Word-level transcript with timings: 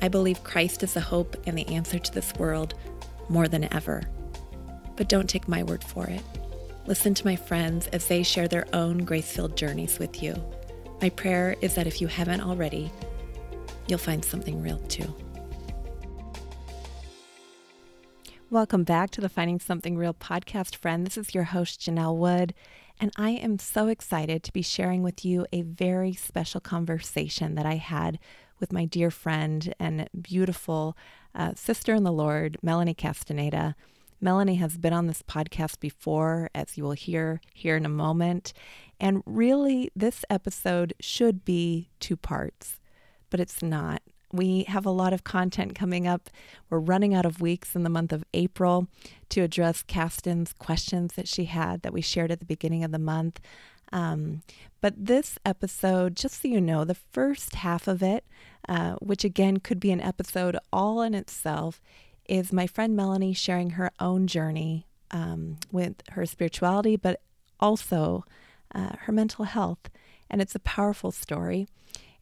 I 0.00 0.08
believe 0.08 0.44
Christ 0.44 0.82
is 0.82 0.92
the 0.92 1.00
hope 1.00 1.36
and 1.46 1.56
the 1.56 1.66
answer 1.68 1.98
to 1.98 2.12
this 2.12 2.34
world 2.34 2.74
more 3.28 3.48
than 3.48 3.72
ever. 3.72 4.02
But 4.94 5.08
don't 5.08 5.28
take 5.28 5.48
my 5.48 5.62
word 5.62 5.82
for 5.82 6.06
it. 6.06 6.20
Listen 6.86 7.14
to 7.14 7.26
my 7.26 7.34
friends 7.34 7.86
as 7.88 8.06
they 8.06 8.22
share 8.22 8.46
their 8.46 8.66
own 8.72 8.98
grace 8.98 9.32
filled 9.32 9.56
journeys 9.56 9.98
with 9.98 10.22
you. 10.22 10.34
My 11.00 11.08
prayer 11.08 11.56
is 11.62 11.74
that 11.74 11.86
if 11.86 12.00
you 12.00 12.08
haven't 12.08 12.42
already, 12.42 12.92
you'll 13.88 13.98
find 13.98 14.24
something 14.24 14.62
real 14.62 14.78
too. 14.80 15.14
Welcome 18.50 18.84
back 18.84 19.10
to 19.12 19.20
the 19.20 19.28
Finding 19.28 19.58
Something 19.58 19.96
Real 19.96 20.14
podcast, 20.14 20.76
friend. 20.76 21.06
This 21.06 21.16
is 21.16 21.34
your 21.34 21.44
host, 21.44 21.80
Janell 21.80 22.16
Wood, 22.16 22.54
and 23.00 23.10
I 23.16 23.30
am 23.30 23.58
so 23.58 23.88
excited 23.88 24.42
to 24.44 24.52
be 24.52 24.62
sharing 24.62 25.02
with 25.02 25.24
you 25.24 25.46
a 25.52 25.62
very 25.62 26.12
special 26.12 26.60
conversation 26.60 27.56
that 27.56 27.66
I 27.66 27.76
had 27.76 28.18
with 28.58 28.72
my 28.72 28.84
dear 28.84 29.10
friend 29.10 29.74
and 29.78 30.08
beautiful 30.20 30.96
uh, 31.34 31.52
sister 31.54 31.94
in 31.94 32.02
the 32.04 32.12
Lord, 32.12 32.56
Melanie 32.62 32.94
Castaneda. 32.94 33.76
Melanie 34.20 34.56
has 34.56 34.78
been 34.78 34.92
on 34.92 35.06
this 35.06 35.22
podcast 35.22 35.78
before, 35.78 36.48
as 36.54 36.76
you 36.76 36.84
will 36.84 36.92
hear 36.92 37.40
here 37.52 37.76
in 37.76 37.84
a 37.84 37.90
moment. 37.90 38.52
And 38.98 39.22
really, 39.26 39.90
this 39.94 40.24
episode 40.30 40.94
should 41.00 41.44
be 41.44 41.90
two 42.00 42.16
parts, 42.16 42.80
but 43.28 43.40
it's 43.40 43.62
not. 43.62 44.02
We 44.32 44.64
have 44.64 44.86
a 44.86 44.90
lot 44.90 45.12
of 45.12 45.22
content 45.22 45.74
coming 45.74 46.06
up. 46.06 46.30
We're 46.68 46.80
running 46.80 47.14
out 47.14 47.26
of 47.26 47.40
weeks 47.40 47.76
in 47.76 47.84
the 47.84 47.90
month 47.90 48.12
of 48.12 48.24
April 48.34 48.88
to 49.28 49.42
address 49.42 49.82
Castin's 49.82 50.52
questions 50.52 51.14
that 51.14 51.28
she 51.28 51.44
had 51.44 51.82
that 51.82 51.92
we 51.92 52.00
shared 52.00 52.32
at 52.32 52.40
the 52.40 52.46
beginning 52.46 52.82
of 52.84 52.90
the 52.90 52.98
month. 52.98 53.40
Um, 53.92 54.42
but 54.80 54.94
this 54.96 55.38
episode, 55.44 56.16
just 56.16 56.42
so 56.42 56.48
you 56.48 56.60
know, 56.60 56.84
the 56.84 56.94
first 56.94 57.56
half 57.56 57.86
of 57.88 58.02
it, 58.02 58.24
uh, 58.68 58.94
which 58.94 59.24
again 59.24 59.58
could 59.58 59.80
be 59.80 59.90
an 59.90 60.00
episode 60.00 60.56
all 60.72 61.02
in 61.02 61.14
itself, 61.14 61.80
is 62.28 62.52
my 62.52 62.66
friend 62.66 62.96
Melanie 62.96 63.32
sharing 63.32 63.70
her 63.70 63.90
own 64.00 64.26
journey 64.26 64.86
um, 65.10 65.58
with 65.70 66.02
her 66.12 66.26
spirituality, 66.26 66.96
but 66.96 67.20
also 67.60 68.24
uh, 68.74 68.96
her 69.00 69.12
mental 69.12 69.44
health. 69.44 69.90
And 70.28 70.42
it's 70.42 70.54
a 70.54 70.60
powerful 70.60 71.12
story. 71.12 71.68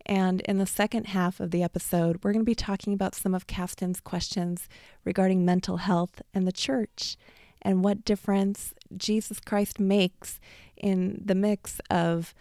And 0.06 0.43
in 0.43 0.59
the 0.59 0.67
second 0.67 1.06
half 1.09 1.41
of 1.41 1.50
the 1.50 1.62
episode, 1.62 2.21
we're 2.22 2.33
going 2.33 2.44
to 2.44 2.50
be 2.50 2.55
talking 2.55 2.93
about 2.93 3.15
some 3.15 3.34
of 3.34 3.47
Castin's 3.47 4.00
questions 4.00 4.69
regarding 5.05 5.44
mental 5.44 5.78
health 5.78 6.21
and 6.34 6.47
the 6.47 6.53
church 6.53 7.17
and 7.62 7.83
what 7.83 8.05
difference 8.05 8.75
Jesus 8.97 9.41
Christ 9.41 9.81
makes 9.81 10.41
in 10.77 11.21
the 11.25 11.34
mix 11.34 11.81
of 11.91 12.34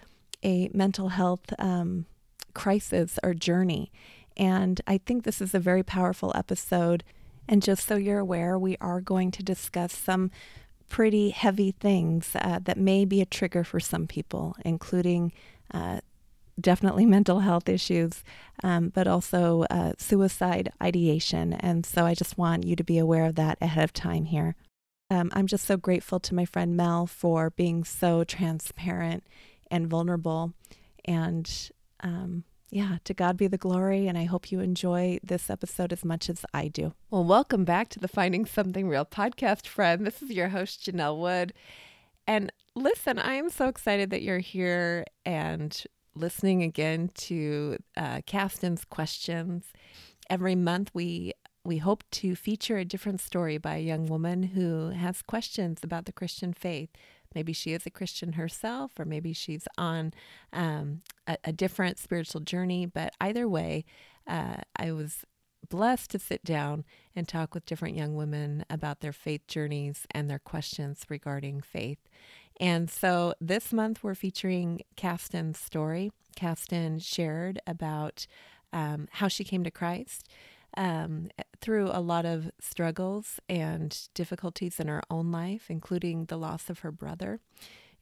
a 0.43 0.69
mental 0.73 1.09
health 1.09 1.53
um, 1.59 2.05
crisis 2.53 3.19
or 3.23 3.33
journey. 3.33 3.91
And 4.35 4.81
I 4.87 4.97
think 4.97 5.23
this 5.23 5.41
is 5.41 5.53
a 5.53 5.59
very 5.59 5.83
powerful 5.83 6.31
episode. 6.35 7.03
And 7.47 7.61
just 7.61 7.87
so 7.87 7.95
you're 7.95 8.19
aware, 8.19 8.57
we 8.57 8.77
are 8.81 9.01
going 9.01 9.31
to 9.31 9.43
discuss 9.43 9.93
some 9.93 10.31
pretty 10.89 11.29
heavy 11.29 11.71
things 11.71 12.35
uh, 12.35 12.59
that 12.63 12.77
may 12.77 13.05
be 13.05 13.21
a 13.21 13.25
trigger 13.25 13.63
for 13.63 13.79
some 13.79 14.07
people, 14.07 14.55
including 14.63 15.31
uh, 15.73 15.99
definitely 16.59 17.05
mental 17.17 17.39
health 17.39 17.67
issues, 17.67 18.23
um, 18.63 18.89
but 18.89 19.07
also 19.07 19.65
uh, 19.69 19.93
suicide 19.97 20.71
ideation. 20.81 21.53
And 21.53 21.85
so 21.85 22.05
I 22.05 22.13
just 22.13 22.37
want 22.37 22.65
you 22.65 22.75
to 22.75 22.83
be 22.83 22.97
aware 22.97 23.25
of 23.25 23.35
that 23.35 23.57
ahead 23.61 23.83
of 23.83 23.93
time 23.93 24.25
here. 24.25 24.55
Um, 25.09 25.29
I'm 25.33 25.47
just 25.47 25.65
so 25.65 25.77
grateful 25.77 26.19
to 26.21 26.35
my 26.35 26.45
friend 26.45 26.75
Mel 26.75 27.05
for 27.05 27.49
being 27.51 27.83
so 27.83 28.23
transparent 28.23 29.23
and 29.69 29.87
vulnerable. 29.87 30.53
And 31.05 31.71
um, 32.01 32.43
yeah, 32.69 32.97
to 33.03 33.13
God 33.13 33.37
be 33.37 33.47
the 33.47 33.57
glory. 33.57 34.07
And 34.07 34.17
I 34.17 34.23
hope 34.23 34.51
you 34.51 34.59
enjoy 34.59 35.19
this 35.23 35.49
episode 35.49 35.93
as 35.93 36.03
much 36.03 36.29
as 36.29 36.45
I 36.53 36.67
do. 36.67 36.93
Well, 37.11 37.23
welcome 37.23 37.65
back 37.65 37.89
to 37.89 37.99
the 37.99 38.07
Finding 38.07 38.45
Something 38.45 38.87
Real 38.87 39.05
podcast, 39.05 39.67
friend. 39.67 40.07
This 40.07 40.23
is 40.23 40.31
your 40.31 40.49
host, 40.49 40.85
Janell 40.85 41.19
Wood. 41.19 41.53
And 42.25 42.51
listen, 42.75 43.19
I 43.19 43.35
am 43.35 43.49
so 43.49 43.67
excited 43.67 44.09
that 44.09 44.23
you're 44.23 44.39
here 44.39 45.05
and 45.25 45.83
listening 46.15 46.63
again 46.63 47.11
to 47.15 47.77
uh, 47.97 48.21
Castin's 48.25 48.85
questions. 48.85 49.65
Every 50.29 50.55
month, 50.55 50.89
we 50.93 51.33
we 51.65 51.77
hope 51.77 52.03
to 52.11 52.35
feature 52.35 52.77
a 52.77 52.85
different 52.85 53.21
story 53.21 53.57
by 53.57 53.75
a 53.75 53.83
young 53.83 54.07
woman 54.07 54.43
who 54.43 54.89
has 54.89 55.21
questions 55.21 55.79
about 55.83 56.05
the 56.05 56.11
Christian 56.11 56.53
faith. 56.53 56.89
Maybe 57.33 57.53
she 57.53 57.73
is 57.73 57.85
a 57.85 57.89
Christian 57.91 58.33
herself, 58.33 58.99
or 58.99 59.05
maybe 59.05 59.33
she's 59.33 59.67
on 59.77 60.13
um, 60.51 61.01
a, 61.25 61.37
a, 61.45 61.51
different 61.51 61.97
spiritual 61.97 62.41
journey. 62.41 62.85
But 62.85 63.13
either 63.19 63.47
way, 63.47 63.85
uh, 64.27 64.57
I 64.75 64.91
was 64.91 65.25
blessed 65.67 66.11
to 66.11 66.19
sit 66.19 66.43
down 66.43 66.83
and 67.15 67.27
talk 67.27 67.53
with 67.53 67.65
different 67.65 67.95
young 67.95 68.15
women 68.15 68.65
about 68.69 68.99
their 68.99 69.13
faith 69.13 69.47
journeys 69.47 70.05
and 70.11 70.29
their 70.29 70.39
questions 70.39 71.05
regarding 71.09 71.61
faith. 71.61 71.99
And 72.59 72.89
so 72.89 73.33
this 73.41 73.73
month 73.73 74.03
we're 74.03 74.15
featuring 74.15 74.81
Castin's 74.95 75.57
story. 75.57 76.11
Castin 76.35 76.99
shared 76.99 77.59
about 77.65 78.27
um, 78.71 79.07
how 79.11 79.27
she 79.27 79.43
came 79.43 79.63
to 79.63 79.71
Christ 79.71 80.27
um, 80.77 81.29
through 81.61 81.89
a 81.91 82.01
lot 82.01 82.25
of 82.25 82.51
struggles 82.59 83.39
and 83.47 84.07
difficulties 84.13 84.79
in 84.79 84.87
her 84.87 85.01
own 85.09 85.31
life, 85.31 85.69
including 85.69 86.25
the 86.25 86.37
loss 86.37 86.69
of 86.69 86.79
her 86.79 86.91
brother 86.91 87.39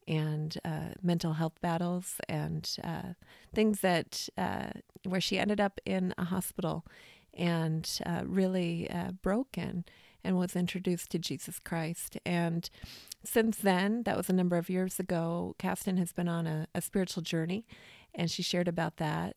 and 0.08 0.58
uh, 0.66 0.90
mental 1.02 1.34
health 1.34 1.60
battles 1.62 2.16
and 2.28 2.78
uh, 2.84 3.14
things 3.54 3.82
that 3.82 4.28
uh, 4.38 4.70
where 5.06 5.22
she 5.22 5.38
ended 5.38 5.62
up 5.62 5.80
in 5.86 6.14
a 6.18 6.26
hospital 6.26 6.86
and 7.34 8.00
uh, 8.06 8.24
really 8.26 8.90
uh, 8.90 9.12
broken 9.22 9.86
and 10.24 10.38
was 10.38 10.56
introduced 10.56 11.12
to 11.12 11.20
Jesus 11.20 11.60
Christ. 11.60 12.18
And 12.26 12.70
since 13.24 13.58
then, 13.58 14.04
that 14.04 14.18
was 14.18 14.30
a 14.30 14.34
number 14.34 14.58
of 14.58 14.70
years 14.70 15.00
ago, 15.00 15.56
Castin 15.58 15.98
has 15.98 16.12
been 16.12 16.28
on 16.28 16.48
a, 16.48 16.68
a 16.76 16.82
spiritual 16.82 17.24
journey 17.24 17.66
and 18.14 18.30
she 18.30 18.44
shared 18.44 18.68
about 18.68 18.98
that 18.98 19.36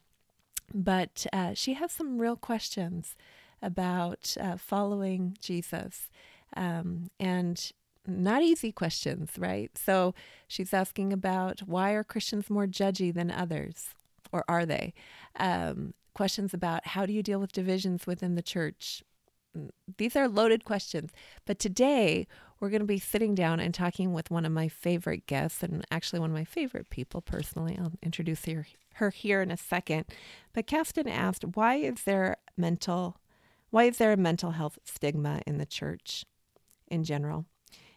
but 0.74 1.26
uh, 1.32 1.54
she 1.54 1.74
has 1.74 1.92
some 1.92 2.18
real 2.18 2.36
questions 2.36 3.16
about 3.62 4.36
uh, 4.40 4.56
following 4.56 5.36
Jesus 5.40 6.10
um, 6.56 7.10
and 7.19 7.72
not 8.06 8.43
easy 8.43 8.72
questions, 8.72 9.31
right? 9.38 9.70
So 9.78 10.14
she's 10.46 10.75
asking 10.75 11.12
about 11.12 11.60
why 11.60 11.93
are 11.93 12.04
Christians 12.04 12.50
more 12.50 12.66
judgy 12.66 13.14
than 13.14 13.31
others, 13.31 13.90
or 14.32 14.44
are 14.49 14.66
they? 14.66 14.93
Um, 15.37 15.94
questions 16.12 16.52
about 16.52 16.88
how 16.88 17.06
do 17.06 17.12
you 17.12 17.22
deal 17.22 17.40
with 17.40 17.52
divisions 17.52 18.06
within 18.06 18.34
the 18.34 18.43
church? 18.43 19.02
These 19.98 20.16
are 20.16 20.28
loaded 20.28 20.64
questions. 20.64 21.10
But 21.44 21.58
today 21.58 22.26
we're 22.58 22.70
going 22.70 22.80
to 22.80 22.86
be 22.86 22.98
sitting 22.98 23.34
down 23.34 23.60
and 23.60 23.74
talking 23.74 24.12
with 24.12 24.30
one 24.30 24.44
of 24.44 24.52
my 24.52 24.68
favorite 24.68 25.26
guests, 25.26 25.62
and 25.62 25.84
actually 25.90 26.20
one 26.20 26.30
of 26.30 26.36
my 26.36 26.44
favorite 26.44 26.90
people 26.90 27.20
personally. 27.20 27.78
I'll 27.78 27.92
introduce 28.02 28.44
her, 28.46 28.66
her 28.94 29.10
here 29.10 29.42
in 29.42 29.50
a 29.50 29.56
second. 29.56 30.06
But 30.52 30.66
Castin 30.66 31.08
asked, 31.08 31.44
why 31.54 31.76
is 31.76 32.02
there 32.04 32.36
mental, 32.56 33.18
why 33.70 33.84
is 33.84 33.98
there 33.98 34.12
a 34.12 34.16
mental 34.16 34.52
health 34.52 34.78
stigma 34.84 35.42
in 35.46 35.58
the 35.58 35.66
church 35.66 36.24
in 36.88 37.04
general? 37.04 37.46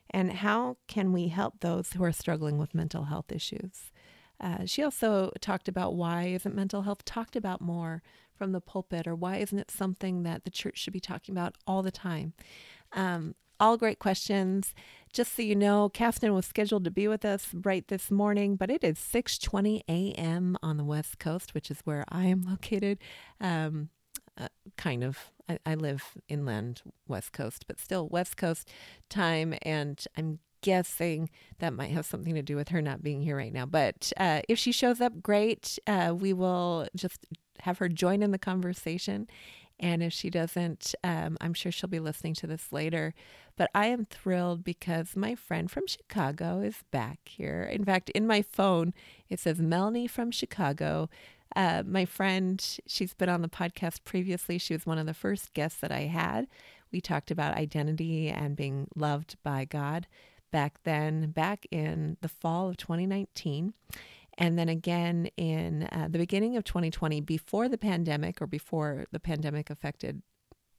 And 0.09 0.31
how 0.31 0.77
can 0.87 1.11
we 1.11 1.27
help 1.27 1.59
those 1.59 1.93
who 1.93 2.03
are 2.03 2.11
struggling 2.11 2.57
with 2.57 2.75
mental 2.75 3.05
health 3.05 3.31
issues? 3.31 3.91
Uh, 4.39 4.65
she 4.65 4.83
also 4.83 5.31
talked 5.41 5.67
about 5.67 5.95
why 5.95 6.25
isn't 6.25 6.55
mental 6.55 6.83
health 6.83 7.03
talked 7.05 7.35
about 7.35 7.59
more 7.59 8.03
from 8.37 8.51
the 8.51 8.61
pulpit, 8.61 9.07
or 9.07 9.15
why 9.15 9.37
isn't 9.37 9.57
it 9.57 9.71
something 9.71 10.23
that 10.23 10.43
the 10.43 10.49
church 10.51 10.77
should 10.77 10.93
be 10.93 10.99
talking 10.99 11.33
about 11.33 11.55
all 11.65 11.81
the 11.81 11.91
time? 11.91 12.33
Um, 12.93 13.35
all 13.59 13.77
great 13.77 13.99
questions. 13.99 14.73
Just 15.11 15.35
so 15.35 15.41
you 15.41 15.55
know, 15.55 15.89
Castin 15.89 16.33
was 16.33 16.45
scheduled 16.45 16.83
to 16.83 16.91
be 16.91 17.07
with 17.07 17.25
us 17.25 17.49
right 17.53 17.87
this 17.87 18.11
morning, 18.11 18.55
but 18.55 18.69
it 18.69 18.83
is 18.83 18.99
6:20 18.99 19.81
a.m. 19.87 20.57
on 20.61 20.77
the 20.77 20.83
West 20.83 21.17
Coast, 21.19 21.53
which 21.53 21.71
is 21.71 21.79
where 21.83 22.05
I 22.09 22.25
am 22.25 22.41
located. 22.49 22.99
Um, 23.41 23.89
uh, 24.37 24.49
kind 24.75 25.03
of. 25.03 25.31
I, 25.49 25.57
I 25.65 25.75
live 25.75 26.17
inland 26.27 26.81
West 27.07 27.31
Coast, 27.31 27.65
but 27.67 27.79
still 27.79 28.07
West 28.07 28.37
Coast 28.37 28.69
time, 29.09 29.55
and 29.61 30.03
I'm 30.17 30.39
guessing 30.67 31.29
that 31.59 31.71
might 31.71 31.91
have 31.91 32.05
something 32.05 32.35
to 32.35 32.41
do 32.41 32.57
with 32.57 32.67
her 32.67 32.81
not 32.81 33.01
being 33.01 33.21
here 33.21 33.37
right 33.37 33.53
now. 33.53 33.65
But 33.65 34.11
uh, 34.17 34.41
if 34.49 34.59
she 34.59 34.73
shows 34.73 34.99
up, 34.99 35.23
great. 35.23 35.79
Uh, 35.87 36.13
we 36.13 36.33
will 36.33 36.89
just 36.93 37.25
have 37.61 37.77
her 37.77 37.87
join 37.87 38.21
in 38.21 38.31
the 38.31 38.37
conversation. 38.37 39.27
And 39.79 40.03
if 40.03 40.11
she 40.11 40.29
doesn't, 40.29 40.93
um, 41.05 41.37
I'm 41.39 41.53
sure 41.53 41.71
she'll 41.71 41.87
be 41.89 42.01
listening 42.01 42.33
to 42.35 42.47
this 42.47 42.73
later. 42.73 43.13
But 43.55 43.71
I 43.73 43.85
am 43.85 44.07
thrilled 44.07 44.65
because 44.65 45.15
my 45.15 45.35
friend 45.35 45.71
from 45.71 45.87
Chicago 45.87 46.59
is 46.59 46.83
back 46.91 47.19
here. 47.23 47.63
In 47.63 47.85
fact, 47.85 48.09
in 48.09 48.27
my 48.27 48.41
phone, 48.41 48.93
it 49.29 49.39
says 49.39 49.59
Melanie 49.59 50.05
from 50.05 50.31
Chicago. 50.31 51.09
Uh, 51.55 51.83
my 51.85 52.03
friend, 52.03 52.61
she's 52.85 53.13
been 53.13 53.29
on 53.29 53.41
the 53.41 53.47
podcast 53.47 54.03
previously. 54.03 54.57
She 54.57 54.73
was 54.73 54.85
one 54.85 54.97
of 54.97 55.05
the 55.05 55.13
first 55.13 55.53
guests 55.53 55.79
that 55.79 55.93
I 55.93 56.01
had. 56.01 56.47
We 56.91 56.99
talked 56.99 57.31
about 57.31 57.55
identity 57.55 58.27
and 58.27 58.57
being 58.57 58.89
loved 58.97 59.37
by 59.43 59.63
God 59.63 60.07
back 60.51 60.79
then, 60.83 61.31
back 61.31 61.65
in 61.71 62.17
the 62.21 62.27
fall 62.27 62.69
of 62.69 62.77
2019. 62.77 63.73
And 64.37 64.57
then 64.57 64.69
again 64.69 65.29
in 65.35 65.89
uh, 65.91 66.07
the 66.09 66.19
beginning 66.19 66.55
of 66.57 66.63
2020, 66.63 67.21
before 67.21 67.67
the 67.67 67.77
pandemic 67.77 68.41
or 68.41 68.47
before 68.47 69.05
the 69.11 69.19
pandemic 69.19 69.69
affected, 69.69 70.21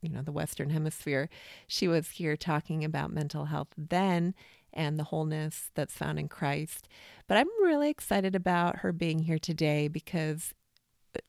you 0.00 0.10
know, 0.10 0.22
the 0.22 0.32
Western 0.32 0.70
Hemisphere, 0.70 1.28
she 1.66 1.88
was 1.88 2.10
here 2.10 2.36
talking 2.36 2.84
about 2.84 3.12
mental 3.12 3.46
health 3.46 3.68
then 3.76 4.34
and 4.72 4.98
the 4.98 5.04
wholeness 5.04 5.70
that's 5.74 5.94
found 5.94 6.18
in 6.20 6.28
Christ. 6.28 6.88
But 7.26 7.38
I'm 7.38 7.48
really 7.60 7.90
excited 7.90 8.36
about 8.36 8.76
her 8.76 8.92
being 8.92 9.20
here 9.20 9.38
today 9.38 9.88
because 9.88 10.54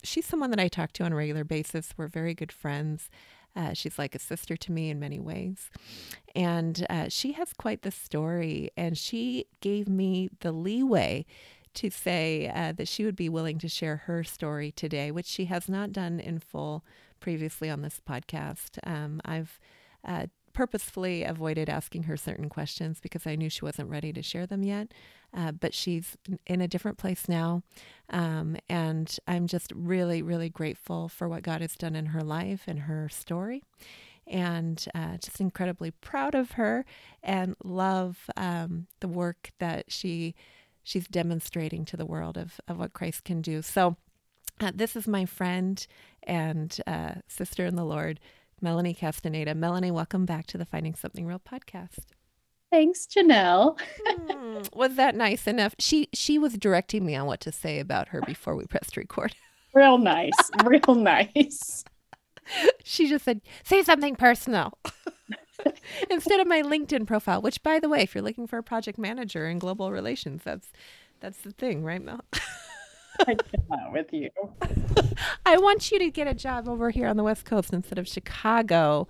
she's 0.03 0.25
someone 0.25 0.51
that 0.51 0.59
I 0.59 0.67
talk 0.67 0.91
to 0.93 1.03
on 1.03 1.13
a 1.13 1.15
regular 1.15 1.43
basis. 1.43 1.93
We're 1.97 2.07
very 2.07 2.33
good 2.33 2.51
friends. 2.51 3.09
Uh, 3.55 3.73
she's 3.73 3.97
like 3.99 4.15
a 4.15 4.19
sister 4.19 4.55
to 4.57 4.71
me 4.71 4.89
in 4.89 4.99
many 4.99 5.19
ways. 5.19 5.69
And 6.35 6.85
uh, 6.89 7.09
she 7.09 7.33
has 7.33 7.53
quite 7.53 7.81
the 7.81 7.91
story. 7.91 8.71
And 8.77 8.97
she 8.97 9.45
gave 9.61 9.87
me 9.87 10.29
the 10.39 10.51
leeway 10.51 11.25
to 11.75 11.89
say 11.89 12.51
uh, 12.53 12.71
that 12.73 12.87
she 12.87 13.05
would 13.05 13.15
be 13.15 13.29
willing 13.29 13.59
to 13.59 13.69
share 13.69 13.97
her 13.97 14.23
story 14.23 14.71
today, 14.71 15.11
which 15.11 15.27
she 15.27 15.45
has 15.45 15.69
not 15.69 15.91
done 15.91 16.19
in 16.19 16.39
full 16.39 16.83
previously 17.19 17.69
on 17.69 17.81
this 17.81 18.01
podcast. 18.07 18.79
Um, 18.85 19.21
I've 19.25 19.59
uh, 20.05 20.27
purposefully 20.59 21.23
avoided 21.23 21.69
asking 21.69 22.03
her 22.03 22.17
certain 22.17 22.49
questions 22.49 22.99
because 22.99 23.25
I 23.25 23.37
knew 23.37 23.49
she 23.49 23.63
wasn't 23.63 23.89
ready 23.89 24.11
to 24.11 24.21
share 24.21 24.45
them 24.45 24.61
yet. 24.61 24.93
Uh, 25.33 25.53
but 25.53 25.73
she's 25.73 26.17
in 26.45 26.59
a 26.59 26.67
different 26.67 26.97
place 26.97 27.29
now. 27.29 27.63
Um, 28.09 28.57
and 28.67 29.17
I'm 29.25 29.47
just 29.47 29.71
really, 29.73 30.21
really 30.21 30.49
grateful 30.49 31.07
for 31.07 31.29
what 31.29 31.43
God 31.43 31.61
has 31.61 31.77
done 31.77 31.95
in 31.95 32.07
her 32.07 32.19
life 32.19 32.63
and 32.67 32.79
her 32.81 33.07
story. 33.07 33.63
And 34.27 34.85
uh, 34.93 35.15
just 35.23 35.39
incredibly 35.39 35.91
proud 35.91 36.35
of 36.35 36.51
her 36.51 36.83
and 37.23 37.55
love 37.63 38.29
um, 38.35 38.87
the 38.99 39.07
work 39.07 39.51
that 39.59 39.85
she 39.87 40.35
she's 40.83 41.07
demonstrating 41.07 41.85
to 41.85 41.95
the 41.95 42.05
world 42.05 42.37
of, 42.37 42.59
of 42.67 42.79
what 42.79 42.91
Christ 42.91 43.23
can 43.23 43.41
do. 43.41 43.61
So, 43.61 43.95
uh, 44.59 44.73
this 44.75 44.97
is 44.97 45.07
my 45.07 45.23
friend 45.23 45.87
and 46.23 46.81
uh, 46.85 47.13
sister 47.29 47.65
in 47.65 47.77
the 47.77 47.85
Lord, 47.85 48.19
Melanie 48.61 48.93
Castaneda. 48.93 49.55
Melanie, 49.55 49.91
welcome 49.91 50.25
back 50.25 50.47
to 50.47 50.57
the 50.57 50.65
Finding 50.65 50.95
Something 50.95 51.25
Real 51.25 51.39
podcast. 51.39 52.05
Thanks, 52.71 53.07
Janell. 53.07 53.79
hmm, 54.05 54.61
was 54.73 54.95
that 54.95 55.15
nice 55.15 55.47
enough? 55.47 55.75
She 55.79 56.07
she 56.13 56.37
was 56.37 56.53
directing 56.53 57.05
me 57.05 57.15
on 57.15 57.25
what 57.25 57.39
to 57.41 57.51
say 57.51 57.79
about 57.79 58.09
her 58.09 58.21
before 58.21 58.55
we 58.55 58.65
pressed 58.65 58.97
record. 58.97 59.35
Real 59.73 59.99
nice, 59.99 60.31
real 60.65 60.95
nice. 60.95 61.83
She 62.83 63.07
just 63.07 63.23
said, 63.23 63.41
"Say 63.63 63.83
something 63.83 64.15
personal." 64.15 64.73
Instead 66.09 66.39
of 66.39 66.47
my 66.47 66.63
LinkedIn 66.63 67.05
profile, 67.05 67.41
which 67.41 67.61
by 67.61 67.79
the 67.79 67.87
way, 67.87 68.01
if 68.01 68.15
you're 68.15 68.23
looking 68.23 68.47
for 68.47 68.57
a 68.57 68.63
project 68.63 68.97
manager 68.97 69.47
in 69.47 69.59
global 69.59 69.91
relations, 69.91 70.41
that's 70.43 70.71
that's 71.19 71.41
the 71.41 71.51
thing, 71.51 71.83
right, 71.83 72.01
Mel? 72.01 72.21
I 73.27 73.35
cannot 73.35 73.91
with 73.91 74.11
you. 74.13 74.29
I 75.45 75.57
want 75.57 75.91
you 75.91 75.99
to 75.99 76.09
get 76.09 76.27
a 76.27 76.33
job 76.33 76.67
over 76.67 76.89
here 76.89 77.07
on 77.07 77.17
the 77.17 77.23
West 77.23 77.45
Coast 77.45 77.73
instead 77.73 77.97
of 77.97 78.07
Chicago 78.07 79.07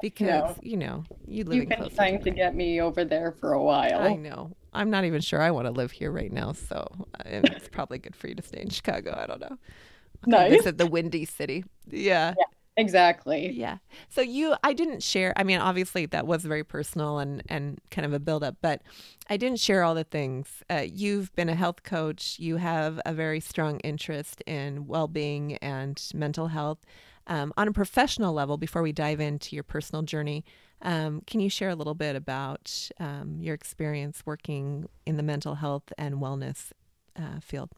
because 0.00 0.56
no. 0.56 0.56
you 0.62 0.76
know 0.76 1.04
you 1.26 1.44
live. 1.44 1.56
You've 1.56 1.68
been 1.68 1.90
trying 1.90 2.22
to 2.22 2.30
get 2.30 2.54
me 2.54 2.80
over 2.80 3.04
there 3.04 3.32
for 3.32 3.52
a 3.52 3.62
while. 3.62 4.00
I 4.00 4.14
know. 4.14 4.52
I'm 4.74 4.90
not 4.90 5.04
even 5.04 5.20
sure 5.20 5.40
I 5.40 5.50
want 5.50 5.66
to 5.66 5.70
live 5.70 5.92
here 5.92 6.10
right 6.10 6.32
now, 6.32 6.52
so 6.52 7.06
it's 7.24 7.68
probably 7.68 7.98
good 7.98 8.16
for 8.16 8.28
you 8.28 8.34
to 8.34 8.42
stay 8.42 8.62
in 8.62 8.70
Chicago. 8.70 9.14
I 9.16 9.26
don't 9.26 9.40
know. 9.40 9.56
Nice. 10.26 10.50
Visit 10.50 10.78
the 10.78 10.86
windy 10.86 11.24
city. 11.24 11.64
Yeah. 11.90 12.34
yeah. 12.38 12.44
Exactly. 12.76 13.50
Yeah. 13.52 13.78
So 14.08 14.22
you 14.22 14.54
I 14.64 14.72
didn't 14.72 15.02
share 15.02 15.34
I 15.36 15.44
mean 15.44 15.58
obviously 15.58 16.06
that 16.06 16.26
was 16.26 16.42
very 16.44 16.64
personal 16.64 17.18
and 17.18 17.42
and 17.48 17.78
kind 17.90 18.06
of 18.06 18.14
a 18.14 18.18
build 18.18 18.42
up 18.42 18.56
but 18.62 18.80
I 19.28 19.36
didn't 19.36 19.60
share 19.60 19.82
all 19.82 19.94
the 19.94 20.04
things. 20.04 20.62
Uh, 20.70 20.84
you've 20.90 21.34
been 21.34 21.50
a 21.50 21.54
health 21.54 21.82
coach, 21.82 22.38
you 22.38 22.56
have 22.56 22.98
a 23.04 23.12
very 23.12 23.40
strong 23.40 23.78
interest 23.80 24.42
in 24.46 24.86
well-being 24.86 25.56
and 25.58 26.02
mental 26.14 26.48
health. 26.48 26.78
Um, 27.26 27.52
on 27.56 27.68
a 27.68 27.72
professional 27.72 28.32
level 28.32 28.56
before 28.56 28.82
we 28.82 28.92
dive 28.92 29.20
into 29.20 29.54
your 29.54 29.62
personal 29.62 30.02
journey, 30.02 30.44
um, 30.80 31.22
can 31.26 31.40
you 31.40 31.48
share 31.48 31.68
a 31.68 31.74
little 31.74 31.94
bit 31.94 32.16
about 32.16 32.90
um, 32.98 33.36
your 33.40 33.54
experience 33.54 34.22
working 34.26 34.88
in 35.06 35.16
the 35.18 35.22
mental 35.22 35.56
health 35.56 35.92
and 35.96 36.16
wellness 36.16 36.72
uh, 37.16 37.38
field? 37.40 37.70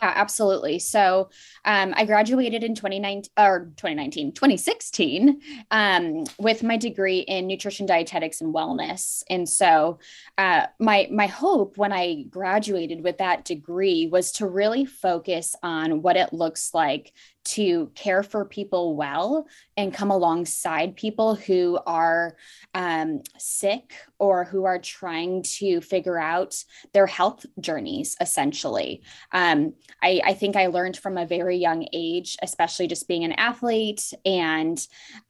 Yeah, 0.00 0.12
absolutely. 0.14 0.78
So 0.78 1.30
um, 1.64 1.92
I 1.96 2.04
graduated 2.04 2.62
in 2.62 2.76
2019 2.76 3.32
or 3.36 3.72
2019, 3.76 4.32
2016 4.32 5.40
um, 5.72 6.24
with 6.38 6.62
my 6.62 6.76
degree 6.76 7.20
in 7.20 7.48
nutrition, 7.48 7.84
dietetics, 7.84 8.40
and 8.40 8.54
wellness. 8.54 9.24
And 9.28 9.48
so 9.48 9.98
uh, 10.36 10.66
my 10.78 11.08
my 11.10 11.26
hope 11.26 11.76
when 11.78 11.92
I 11.92 12.26
graduated 12.30 13.02
with 13.02 13.18
that 13.18 13.44
degree 13.44 14.06
was 14.06 14.30
to 14.32 14.46
really 14.46 14.84
focus 14.84 15.56
on 15.64 16.00
what 16.02 16.16
it 16.16 16.32
looks 16.32 16.72
like 16.72 17.12
to 17.48 17.90
care 17.94 18.22
for 18.22 18.44
people 18.44 18.94
well 18.94 19.46
and 19.76 19.94
come 19.94 20.10
alongside 20.10 20.96
people 20.96 21.34
who 21.34 21.78
are 21.86 22.36
um, 22.74 23.22
sick 23.38 23.94
or 24.18 24.44
who 24.44 24.64
are 24.64 24.78
trying 24.78 25.42
to 25.42 25.80
figure 25.80 26.18
out 26.18 26.62
their 26.92 27.06
health 27.06 27.46
journeys, 27.60 28.16
essentially. 28.20 29.02
Um, 29.32 29.74
I, 30.02 30.20
I, 30.24 30.34
think 30.34 30.56
I 30.56 30.66
learned 30.66 30.98
from 30.98 31.16
a 31.16 31.26
very 31.26 31.56
young 31.56 31.86
age, 31.92 32.36
especially 32.42 32.86
just 32.86 33.08
being 33.08 33.24
an 33.24 33.32
athlete 33.32 34.12
and 34.24 34.78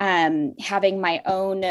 um, 0.00 0.54
having 0.58 1.00
my 1.00 1.22
own 1.24 1.64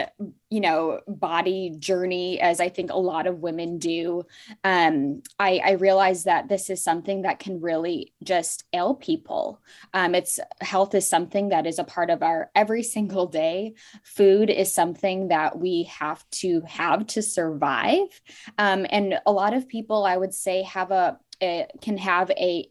you 0.49 0.61
know 0.61 0.99
body 1.07 1.73
journey 1.77 2.39
as 2.39 2.59
i 2.59 2.69
think 2.69 2.91
a 2.91 2.97
lot 2.97 3.27
of 3.27 3.39
women 3.39 3.77
do 3.77 4.23
um, 4.63 5.21
I, 5.39 5.61
I 5.63 5.71
realize 5.71 6.23
that 6.23 6.47
this 6.47 6.69
is 6.69 6.83
something 6.83 7.23
that 7.23 7.39
can 7.39 7.61
really 7.61 8.13
just 8.23 8.63
ail 8.73 8.95
people. 8.95 9.61
Um, 9.93 10.15
it's 10.15 10.39
health 10.61 10.95
is 10.95 11.07
something 11.07 11.49
that 11.49 11.65
is 11.65 11.79
a 11.79 11.83
part 11.83 12.09
of 12.09 12.23
our 12.23 12.51
every 12.55 12.83
single 12.83 13.27
day. 13.27 13.73
Food 14.03 14.49
is 14.49 14.73
something 14.73 15.29
that 15.29 15.57
we 15.57 15.83
have 15.83 16.23
to 16.31 16.61
have 16.61 17.07
to 17.07 17.21
survive. 17.21 18.21
Um, 18.57 18.85
and 18.89 19.19
a 19.25 19.31
lot 19.31 19.53
of 19.53 19.67
people 19.67 20.05
i 20.05 20.15
would 20.15 20.33
say 20.33 20.63
have 20.63 20.91
a, 20.91 21.17
a 21.41 21.67
can 21.81 21.97
have 21.97 22.29
a, 22.31 22.69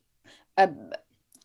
a 0.56 0.70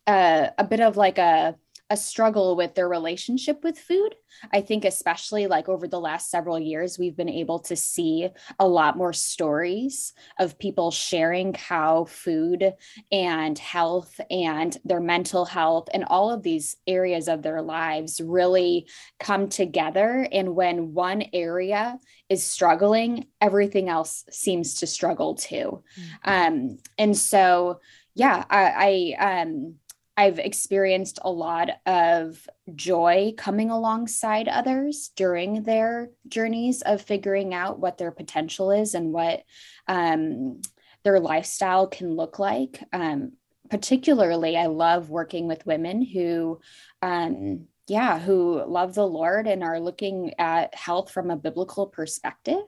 a, 0.06 0.50
a 0.58 0.64
bit 0.64 0.80
of 0.80 0.96
like 0.96 1.18
a 1.18 1.56
a 1.92 1.96
struggle 1.96 2.56
with 2.56 2.74
their 2.74 2.88
relationship 2.88 3.62
with 3.62 3.78
food. 3.78 4.14
I 4.50 4.62
think, 4.62 4.86
especially 4.86 5.46
like 5.46 5.68
over 5.68 5.86
the 5.86 6.00
last 6.00 6.30
several 6.30 6.58
years, 6.58 6.98
we've 6.98 7.16
been 7.16 7.28
able 7.28 7.58
to 7.60 7.76
see 7.76 8.30
a 8.58 8.66
lot 8.66 8.96
more 8.96 9.12
stories 9.12 10.14
of 10.38 10.58
people 10.58 10.90
sharing 10.90 11.52
how 11.52 12.06
food 12.06 12.72
and 13.12 13.58
health 13.58 14.18
and 14.30 14.74
their 14.86 15.00
mental 15.00 15.44
health 15.44 15.90
and 15.92 16.04
all 16.04 16.30
of 16.30 16.42
these 16.42 16.76
areas 16.86 17.28
of 17.28 17.42
their 17.42 17.60
lives 17.60 18.22
really 18.22 18.88
come 19.20 19.50
together. 19.50 20.26
And 20.32 20.56
when 20.56 20.94
one 20.94 21.22
area 21.34 21.98
is 22.30 22.42
struggling, 22.42 23.26
everything 23.42 23.90
else 23.90 24.24
seems 24.30 24.76
to 24.76 24.86
struggle 24.86 25.34
too. 25.34 25.84
Mm-hmm. 26.24 26.30
Um, 26.30 26.78
and 26.96 27.14
so, 27.14 27.80
yeah, 28.14 28.44
I, 28.48 29.14
I 29.18 29.42
um, 29.42 29.74
I've 30.16 30.38
experienced 30.38 31.18
a 31.22 31.30
lot 31.30 31.70
of 31.86 32.46
joy 32.74 33.32
coming 33.36 33.70
alongside 33.70 34.46
others 34.46 35.10
during 35.16 35.62
their 35.62 36.10
journeys 36.28 36.82
of 36.82 37.00
figuring 37.00 37.54
out 37.54 37.78
what 37.78 37.96
their 37.96 38.10
potential 38.10 38.70
is 38.72 38.94
and 38.94 39.12
what 39.12 39.42
um, 39.88 40.60
their 41.02 41.18
lifestyle 41.18 41.86
can 41.86 42.14
look 42.14 42.38
like. 42.38 42.82
Um, 42.92 43.32
particularly, 43.70 44.56
I 44.56 44.66
love 44.66 45.08
working 45.08 45.48
with 45.48 45.66
women 45.66 46.04
who, 46.04 46.60
um, 47.00 47.66
yeah, 47.88 48.18
who 48.18 48.62
love 48.66 48.94
the 48.94 49.06
Lord 49.06 49.46
and 49.46 49.64
are 49.64 49.80
looking 49.80 50.34
at 50.38 50.74
health 50.74 51.10
from 51.10 51.30
a 51.30 51.36
biblical 51.36 51.86
perspective. 51.86 52.62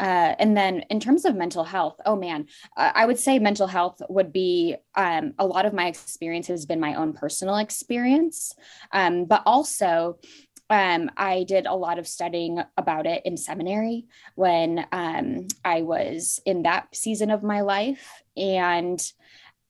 Uh, 0.00 0.34
and 0.38 0.56
then 0.56 0.80
in 0.88 0.98
terms 0.98 1.26
of 1.26 1.36
mental 1.36 1.62
health, 1.62 2.00
oh 2.06 2.16
man, 2.16 2.46
I 2.74 3.04
would 3.04 3.18
say 3.18 3.38
mental 3.38 3.66
health 3.66 4.00
would 4.08 4.32
be 4.32 4.76
um, 4.94 5.34
a 5.38 5.46
lot 5.46 5.66
of 5.66 5.74
my 5.74 5.88
experience 5.88 6.46
has 6.46 6.64
been 6.64 6.80
my 6.80 6.94
own 6.94 7.12
personal 7.12 7.56
experience, 7.56 8.54
um, 8.92 9.26
but 9.26 9.42
also 9.44 10.18
um, 10.70 11.10
I 11.16 11.44
did 11.44 11.66
a 11.66 11.74
lot 11.74 11.98
of 11.98 12.08
studying 12.08 12.62
about 12.78 13.06
it 13.06 13.22
in 13.26 13.36
seminary 13.36 14.06
when 14.36 14.86
um, 14.90 15.48
I 15.64 15.82
was 15.82 16.40
in 16.46 16.62
that 16.62 16.94
season 16.94 17.30
of 17.30 17.42
my 17.42 17.60
life. 17.60 18.22
And 18.36 19.00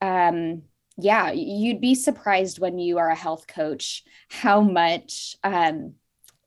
um, 0.01 0.63
yeah, 0.97 1.33
you'd 1.33 1.81
be 1.81 1.95
surprised 1.95 2.61
when 2.61 2.79
you 2.79 2.99
are 2.99 3.09
a 3.09 3.17
health 3.17 3.47
coach 3.47 4.05
how 4.29 4.61
much 4.61 5.37
um, 5.43 5.95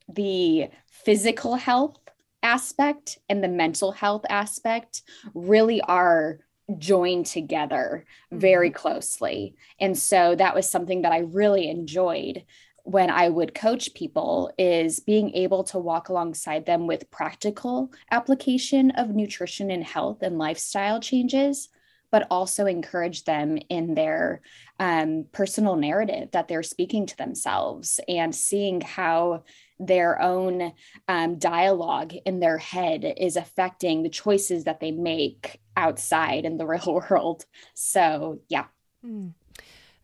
the 0.08 0.70
physical 1.04 1.56
health 1.56 1.98
aspect 2.43 3.17
and 3.29 3.43
the 3.43 3.47
mental 3.47 3.91
health 3.91 4.25
aspect 4.29 5.01
really 5.33 5.81
are 5.81 6.39
joined 6.77 7.25
together 7.25 8.05
very 8.31 8.69
mm-hmm. 8.69 8.77
closely. 8.77 9.55
And 9.79 9.97
so 9.97 10.35
that 10.35 10.55
was 10.55 10.69
something 10.69 11.01
that 11.01 11.12
I 11.12 11.19
really 11.19 11.69
enjoyed 11.69 12.43
when 12.83 13.09
I 13.09 13.29
would 13.29 13.55
coach 13.55 13.93
people 13.93 14.51
is 14.57 15.00
being 15.00 15.33
able 15.35 15.63
to 15.65 15.79
walk 15.79 16.09
alongside 16.09 16.65
them 16.65 16.85
with 16.85 17.09
practical 17.12 17.93
application 18.12 18.91
of 18.91 19.15
nutrition 19.15 19.71
and 19.71 19.83
health 19.83 20.21
and 20.21 20.38
lifestyle 20.38 21.00
changes, 21.00 21.69
but 22.12 22.27
also 22.29 22.65
encourage 22.65 23.23
them 23.23 23.57
in 23.69 23.95
their 23.95 24.41
um, 24.79 25.25
personal 25.31 25.77
narrative 25.77 26.31
that 26.31 26.50
they're 26.50 26.62
speaking 26.62 27.05
to 27.05 27.15
themselves 27.15 28.01
and 28.09 28.35
seeing 28.35 28.81
how 28.81 29.43
their 29.86 30.22
own 30.22 30.74
um, 31.08 31.38
dialogue 31.40 32.13
in 32.25 32.40
their 32.40 32.58
head 32.58 33.13
is 33.18 33.36
affecting 33.36 34.04
the 34.04 34.10
choices 34.10 34.66
that 34.66 34.80
they 34.80 34.92
make 34.92 35.62
outside 35.78 36.46
in 36.46 36.58
the 36.58 36.66
real 36.68 37.02
world. 37.10 37.46
So, 37.74 38.40
yeah. 38.50 38.66
Mm. 39.06 39.34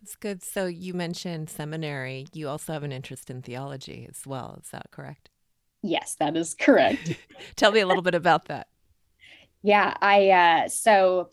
That's 0.02 0.16
good. 0.16 0.44
So 0.44 0.66
you 0.66 0.94
mentioned 0.94 1.50
seminary. 1.50 2.28
You 2.34 2.50
also 2.50 2.74
have 2.74 2.84
an 2.84 2.92
interest 2.92 3.30
in 3.30 3.42
theology 3.42 4.08
as 4.10 4.26
well. 4.26 4.60
Is 4.64 4.70
that 4.72 4.92
correct? 4.92 5.30
Yes, 5.82 6.16
that 6.20 6.36
is 6.36 6.54
correct. 6.54 7.12
Tell 7.56 7.72
me 7.72 7.80
a 7.80 7.88
little 7.88 8.02
bit 8.02 8.16
about 8.16 8.46
that. 8.46 8.68
Yeah, 9.62 9.94
I 10.02 10.30
uh, 10.30 10.70
so 10.70 11.30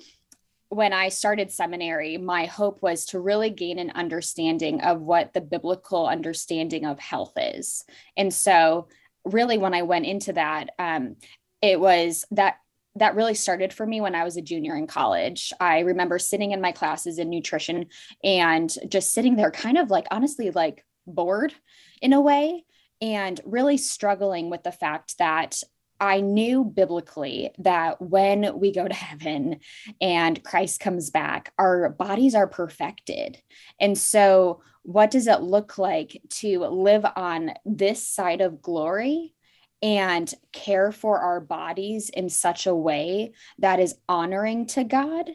when 0.68 0.92
I 0.92 1.08
started 1.10 1.50
seminary, 1.50 2.16
my 2.16 2.46
hope 2.46 2.82
was 2.82 3.06
to 3.06 3.20
really 3.20 3.50
gain 3.50 3.78
an 3.78 3.90
understanding 3.90 4.80
of 4.80 5.00
what 5.00 5.32
the 5.32 5.40
biblical 5.40 6.06
understanding 6.06 6.84
of 6.84 6.98
health 6.98 7.34
is. 7.36 7.84
And 8.16 8.32
so, 8.32 8.88
really, 9.24 9.58
when 9.58 9.74
I 9.74 9.82
went 9.82 10.06
into 10.06 10.32
that, 10.32 10.70
um, 10.78 11.16
it 11.62 11.80
was 11.80 12.24
that 12.32 12.56
that 12.96 13.14
really 13.14 13.34
started 13.34 13.74
for 13.74 13.86
me 13.86 14.00
when 14.00 14.14
I 14.14 14.24
was 14.24 14.38
a 14.38 14.42
junior 14.42 14.74
in 14.74 14.86
college. 14.86 15.52
I 15.60 15.80
remember 15.80 16.18
sitting 16.18 16.52
in 16.52 16.62
my 16.62 16.72
classes 16.72 17.18
in 17.18 17.28
nutrition 17.28 17.86
and 18.24 18.74
just 18.88 19.12
sitting 19.12 19.36
there, 19.36 19.50
kind 19.50 19.76
of 19.76 19.90
like 19.90 20.06
honestly, 20.10 20.50
like 20.50 20.84
bored 21.06 21.52
in 22.00 22.12
a 22.12 22.20
way, 22.20 22.64
and 23.00 23.40
really 23.44 23.76
struggling 23.76 24.50
with 24.50 24.62
the 24.62 24.72
fact 24.72 25.18
that 25.18 25.62
I 26.00 26.20
knew 26.20 26.64
biblically 26.64 27.50
that 27.58 28.00
when 28.00 28.58
we 28.58 28.72
go 28.72 28.86
to 28.86 28.94
heaven 28.94 29.60
and 30.00 30.42
Christ 30.44 30.80
comes 30.80 31.10
back, 31.10 31.52
our 31.58 31.88
bodies 31.88 32.34
are 32.34 32.46
perfected. 32.46 33.38
And 33.80 33.96
so, 33.96 34.62
what 34.82 35.10
does 35.10 35.26
it 35.26 35.40
look 35.40 35.78
like 35.78 36.22
to 36.28 36.60
live 36.60 37.04
on 37.16 37.54
this 37.64 38.06
side 38.06 38.40
of 38.40 38.62
glory 38.62 39.34
and 39.82 40.32
care 40.52 40.90
for 40.92 41.20
our 41.20 41.40
bodies 41.40 42.08
in 42.10 42.28
such 42.28 42.66
a 42.66 42.74
way 42.74 43.32
that 43.58 43.80
is 43.80 43.94
honoring 44.08 44.66
to 44.66 44.84
God. 44.84 45.30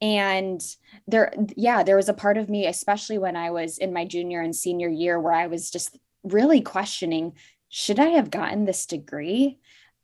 And 0.00 0.60
there, 1.06 1.32
yeah, 1.56 1.82
there 1.82 1.96
was 1.96 2.08
a 2.08 2.14
part 2.14 2.38
of 2.38 2.48
me, 2.48 2.66
especially 2.66 3.18
when 3.18 3.36
I 3.36 3.50
was 3.50 3.78
in 3.78 3.92
my 3.92 4.04
junior 4.04 4.40
and 4.40 4.54
senior 4.54 4.88
year, 4.88 5.20
where 5.20 5.34
I 5.34 5.48
was 5.48 5.70
just 5.70 5.98
really 6.22 6.60
questioning 6.60 7.34
should 7.72 8.00
I 8.00 8.08
have 8.08 8.32
gotten 8.32 8.64
this 8.64 8.84
degree? 8.84 9.59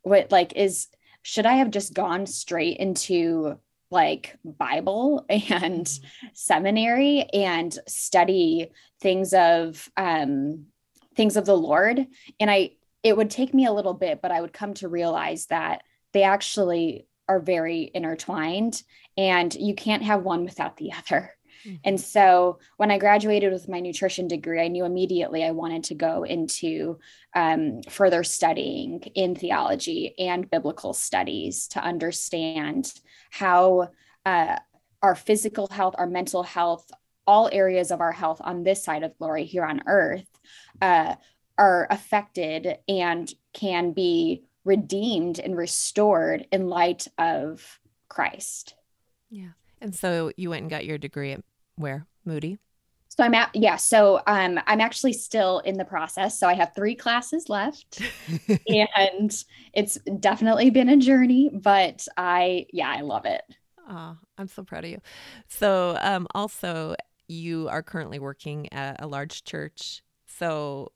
What, 0.07 0.31
like, 0.31 0.53
is, 0.55 0.87
should 1.23 1.47
I 1.47 1.55
have 1.55 1.73
just 1.73 1.93
gone 1.93 2.27
straight 2.27 2.77
into 2.77 3.59
like 3.91 4.37
Bible 4.45 5.27
and 5.29 5.85
mm-hmm. 5.85 6.27
seminary 6.33 7.23
and 7.33 7.77
study 7.89 8.71
things 9.01 9.35
of, 9.35 9.91
um, 9.97 10.67
things 11.17 11.37
of 11.37 11.45
the 11.45 11.57
Lord? 11.57 12.07
And 12.39 12.49
I, 12.49 12.71
it 13.03 13.17
would 13.17 13.31
take 13.31 13.53
me 13.53 13.67
a 13.67 13.73
little 13.73 13.95
bit, 13.95 14.23
but 14.23 14.31
I 14.31 14.41
would 14.41 14.53
come 14.53 14.75
to 14.75 14.89
realize 14.89 15.47
that 15.47 15.83
they 16.13 16.23
actually 16.23 17.09
are 17.29 17.41
very 17.41 17.91
intertwined 17.93 18.81
and 19.17 19.53
you 19.53 19.75
can't 19.75 20.05
have 20.05 20.23
one 20.23 20.45
without 20.45 20.77
the 20.77 20.93
other. 20.93 21.36
Mm-hmm. 21.67 21.77
And 21.85 22.01
so 22.01 22.59
when 22.77 22.91
I 22.91 22.99
graduated 22.99 23.53
with 23.53 23.69
my 23.69 23.81
nutrition 23.81 24.29
degree, 24.29 24.63
I 24.63 24.69
knew 24.69 24.85
immediately 24.85 25.45
I 25.45 25.51
wanted 25.51 25.85
to 25.85 25.95
go 25.95 26.23
into 26.23 26.99
um, 27.35 27.83
further 27.91 28.23
studying 28.23 29.01
in 29.15 29.35
theology 29.35 30.15
and 30.19 30.51
biblical 30.51 30.93
studies 30.93 31.69
to 31.69 31.81
understand 31.83 32.93
how 33.31 33.91
uh, 34.25 34.59
our 35.03 35.15
physical 35.15 35.67
health, 35.69 35.95
our 35.99 36.07
mental 36.07 36.43
health, 36.43 36.91
all 37.27 37.49
areas 37.53 37.91
of 37.91 38.01
our 38.01 38.13
health 38.13 38.41
on 38.45 38.63
this 38.63 38.85
side 38.85 39.03
of 39.03 39.17
glory 39.19 39.45
here 39.45 39.65
on 39.65 39.83
earth 39.87 40.29
uh, 40.81 41.15
are 41.59 41.87
affected 41.91 42.79
and 42.89 43.33
can 43.53 43.93
be 43.93 44.45
redeemed 44.65 45.39
and 45.39 45.57
restored 45.57 46.47
in 46.53 46.69
light 46.69 47.09
of 47.19 47.81
Christ. 48.09 48.75
Yeah. 49.31 49.51
And 49.81 49.95
so 49.95 50.33
you 50.37 50.51
went 50.51 50.63
and 50.63 50.71
got 50.71 50.87
your 50.87 50.99
degree 50.99 51.33
at 51.33 51.41
where? 51.77 52.07
Moody? 52.25 52.59
So 53.09 53.25
I'm 53.25 53.35
at 53.35 53.51
yeah, 53.55 53.77
so 53.77 54.21
um 54.27 54.61
I'm 54.67 54.81
actually 54.81 55.15
still 55.15 55.61
in 55.61 55.79
the 55.79 55.85
process. 55.85 56.39
So 56.39 56.47
I 56.47 56.55
have 56.55 56.75
3 56.75 56.95
classes 56.95 57.49
left. 57.49 58.03
and 58.69 59.45
it's 59.73 59.99
definitely 60.21 60.71
been 60.71 60.89
a 60.89 60.97
journey, 60.97 61.51
but 61.53 62.07
I 62.17 62.67
yeah, 62.73 62.91
I 62.91 63.01
love 63.01 63.25
it. 63.25 63.43
Oh, 63.89 64.17
I'm 64.37 64.49
so 64.49 64.65
proud 64.65 64.85
of 64.85 64.91
you. 64.91 65.01
So 65.49 65.97
um 66.01 66.27
also 66.35 66.95
you 67.29 67.69
are 67.69 67.83
currently 67.83 68.19
working 68.19 68.71
at 68.73 69.03
a 69.03 69.07
large 69.07 69.45
church. 69.45 70.03
So 70.27 70.93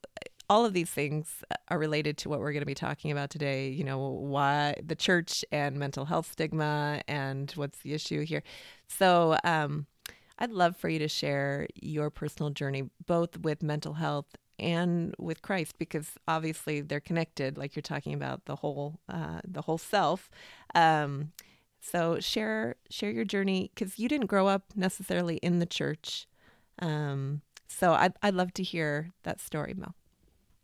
all 0.51 0.67
of 0.67 0.73
these 0.73 0.91
things 0.91 1.45
are 1.69 1.79
related 1.79 2.19
to 2.19 2.29
what 2.29 2.41
we're 2.41 2.53
going 2.53 2.61
to 2.61 2.67
be 2.67 2.75
talking 2.75 3.13
about 3.13 3.31
today. 3.31 3.69
You 3.69 3.85
know, 3.85 4.09
why 4.09 4.75
the 4.85 4.97
church 4.97 5.45
and 5.53 5.79
mental 5.79 6.05
health 6.05 6.33
stigma 6.33 7.01
and 7.07 7.51
what's 7.53 7.79
the 7.79 7.95
issue 7.95 8.25
here. 8.25 8.43
So, 8.89 9.39
um, 9.45 9.87
I'd 10.41 10.51
love 10.53 10.77
for 10.77 10.89
you 10.89 10.99
to 11.01 11.09
share 11.09 11.67
your 11.75 12.11
personal 12.11 12.51
journey, 12.51 12.89
both 13.07 13.39
with 13.39 13.63
mental 13.63 13.95
health 13.95 14.27
and 14.59 15.15
with 15.19 15.43
Christ, 15.43 15.79
because 15.79 16.13
obviously 16.27 16.81
they're 16.81 17.01
connected. 17.01 17.59
Like 17.59 17.77
you're 17.77 17.83
talking 17.83 18.15
about 18.15 18.47
the 18.47 18.57
whole, 18.57 19.01
uh, 19.09 19.41
the 19.47 19.63
whole 19.63 19.79
self. 19.79 20.31
Um, 20.75 21.33
so 21.81 22.21
share 22.21 22.77
share 22.91 23.11
your 23.11 23.25
journey 23.25 23.71
because 23.75 23.99
you 23.99 24.09
didn't 24.09 24.27
grow 24.27 24.47
up 24.47 24.65
necessarily 24.77 25.37
in 25.37 25.59
the 25.59 25.67
church. 25.67 26.27
Um, 26.81 27.43
so 27.69 27.93
I'd 27.93 28.13
I'd 28.23 28.35
love 28.35 28.53
to 28.55 28.63
hear 28.63 29.13
that 29.23 29.41
story, 29.41 29.75
Mo. 29.75 29.95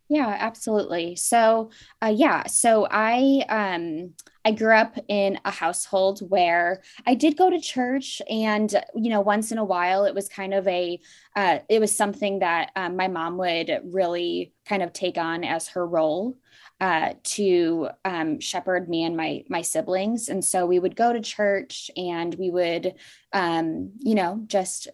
Yeah, 0.09 0.37
absolutely. 0.39 1.17
So, 1.17 1.71
uh, 2.03 2.13
yeah, 2.15 2.47
so 2.47 2.87
I 2.91 3.45
um 3.49 4.15
I 4.45 4.53
grew 4.53 4.73
up 4.77 4.97
in 5.09 5.41
a 5.45 5.51
household 5.51 6.21
where 6.31 6.83
I 7.05 7.15
did 7.17 7.37
go 7.37 7.51
to 7.51 7.59
church, 7.61 8.23
and 8.31 8.71
you 8.95 9.11
know, 9.11 9.21
once 9.21 9.51
in 9.51 9.59
a 9.59 9.65
while, 9.65 10.05
it 10.05 10.15
was 10.15 10.29
kind 10.29 10.55
of 10.55 10.67
a 10.69 11.01
uh, 11.35 11.59
it 11.69 11.81
was 11.81 11.97
something 11.97 12.39
that 12.39 12.71
um, 12.77 12.95
my 12.97 13.09
mom 13.09 13.37
would 13.39 13.81
really 13.85 14.53
kind 14.65 14.83
of 14.83 14.93
take 14.93 15.19
on 15.19 15.43
as 15.43 15.69
her 15.69 15.85
role 15.85 16.37
uh, 16.81 17.15
to 17.25 17.89
um, 18.05 18.39
shepherd 18.39 18.89
me 18.89 19.03
and 19.03 19.17
my 19.17 19.43
my 19.49 19.63
siblings, 19.63 20.29
and 20.29 20.45
so 20.45 20.67
we 20.67 20.79
would 20.79 20.95
go 20.95 21.13
to 21.13 21.21
church, 21.21 21.91
and 21.97 22.33
we 22.37 22.51
would, 22.51 22.95
um, 23.33 23.91
you 23.99 24.15
know, 24.15 24.41
just 24.47 24.87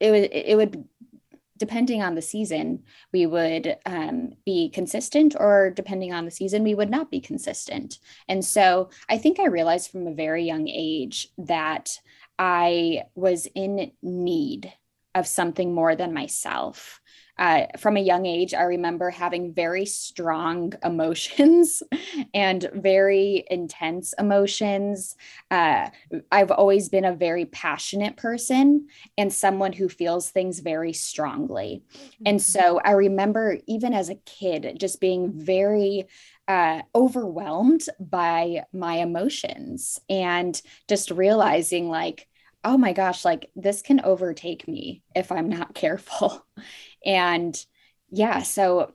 it 0.00 0.10
would 0.10 0.30
it 0.32 0.56
would 0.56 0.84
depending 1.56 2.02
on 2.02 2.14
the 2.14 2.22
season, 2.22 2.82
we 3.12 3.26
would 3.26 3.76
um, 3.86 4.32
be 4.44 4.70
consistent, 4.70 5.36
or 5.38 5.70
depending 5.70 6.12
on 6.12 6.24
the 6.24 6.30
season, 6.30 6.62
we 6.62 6.74
would 6.74 6.90
not 6.90 7.10
be 7.10 7.20
consistent. 7.20 7.98
And 8.28 8.44
so 8.44 8.90
I 9.08 9.18
think 9.18 9.38
I 9.38 9.46
realized 9.46 9.90
from 9.90 10.06
a 10.06 10.14
very 10.14 10.44
young 10.44 10.68
age 10.68 11.28
that 11.38 11.98
I 12.38 13.04
was 13.14 13.46
in 13.54 13.92
need 14.02 14.72
of 15.14 15.26
something 15.26 15.72
more 15.72 15.94
than 15.94 16.12
myself. 16.12 17.00
Uh, 17.36 17.66
from 17.78 17.96
a 17.96 18.00
young 18.00 18.26
age, 18.26 18.54
I 18.54 18.62
remember 18.62 19.10
having 19.10 19.52
very 19.52 19.86
strong 19.86 20.72
emotions 20.84 21.82
and 22.32 22.68
very 22.74 23.44
intense 23.50 24.14
emotions. 24.18 25.16
Uh, 25.50 25.88
I've 26.30 26.50
always 26.50 26.88
been 26.88 27.04
a 27.04 27.14
very 27.14 27.46
passionate 27.46 28.16
person 28.16 28.88
and 29.18 29.32
someone 29.32 29.72
who 29.72 29.88
feels 29.88 30.30
things 30.30 30.60
very 30.60 30.92
strongly. 30.92 31.82
And 32.24 32.38
mm-hmm. 32.38 32.60
so 32.60 32.80
I 32.84 32.92
remember, 32.92 33.58
even 33.66 33.94
as 33.94 34.10
a 34.10 34.16
kid, 34.26 34.76
just 34.78 35.00
being 35.00 35.32
very 35.32 36.06
uh, 36.46 36.82
overwhelmed 36.94 37.86
by 37.98 38.64
my 38.72 38.96
emotions 38.96 40.00
and 40.08 40.60
just 40.88 41.10
realizing, 41.10 41.88
like, 41.88 42.28
oh 42.64 42.78
my 42.78 42.92
gosh, 42.92 43.24
like 43.24 43.50
this 43.54 43.82
can 43.82 44.00
overtake 44.04 44.66
me 44.66 45.02
if 45.14 45.30
I'm 45.30 45.48
not 45.48 45.74
careful. 45.74 46.46
and 47.04 47.56
yeah, 48.10 48.42
so 48.42 48.94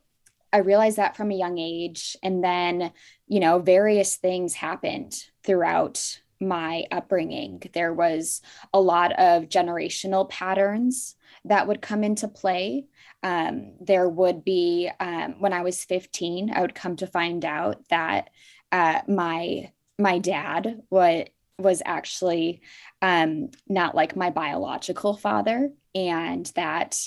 I 0.52 0.58
realized 0.60 0.98
that 0.98 1.16
from 1.16 1.32
a 1.32 1.36
young 1.36 1.58
age. 1.58 2.18
And 2.24 2.44
then, 2.44 2.92
you 3.28 3.40
know, 3.40 3.60
various 3.60 4.16
things 4.16 4.54
happened 4.54 5.16
throughout 5.44 6.20
my 6.40 6.86
upbringing. 6.92 7.62
There 7.74 7.94
was 7.94 8.42
a 8.74 8.80
lot 8.80 9.12
of 9.20 9.50
generational 9.50 10.30
patterns 10.30 11.16
that 11.46 11.68
would 11.68 11.82
come 11.82 12.04
into 12.04 12.28
play. 12.28 12.86
Um, 13.22 13.74
there 13.82 14.08
would 14.08 14.44
be, 14.44 14.90
um, 15.00 15.36
when 15.40 15.54
I 15.54 15.62
was 15.62 15.84
15, 15.84 16.52
I 16.52 16.62
would 16.62 16.74
come 16.74 16.96
to 16.98 17.08
find 17.08 17.44
out 17.46 17.88
that 17.90 18.30
uh, 18.72 19.02
my 19.08 19.72
my 19.98 20.18
dad 20.18 20.82
what 20.88 21.30
was 21.60 21.82
actually 21.86 22.62
um, 23.02 23.50
not 23.68 23.96
like 23.96 24.16
my 24.16 24.30
biological 24.30 25.16
father, 25.16 25.72
and 25.94 26.46
that 26.56 26.98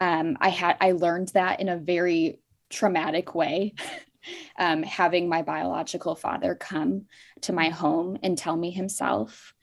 um, 0.00 0.36
I 0.40 0.48
had 0.48 0.76
I 0.80 0.92
learned 0.92 1.28
that 1.28 1.60
in 1.60 1.68
a 1.68 1.76
very 1.76 2.40
traumatic 2.70 3.34
way. 3.34 3.74
um, 4.56 4.84
having 4.84 5.28
my 5.28 5.42
biological 5.42 6.14
father 6.14 6.54
come 6.54 7.06
to 7.40 7.52
my 7.52 7.70
home 7.70 8.16
and 8.22 8.38
tell 8.38 8.56
me 8.56 8.70
himself, 8.70 9.54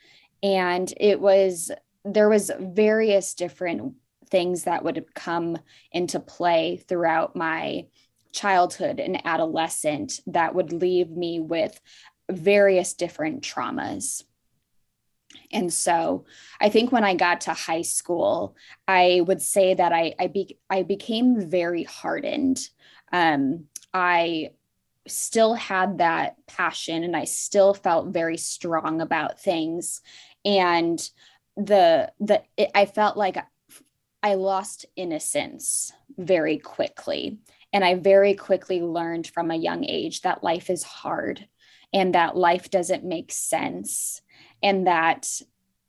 and 0.44 0.94
it 0.98 1.20
was 1.20 1.72
there 2.06 2.30
was 2.30 2.52
various 2.60 3.34
different 3.34 3.94
things 4.30 4.64
that 4.64 4.84
would 4.84 5.06
come 5.16 5.58
into 5.92 6.20
play 6.20 6.78
throughout 6.88 7.36
my 7.36 7.86
childhood 8.32 9.00
and 9.00 9.26
adolescent 9.26 10.20
that 10.28 10.54
would 10.54 10.72
leave 10.72 11.10
me 11.10 11.40
with 11.40 11.80
various 12.30 12.94
different 12.94 13.42
traumas 13.42 14.24
and 15.52 15.74
so 15.74 16.26
I 16.60 16.70
think 16.70 16.92
when 16.92 17.04
I 17.04 17.16
got 17.16 17.42
to 17.42 17.54
high 17.54 17.82
school, 17.82 18.56
I 18.88 19.22
would 19.26 19.42
say 19.42 19.74
that 19.74 19.92
I 19.92 20.14
I, 20.20 20.28
be, 20.28 20.58
I 20.70 20.84
became 20.84 21.50
very 21.50 21.84
hardened. 21.84 22.60
Um, 23.12 23.66
I 23.94 24.52
still 25.08 25.56
had 25.56 25.98
that 25.98 26.36
passion 26.46 27.04
and 27.04 27.16
I 27.16 27.24
still 27.24 27.74
felt 27.74 28.08
very 28.08 28.38
strong 28.38 29.02
about 29.02 29.40
things. 29.40 30.02
And 30.46 31.00
the 31.58 32.12
the 32.20 32.44
it, 32.56 32.72
I 32.76 32.86
felt 32.86 33.18
like 33.18 33.38
I 34.22 34.36
lost 34.36 34.86
innocence 34.96 35.92
very 36.18 36.58
quickly. 36.58 37.40
And 37.72 37.84
I 37.84 37.96
very 37.96 38.34
quickly 38.34 38.82
learned 38.82 39.28
from 39.28 39.52
a 39.52 39.56
young 39.56 39.86
age 39.86 40.22
that 40.22 40.44
life 40.44 40.70
is 40.70 40.84
hard 40.84 41.48
and 41.94 42.16
that 42.16 42.36
life 42.36 42.70
doesn't 42.70 43.04
make 43.04 43.32
sense 43.32 44.22
and 44.62 44.88
that 44.88 45.28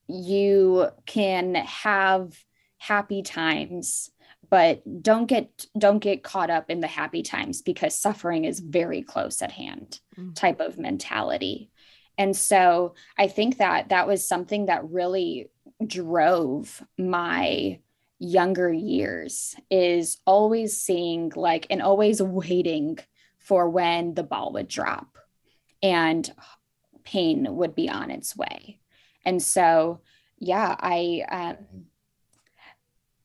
you 0.09 0.89
can 1.07 1.55
have 1.55 2.37
happy 2.79 3.23
times 3.23 4.11
but 4.49 4.83
don't 5.03 5.27
get 5.27 5.67
don't 5.79 6.00
get 6.00 6.25
caught 6.25 6.50
up 6.50 6.71
in 6.71 6.81
the 6.81 6.87
happy 6.87 7.23
times 7.23 7.62
because 7.62 7.97
suffering 7.97 8.45
is 8.45 8.59
very 8.59 9.03
close 9.03 9.43
at 9.43 9.53
hand 9.53 10.00
mm-hmm. 10.19 10.33
type 10.33 10.61
of 10.61 10.79
mentality 10.79 11.71
and 12.19 12.37
so 12.37 12.95
i 13.19 13.29
think 13.29 13.59
that 13.59 13.91
that 13.91 14.07
was 14.07 14.27
something 14.27 14.67
that 14.67 14.89
really 14.91 15.50
drove 15.87 16.83
my 16.99 17.79
younger 18.19 18.71
years 18.71 19.55
is 19.71 20.19
always 20.27 20.81
seeing 20.81 21.33
like 21.35 21.67
and 21.71 21.81
always 21.81 22.21
waiting 22.21 22.99
for 23.39 23.69
when 23.69 24.15
the 24.15 24.23
ball 24.23 24.53
would 24.53 24.69
drop 24.69 25.17
and 25.83 26.31
pain 27.04 27.47
would 27.57 27.75
be 27.75 27.88
on 27.88 28.11
its 28.11 28.37
way. 28.37 28.80
And 29.25 29.43
so, 29.43 30.00
yeah, 30.39 30.76
I 30.78 31.25
um, 31.30 31.86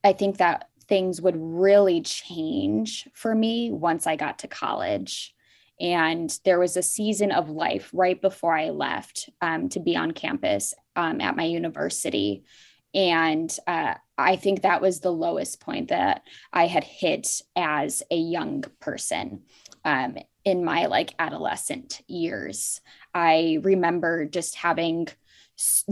I 0.03 0.13
think 0.13 0.37
that 0.37 0.69
things 0.87 1.21
would 1.21 1.35
really 1.37 2.01
change 2.01 3.07
for 3.13 3.33
me 3.33 3.71
once 3.71 4.05
I 4.05 4.15
got 4.15 4.39
to 4.39 4.47
college. 4.47 5.33
And 5.79 6.37
there 6.45 6.59
was 6.59 6.77
a 6.77 6.83
season 6.83 7.31
of 7.31 7.49
life 7.49 7.89
right 7.91 8.21
before 8.21 8.55
I 8.55 8.69
left 8.69 9.29
um, 9.41 9.67
to 9.69 9.79
be 9.79 9.95
on 9.95 10.11
campus 10.11 10.73
um, 10.95 11.19
at 11.21 11.35
my 11.35 11.43
university. 11.43 12.45
And 12.93 13.53
uh, 13.67 13.95
I 14.17 14.37
think 14.37 14.61
that 14.61 14.81
was 14.81 14.99
the 14.99 15.11
lowest 15.11 15.59
point 15.59 15.89
that 15.89 16.21
I 16.53 16.67
had 16.67 16.85
hit 16.85 17.41
as 17.55 18.03
a 18.09 18.15
young 18.15 18.63
person 18.79 19.41
um, 19.83 20.17
in 20.45 20.63
my 20.63 20.85
like 20.85 21.13
adolescent 21.19 22.01
years. 22.07 22.79
I 23.15 23.59
remember 23.63 24.25
just 24.25 24.55
having 24.55 25.07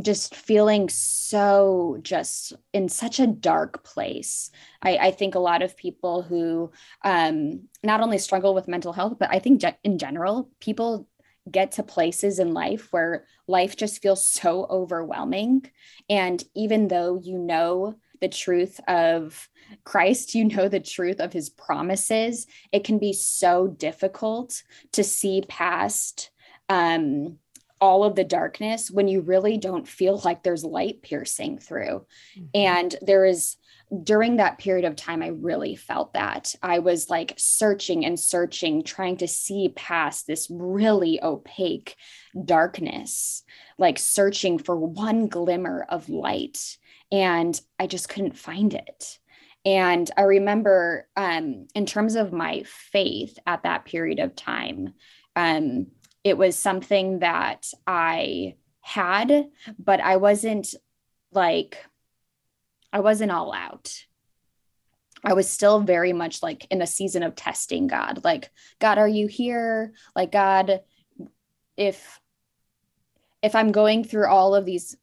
just 0.02 0.36
feeling 0.36 0.90
so 0.90 1.98
just 2.02 2.52
in 2.74 2.90
such 2.90 3.20
a 3.22 3.28
dark 3.28 3.84
place. 3.86 4.52
I, 4.82 4.98
I 4.98 5.12
think 5.12 5.36
a 5.36 5.40
lot 5.40 5.62
of 5.62 5.78
people 5.78 6.22
who 6.22 6.72
um, 7.04 7.70
not 7.82 8.02
only 8.02 8.18
struggle 8.18 8.54
with 8.54 8.68
mental 8.68 8.92
health, 8.92 9.16
but 9.20 9.30
I 9.32 9.40
think 9.40 9.62
ge- 9.62 9.78
in 9.84 9.98
general, 9.98 10.50
people 10.60 11.08
get 11.50 11.74
to 11.74 11.84
places 11.84 12.40
in 12.40 12.54
life 12.54 12.90
where 12.92 13.26
life 13.48 13.78
just 13.78 14.02
feels 14.02 14.26
so 14.26 14.66
overwhelming. 14.70 15.66
And 16.10 16.44
even 16.56 16.90
though 16.90 17.20
you 17.22 17.38
know 17.38 17.96
the 18.20 18.30
truth 18.30 18.82
of 18.88 19.50
Christ, 19.86 20.36
you 20.36 20.46
know 20.46 20.68
the 20.68 20.80
truth 20.82 21.22
of 21.22 21.32
his 21.32 21.50
promises, 21.50 22.48
it 22.74 22.84
can 22.84 23.00
be 23.00 23.14
so 23.14 23.68
difficult 23.68 24.62
to 24.94 25.04
see 25.06 25.44
past 25.48 26.32
um, 26.74 27.38
all 27.80 28.04
of 28.04 28.16
the 28.16 28.24
darkness 28.24 28.90
when 28.90 29.08
you 29.08 29.22
really 29.22 29.58
don't 29.58 29.88
feel 29.88 30.20
like 30.24 30.42
there's 30.42 30.64
light 30.64 31.02
piercing 31.02 31.60
through. 31.60 32.06
Mm-hmm. 32.38 32.46
And 32.56 32.96
there 33.02 33.26
is 33.26 33.58
during 34.04 34.38
that 34.38 34.58
period 34.58 34.86
of 34.86 34.96
time, 34.96 35.22
I 35.22 35.28
really 35.28 35.76
felt 35.76 36.14
that. 36.14 36.56
I 36.64 36.80
was 36.80 37.10
like 37.12 37.34
searching 37.38 38.06
and 38.06 38.20
searching, 38.20 38.84
trying 38.84 39.18
to 39.18 39.28
see 39.28 39.72
past 39.76 40.26
this 40.26 40.48
really 40.50 41.22
opaque 41.22 41.96
darkness, 42.44 43.44
like 43.78 44.00
searching 44.00 44.58
for 44.58 44.76
one 44.76 45.28
glimmer 45.28 45.86
of 45.90 46.10
light. 46.10 46.78
And 47.12 47.60
I 47.78 47.86
just 47.86 48.10
couldn't 48.10 48.38
find 48.38 48.74
it. 48.74 49.20
And 49.66 50.10
I 50.18 50.22
remember, 50.22 51.08
um, 51.16 51.68
in 51.76 51.86
terms 51.86 52.16
of 52.16 52.34
my 52.34 52.64
faith 52.66 53.38
at 53.46 53.64
that 53.64 53.86
period 53.86 54.20
of 54.20 54.36
time, 54.36 54.94
um, 55.36 55.88
it 56.24 56.38
was 56.38 56.58
something 56.58 57.20
that 57.20 57.68
I 57.86 58.56
had, 58.82 59.50
but 59.78 60.00
I 60.00 60.18
wasn't 60.18 60.74
like, 61.32 61.78
I 62.92 63.00
wasn't 63.00 63.32
all 63.32 63.54
out. 63.54 64.06
I 65.24 65.34
was 65.34 65.50
still 65.50 65.80
very 65.80 66.14
much 66.14 66.44
like 66.44 66.68
in 66.70 66.82
a 66.82 66.88
season 66.88 67.24
of 67.24 67.36
testing 67.36 67.88
God. 67.88 68.24
Like, 68.24 68.52
God, 68.80 68.98
are 68.98 69.08
you 69.08 69.28
here? 69.28 69.94
Like, 70.16 70.32
God, 70.32 70.82
if 71.78 72.20
if 73.42 73.56
i'm 73.56 73.72
going 73.72 74.04
through 74.04 74.28
all 74.28 74.56
of 74.56 74.66
these 74.66 74.96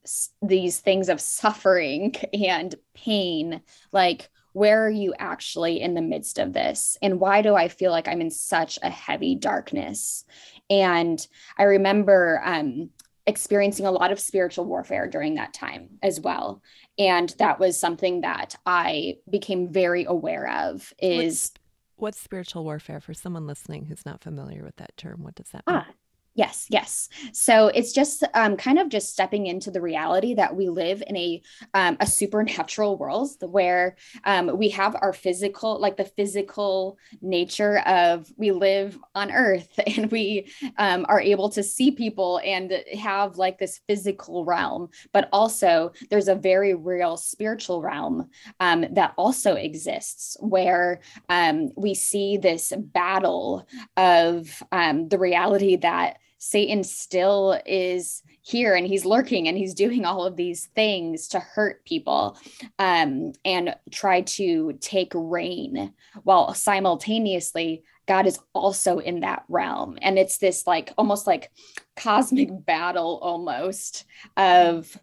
these 0.42 0.80
things 0.80 1.08
of 1.08 1.20
suffering 1.20 2.14
and 2.32 2.74
pain 2.94 3.60
like 3.92 4.28
where 4.52 4.84
are 4.84 4.90
you 4.90 5.14
actually 5.18 5.80
in 5.80 5.94
the 5.94 6.02
midst 6.02 6.38
of 6.38 6.52
this 6.52 6.96
and 7.02 7.20
why 7.20 7.42
do 7.42 7.54
i 7.54 7.68
feel 7.68 7.92
like 7.92 8.08
i'm 8.08 8.20
in 8.20 8.30
such 8.30 8.78
a 8.82 8.90
heavy 8.90 9.36
darkness 9.36 10.24
and 10.70 11.26
I 11.58 11.64
remember 11.64 12.40
um, 12.44 12.90
experiencing 13.26 13.86
a 13.86 13.90
lot 13.90 14.12
of 14.12 14.20
spiritual 14.20 14.64
warfare 14.64 15.08
during 15.08 15.34
that 15.34 15.52
time 15.52 15.98
as 16.02 16.20
well. 16.20 16.62
And 16.98 17.34
that 17.38 17.58
was 17.58 17.78
something 17.78 18.22
that 18.22 18.56
I 18.64 19.16
became 19.28 19.72
very 19.72 20.04
aware 20.04 20.50
of 20.50 20.92
is 20.98 21.52
what's, 21.52 21.52
what's 21.96 22.20
spiritual 22.20 22.64
warfare 22.64 23.00
for 23.00 23.12
someone 23.12 23.46
listening 23.46 23.86
who's 23.86 24.06
not 24.06 24.22
familiar 24.22 24.62
with 24.62 24.76
that 24.76 24.96
term? 24.96 25.22
What 25.22 25.34
does 25.34 25.50
that 25.50 25.66
mean? 25.66 25.76
Ah, 25.76 25.86
Yes, 26.34 26.66
yes. 26.70 27.08
So 27.32 27.68
it's 27.68 27.92
just 27.92 28.22
um, 28.34 28.56
kind 28.56 28.78
of 28.78 28.88
just 28.88 29.12
stepping 29.12 29.46
into 29.46 29.70
the 29.70 29.80
reality 29.80 30.34
that 30.34 30.54
we 30.54 30.68
live 30.68 31.02
in 31.06 31.16
a 31.16 31.42
um, 31.74 31.96
a 31.98 32.06
supernatural 32.06 32.96
world 32.96 33.30
where 33.40 33.96
um, 34.24 34.56
we 34.56 34.68
have 34.70 34.96
our 35.02 35.12
physical, 35.12 35.80
like 35.80 35.96
the 35.96 36.04
physical 36.04 36.98
nature 37.20 37.80
of 37.80 38.32
we 38.36 38.52
live 38.52 38.96
on 39.14 39.32
Earth 39.32 39.68
and 39.86 40.10
we 40.12 40.50
um, 40.78 41.04
are 41.08 41.20
able 41.20 41.48
to 41.50 41.64
see 41.64 41.90
people 41.90 42.40
and 42.44 42.72
have 42.98 43.36
like 43.36 43.58
this 43.58 43.80
physical 43.88 44.44
realm, 44.44 44.88
but 45.12 45.28
also 45.32 45.92
there's 46.10 46.28
a 46.28 46.34
very 46.36 46.74
real 46.74 47.16
spiritual 47.16 47.82
realm 47.82 48.30
um, 48.60 48.86
that 48.92 49.14
also 49.16 49.54
exists 49.54 50.36
where 50.40 51.00
um, 51.28 51.70
we 51.76 51.92
see 51.94 52.36
this 52.36 52.72
battle 52.76 53.66
of 53.96 54.62
the 54.70 55.18
reality 55.18 55.76
that 55.76 56.18
Satan 56.42 56.82
still 56.82 57.60
is 57.66 58.22
here 58.40 58.74
and 58.74 58.86
he's 58.86 59.04
lurking 59.04 59.46
and 59.46 59.58
he's 59.58 59.74
doing 59.74 60.06
all 60.06 60.24
of 60.24 60.36
these 60.36 60.66
things 60.74 61.28
to 61.28 61.38
hurt 61.38 61.84
people 61.84 62.38
um, 62.78 63.32
and 63.44 63.76
try 63.90 64.22
to 64.22 64.72
take 64.80 65.12
reign 65.14 65.92
while 66.22 66.54
simultaneously 66.54 67.84
God 68.06 68.26
is 68.26 68.40
also 68.54 68.98
in 68.98 69.20
that 69.20 69.44
realm. 69.48 69.98
And 70.00 70.18
it's 70.18 70.38
this 70.38 70.66
like 70.66 70.92
almost 70.96 71.26
like 71.26 71.52
cosmic 71.94 72.48
battle 72.66 73.18
almost 73.22 74.06
of 74.38 74.98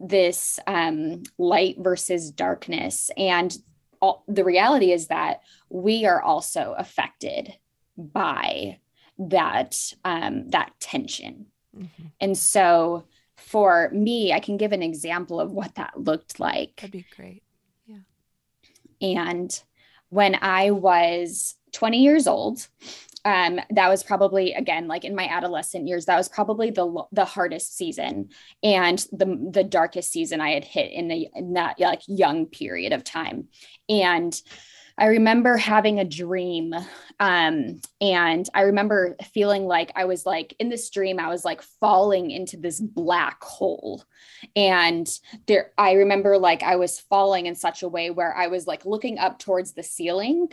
this 0.00 0.58
um, 0.66 1.22
light 1.36 1.76
versus 1.78 2.30
darkness. 2.30 3.10
And 3.16 3.54
all, 4.00 4.24
the 4.26 4.42
reality 4.42 4.90
is 4.90 5.08
that 5.08 5.42
we 5.68 6.06
are 6.06 6.22
also 6.22 6.74
affected 6.78 7.52
by 7.96 8.78
that 9.18 9.92
um, 10.04 10.48
that 10.50 10.72
tension. 10.80 11.46
Mm-hmm. 11.76 12.06
And 12.20 12.36
so 12.36 13.04
for 13.36 13.90
me, 13.92 14.32
I 14.32 14.40
can 14.40 14.56
give 14.56 14.72
an 14.72 14.82
example 14.82 15.40
of 15.40 15.52
what 15.52 15.74
that 15.76 15.98
looked 15.98 16.40
like. 16.40 16.76
That'd 16.76 16.92
be 16.92 17.06
great. 17.14 17.42
Yeah. 17.86 17.98
And 19.00 19.62
when 20.08 20.36
I 20.40 20.70
was 20.70 21.54
20 21.72 22.02
years 22.02 22.26
old, 22.26 22.66
um, 23.24 23.60
that 23.70 23.88
was 23.88 24.02
probably 24.02 24.54
again 24.54 24.88
like 24.88 25.04
in 25.04 25.14
my 25.14 25.26
adolescent 25.28 25.86
years 25.86 26.06
that 26.06 26.16
was 26.16 26.28
probably 26.28 26.70
the 26.70 27.04
the 27.12 27.24
hardest 27.24 27.76
season 27.76 28.30
and 28.62 28.98
the 29.12 29.50
the 29.50 29.64
darkest 29.64 30.12
season 30.12 30.40
i 30.40 30.50
had 30.50 30.64
hit 30.64 30.92
in, 30.92 31.08
the, 31.08 31.28
in 31.34 31.54
that 31.54 31.78
like 31.80 32.00
young 32.06 32.46
period 32.46 32.92
of 32.92 33.04
time 33.04 33.48
and 33.88 34.40
I 34.98 35.06
remember 35.06 35.56
having 35.56 36.00
a 36.00 36.04
dream. 36.04 36.74
Um, 37.20 37.80
and 38.00 38.48
I 38.52 38.62
remember 38.62 39.16
feeling 39.32 39.64
like 39.64 39.92
I 39.94 40.04
was 40.04 40.26
like 40.26 40.54
in 40.58 40.68
this 40.68 40.90
dream, 40.90 41.20
I 41.20 41.28
was 41.28 41.44
like 41.44 41.62
falling 41.62 42.30
into 42.30 42.56
this 42.56 42.80
black 42.80 43.42
hole. 43.42 44.04
And 44.56 45.08
there, 45.46 45.72
I 45.78 45.92
remember 45.92 46.36
like 46.36 46.62
I 46.62 46.76
was 46.76 46.98
falling 46.98 47.46
in 47.46 47.54
such 47.54 47.82
a 47.82 47.88
way 47.88 48.10
where 48.10 48.36
I 48.36 48.48
was 48.48 48.66
like 48.66 48.84
looking 48.84 49.18
up 49.18 49.38
towards 49.38 49.72
the 49.72 49.82
ceiling 49.82 50.48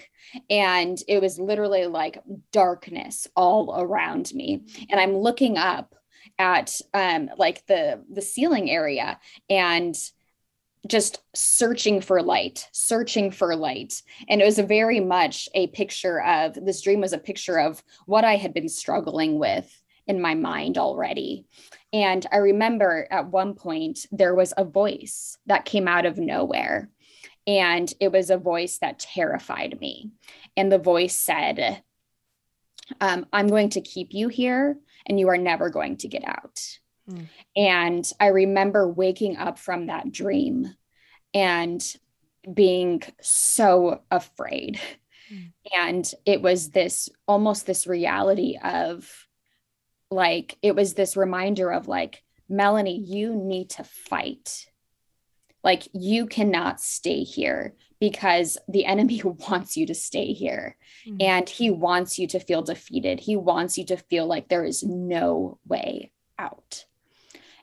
and 0.50 0.98
it 1.08 1.22
was 1.22 1.40
literally 1.40 1.88
like 1.88 2.22
darkness 2.52 3.28
all 3.36 3.76
around 3.80 4.32
me. 4.34 4.62
And 4.90 5.00
I'm 5.00 5.18
looking 5.18 5.58
up 5.58 5.96
at 6.38 6.82
um 6.94 7.30
like 7.38 7.66
the 7.68 8.04
the 8.12 8.22
ceiling 8.22 8.70
area 8.70 9.20
and 9.50 9.96
just 10.88 11.22
searching 11.34 12.02
for 12.02 12.22
light, 12.22 12.68
searching 12.72 13.32
for 13.32 13.56
light. 13.56 14.02
And 14.30 14.42
it 14.42 14.46
was 14.46 14.60
very 14.60 15.00
much 15.00 15.50
a 15.54 15.68
picture 15.68 16.22
of 16.22 16.54
this 16.54 16.82
dream 16.82 17.02
was 17.02 17.14
a 17.14 17.18
picture 17.18 17.60
of 17.60 17.84
what 18.06 18.24
I 18.24 18.36
had 18.36 18.54
been 18.54 18.70
struggling 18.70 19.40
with 19.40 19.84
in 20.08 20.22
my 20.22 20.36
mind 20.36 20.78
already. 20.78 21.46
And 21.92 22.26
I 22.32 22.38
remember 22.38 23.08
at 23.10 23.28
one 23.32 23.54
point 23.54 24.06
there 24.12 24.36
was 24.36 24.54
a 24.58 24.66
voice 24.66 25.38
that 25.48 25.66
came 25.66 25.88
out 25.88 26.06
of 26.06 26.18
nowhere. 26.18 26.90
And 27.48 27.92
it 28.00 28.12
was 28.12 28.32
a 28.32 28.38
voice 28.38 28.80
that 28.80 29.00
terrified 29.00 29.80
me. 29.80 30.12
And 30.58 30.72
the 30.72 30.80
voice 30.80 31.16
said, 31.16 31.82
um, 33.00 33.26
I'm 33.32 33.48
going 33.48 33.70
to 33.72 33.82
keep 33.82 34.14
you 34.14 34.30
here 34.30 34.78
and 35.06 35.20
you 35.20 35.30
are 35.30 35.38
never 35.38 35.70
going 35.70 35.98
to 35.98 36.08
get 36.08 36.24
out. 36.26 36.60
Mm. 37.10 37.28
And 37.56 38.12
I 38.20 38.28
remember 38.28 38.88
waking 38.88 39.38
up 39.38 39.60
from 39.60 39.88
that 39.88 40.12
dream 40.12 40.74
and 41.34 41.84
being 42.52 43.04
so 43.22 44.02
afraid. 44.12 44.80
Mm. 45.32 45.52
And 45.78 46.12
it 46.26 46.42
was 46.42 46.70
this 46.70 47.10
almost 47.28 47.66
this 47.66 47.88
reality 47.88 48.58
of 48.64 49.28
like, 50.12 50.58
it 50.62 50.76
was 50.76 50.94
this 50.94 51.18
reminder 51.18 51.72
of 51.72 51.88
like, 51.88 52.24
Melanie, 52.48 53.00
you 53.00 53.36
need 53.36 53.72
to 53.72 53.84
fight. 53.84 54.68
Like, 55.64 55.88
you 55.94 56.28
cannot 56.28 56.80
stay 56.80 57.24
here 57.24 57.74
because 58.00 58.58
the 58.68 58.86
enemy 58.86 59.22
wants 59.50 59.76
you 59.76 59.88
to 59.88 59.96
stay 59.96 60.34
here 60.34 60.78
mm-hmm. 61.08 61.18
and 61.20 61.50
he 61.50 61.72
wants 61.72 62.20
you 62.20 62.28
to 62.28 62.40
feel 62.40 62.62
defeated. 62.62 63.20
He 63.20 63.36
wants 63.36 63.78
you 63.78 63.86
to 63.86 63.98
feel 63.98 64.28
like 64.28 64.48
there 64.48 64.64
is 64.64 64.84
no 64.84 65.58
way 65.68 66.12
out. 66.38 66.86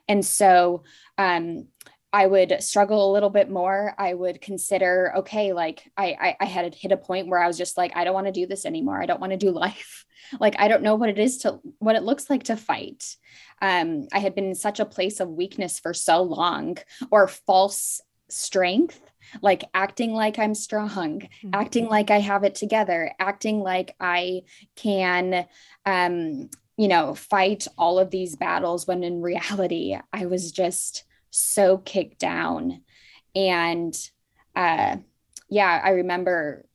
And 0.07 0.25
so, 0.25 0.83
um, 1.17 1.67
I 2.13 2.27
would 2.27 2.61
struggle 2.61 3.09
a 3.09 3.11
little 3.11 3.31
bit 3.31 3.49
more. 3.49 3.95
I 3.97 4.13
would 4.13 4.39
consider, 4.39 5.13
okay, 5.17 5.51
like 5.51 5.91
I, 5.97 6.15
I, 6.21 6.35
I 6.41 6.45
had 6.45 6.75
hit 6.75 6.91
a 6.91 6.97
point 6.97 7.27
where 7.27 7.41
I 7.41 7.47
was 7.47 7.57
just 7.57 7.75
like, 7.75 7.97
I 7.97 8.03
don't 8.03 8.13
want 8.13 8.27
to 8.27 8.31
do 8.31 8.45
this 8.45 8.67
anymore. 8.67 9.01
I 9.01 9.07
don't 9.07 9.19
want 9.19 9.31
to 9.31 9.37
do 9.37 9.49
life. 9.65 10.05
Like 10.39 10.55
I 10.59 10.67
don't 10.67 10.83
know 10.83 10.95
what 10.95 11.09
it 11.09 11.17
is 11.17 11.39
to 11.39 11.59
what 11.79 11.95
it 11.95 12.03
looks 12.03 12.29
like 12.29 12.43
to 12.43 12.55
fight. 12.55 13.17
Um, 13.61 14.07
I 14.13 14.19
had 14.19 14.35
been 14.35 14.45
in 14.45 14.55
such 14.55 14.79
a 14.79 14.85
place 14.85 15.19
of 15.19 15.29
weakness 15.29 15.79
for 15.79 15.93
so 15.93 16.21
long, 16.21 16.77
or 17.11 17.27
false 17.27 18.01
strength, 18.29 18.99
like 19.41 19.63
acting 19.73 20.13
like 20.13 20.39
I'm 20.39 20.55
strong, 20.55 21.21
mm-hmm. 21.21 21.49
acting 21.53 21.87
like 21.87 22.11
I 22.11 22.19
have 22.19 22.43
it 22.43 22.55
together, 22.55 23.11
acting 23.19 23.59
like 23.59 23.95
I 23.99 24.43
can 24.75 25.45
um, 25.85 26.49
you 26.77 26.87
know, 26.87 27.13
fight 27.13 27.67
all 27.77 27.99
of 27.99 28.09
these 28.09 28.35
battles 28.35 28.87
when 28.87 29.03
in 29.03 29.21
reality 29.21 29.97
I 30.11 30.25
was 30.25 30.51
just 30.51 31.03
so 31.29 31.77
kicked 31.77 32.19
down. 32.19 32.81
And 33.35 33.95
uh, 34.55 34.97
yeah, 35.49 35.81
I 35.83 35.89
remember 35.89 36.65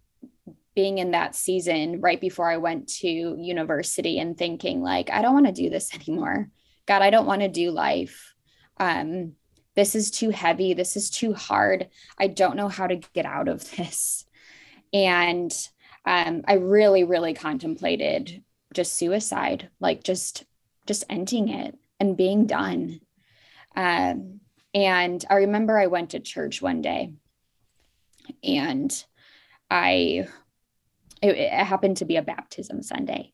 being 0.75 0.99
in 0.99 1.11
that 1.11 1.35
season 1.35 2.01
right 2.01 2.21
before 2.21 2.49
I 2.49 2.59
went 2.59 2.89
to 2.99 3.09
university 3.09 4.21
and 4.21 4.39
thinking, 4.39 4.83
like, 4.83 5.11
I 5.11 5.23
don't 5.23 5.35
want 5.35 5.47
to 5.47 5.53
do 5.53 5.71
this 5.71 5.93
anymore. 6.09 6.49
God, 6.87 7.03
I 7.03 7.11
don't 7.11 7.27
want 7.27 7.43
to 7.43 7.49
do 7.49 7.71
life. 7.71 8.35
Um, 8.79 9.33
this 9.75 9.95
is 9.95 10.11
too 10.11 10.31
heavy. 10.31 10.75
This 10.75 10.97
is 10.97 11.11
too 11.11 11.35
hard. 11.35 11.89
I 12.19 12.29
don't 12.29 12.57
know 12.57 12.69
how 12.69 12.87
to 12.87 12.97
get 13.13 13.27
out 13.27 13.49
of 13.49 13.69
this. 13.77 14.25
And 14.93 15.53
um, 16.05 16.43
I 16.47 16.55
really, 16.55 17.05
really 17.05 17.35
contemplated 17.35 18.43
just 18.79 18.95
suicide, 18.95 19.71
like 19.81 20.05
just 20.05 20.45
just 20.87 21.03
ending 21.11 21.49
it 21.49 21.77
and 21.99 22.17
being 22.17 22.47
done. 22.47 23.01
Um, 23.75 24.39
and 24.73 25.25
I 25.29 25.35
remember 25.35 25.77
I 25.77 25.89
went 25.89 26.11
to 26.11 26.21
church 26.21 26.63
one 26.63 26.81
day 26.81 27.13
and 28.45 29.05
I, 29.69 30.29
it, 31.21 31.37
it 31.37 31.51
happened 31.51 31.97
to 31.97 32.05
be 32.05 32.15
a 32.15 32.23
baptism 32.23 32.81
Sunday. 32.85 33.33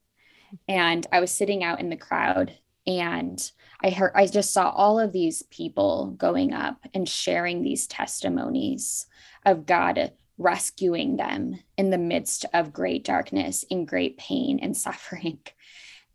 And 0.66 1.07
I 1.12 1.20
was 1.20 1.30
sitting 1.30 1.62
out 1.62 1.78
in 1.78 1.90
the 1.90 1.96
crowd 1.96 2.59
and 2.87 3.38
I 3.83 3.90
heard, 3.90 4.12
I 4.14 4.26
just 4.26 4.54
saw 4.54 4.70
all 4.70 4.98
of 4.98 5.12
these 5.12 5.42
people 5.42 6.14
going 6.16 6.54
up 6.54 6.78
and 6.94 7.07
sharing 7.07 7.62
these 7.62 7.87
testimonies 7.87 9.07
of 9.44 9.66
God 9.66 10.12
rescuing 10.38 11.16
them 11.16 11.58
in 11.76 11.90
the 11.90 11.98
midst 11.98 12.44
of 12.52 12.72
great 12.72 13.04
darkness, 13.04 13.64
in 13.70 13.84
great 13.84 14.16
pain 14.16 14.58
and 14.60 14.76
suffering. 14.76 15.38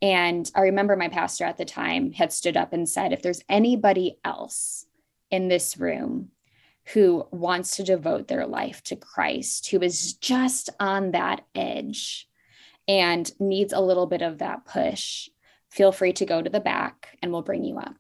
And 0.02 0.50
I 0.56 0.62
remember 0.62 0.96
my 0.96 1.10
pastor 1.10 1.44
at 1.44 1.58
the 1.58 1.66
time 1.66 2.14
had 2.14 2.32
stood 2.32 2.56
up 2.56 2.72
and 2.74 2.88
said, 2.88 3.12
if 3.12 3.22
there's 3.22 3.44
anybody 3.50 4.18
else 4.24 4.86
in 5.30 5.48
this 5.48 5.78
room 5.78 6.30
who 6.94 7.28
wants 7.32 7.76
to 7.76 7.84
devote 7.84 8.28
their 8.28 8.48
life 8.48 8.82
to 8.84 8.96
Christ, 8.96 9.70
who 9.70 9.82
is 9.82 10.14
just 10.14 10.70
on 10.80 11.12
that 11.12 11.42
edge 11.54 12.28
and 12.88 13.30
needs 13.40 13.74
a 13.74 13.82
little 13.82 14.08
bit 14.08 14.22
of 14.22 14.40
that 14.40 14.66
push, 14.66 15.30
feel 15.70 15.92
free 15.92 16.14
to 16.14 16.26
go 16.26 16.42
to 16.42 16.50
the 16.50 16.60
back 16.60 17.18
and 17.22 17.32
we'll 17.32 17.42
bring 17.42 17.64
you 17.64 17.78
up. 17.78 17.96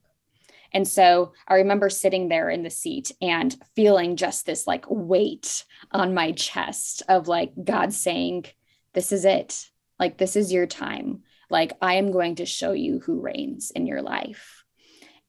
And 0.74 0.88
so 0.88 1.34
I 1.48 1.56
remember 1.56 1.90
sitting 1.90 2.30
there 2.30 2.50
in 2.50 2.64
the 2.64 2.70
seat 2.70 3.12
and 3.22 3.56
feeling 3.76 4.16
just 4.16 4.46
this 4.46 4.68
like 4.68 4.86
weight 4.90 5.66
on 5.92 6.14
my 6.14 6.32
chest 6.32 7.04
of 7.08 7.28
like 7.28 7.52
God 7.64 7.94
saying, 7.94 8.46
This 8.94 9.12
is 9.12 9.26
it. 9.26 9.70
Like, 10.00 10.18
this 10.18 10.36
is 10.36 10.54
your 10.54 10.66
time. 10.66 11.24
Like, 11.50 11.74
I 11.82 11.96
am 11.96 12.12
going 12.12 12.36
to 12.36 12.46
show 12.46 12.72
you 12.72 13.00
who 13.00 13.20
reigns 13.20 13.72
in 13.72 13.86
your 13.86 14.02
life. 14.02 14.64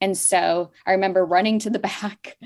And 0.01 0.17
so 0.17 0.71
I 0.87 0.93
remember 0.93 1.25
running 1.25 1.59
to 1.61 1.71
the 1.71 1.79
back, 1.91 2.37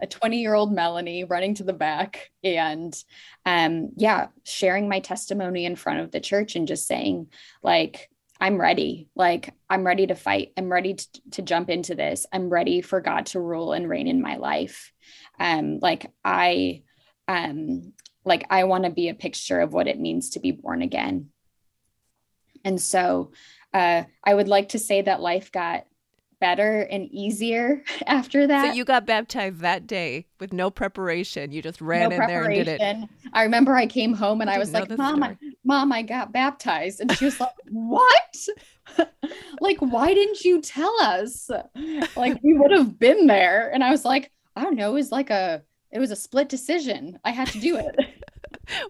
a 0.00 0.06
20 0.06 0.40
year 0.40 0.54
old 0.54 0.72
Melanie 0.72 1.24
running 1.24 1.54
to 1.56 1.64
the 1.64 1.72
back 1.72 2.30
and, 2.42 2.96
um, 3.44 3.90
yeah, 3.96 4.28
sharing 4.44 4.88
my 4.88 5.00
testimony 5.00 5.64
in 5.64 5.76
front 5.76 6.00
of 6.00 6.10
the 6.10 6.20
church 6.20 6.56
and 6.56 6.66
just 6.66 6.86
saying, 6.86 7.28
like, 7.62 8.08
I'm 8.44 8.60
ready. 8.60 9.08
Like, 9.16 9.54
I'm 9.70 9.86
ready 9.86 10.06
to 10.06 10.14
fight. 10.14 10.52
I'm 10.58 10.70
ready 10.70 10.92
to, 10.92 11.08
to 11.30 11.40
jump 11.40 11.70
into 11.70 11.94
this. 11.94 12.26
I'm 12.30 12.50
ready 12.50 12.82
for 12.82 13.00
God 13.00 13.24
to 13.28 13.40
rule 13.40 13.72
and 13.72 13.88
reign 13.88 14.06
in 14.06 14.20
my 14.20 14.36
life. 14.36 14.92
Um, 15.40 15.78
like, 15.80 16.12
I, 16.22 16.82
um, 17.26 17.94
like, 18.22 18.44
I 18.50 18.64
want 18.64 18.84
to 18.84 18.90
be 18.90 19.08
a 19.08 19.14
picture 19.14 19.60
of 19.60 19.72
what 19.72 19.88
it 19.88 19.98
means 19.98 20.28
to 20.30 20.40
be 20.40 20.50
born 20.50 20.82
again. 20.82 21.30
And 22.66 22.78
so, 22.78 23.32
uh, 23.72 24.02
I 24.22 24.34
would 24.34 24.48
like 24.48 24.68
to 24.70 24.78
say 24.78 25.00
that 25.00 25.22
life 25.22 25.50
got 25.50 25.86
better 26.44 26.82
and 26.90 27.08
easier 27.10 27.82
after 28.06 28.46
that. 28.46 28.68
So 28.68 28.72
you 28.74 28.84
got 28.84 29.06
baptized 29.06 29.60
that 29.60 29.86
day 29.86 30.26
with 30.40 30.52
no 30.52 30.70
preparation. 30.70 31.52
You 31.52 31.62
just 31.62 31.80
ran 31.80 32.10
no 32.10 32.16
in 32.16 32.26
there 32.26 32.44
and 32.44 32.54
did 32.54 32.68
it. 32.68 33.08
I 33.32 33.44
remember 33.44 33.74
I 33.74 33.86
came 33.86 34.12
home 34.12 34.42
and 34.42 34.50
I, 34.50 34.56
I 34.56 34.58
was 34.58 34.70
like, 34.70 34.90
"Mom, 34.90 35.22
I, 35.22 35.38
Mom, 35.64 35.90
I 35.90 36.02
got 36.02 36.32
baptized," 36.32 37.00
and 37.00 37.10
she 37.12 37.24
was 37.24 37.40
like, 37.40 37.48
"What? 37.70 38.36
like, 39.60 39.78
why 39.78 40.12
didn't 40.12 40.44
you 40.44 40.60
tell 40.60 40.94
us? 41.00 41.50
Like, 42.14 42.38
we 42.42 42.52
would 42.52 42.72
have 42.72 42.98
been 42.98 43.26
there." 43.26 43.70
And 43.72 43.82
I 43.82 43.90
was 43.90 44.04
like, 44.04 44.30
"I 44.54 44.62
don't 44.62 44.76
know. 44.76 44.90
It 44.90 44.94
was 44.94 45.10
like 45.12 45.30
a, 45.30 45.62
it 45.92 45.98
was 45.98 46.10
a 46.10 46.16
split 46.16 46.50
decision. 46.50 47.18
I 47.24 47.30
had 47.30 47.48
to 47.48 47.58
do 47.58 47.78
it." 47.78 47.96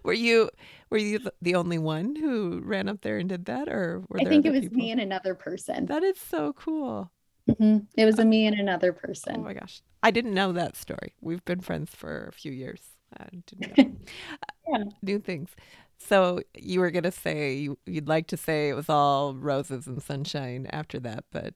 were 0.03 0.13
you 0.13 0.49
were 0.89 0.97
you 0.97 1.19
the 1.41 1.55
only 1.55 1.77
one 1.77 2.15
who 2.15 2.61
ran 2.63 2.89
up 2.89 3.01
there 3.01 3.17
and 3.17 3.29
did 3.29 3.45
that 3.45 3.67
or 3.67 4.03
were 4.09 4.19
I 4.21 4.25
think 4.25 4.45
it 4.45 4.51
was 4.51 4.61
people? 4.61 4.77
me 4.77 4.91
and 4.91 5.01
another 5.01 5.35
person. 5.35 5.85
That 5.85 6.03
is 6.03 6.19
so 6.19 6.53
cool. 6.53 7.11
Mm-hmm. 7.49 7.77
It 7.95 8.05
was 8.05 8.19
a 8.19 8.25
me 8.25 8.47
and 8.47 8.59
another 8.59 8.91
person. 8.93 9.35
Oh 9.37 9.43
my 9.43 9.53
gosh. 9.53 9.81
I 10.01 10.11
didn't 10.11 10.33
know 10.33 10.51
that 10.53 10.75
story. 10.75 11.13
We've 11.21 11.43
been 11.45 11.61
friends 11.61 11.93
for 11.93 12.27
a 12.27 12.31
few 12.31 12.51
years. 12.51 12.81
I 13.17 13.27
didn't 13.45 13.77
know. 13.77 13.91
yeah. 14.67 14.83
New 15.01 15.19
things. 15.19 15.49
So 15.97 16.41
you 16.53 16.79
were 16.79 16.91
gonna 16.91 17.11
say 17.11 17.55
you, 17.55 17.77
would 17.87 18.07
like 18.07 18.27
to 18.27 18.37
say 18.37 18.69
it 18.69 18.73
was 18.73 18.89
all 18.89 19.33
roses 19.33 19.87
and 19.87 20.01
sunshine 20.01 20.67
after 20.71 20.99
that, 20.99 21.23
but 21.31 21.53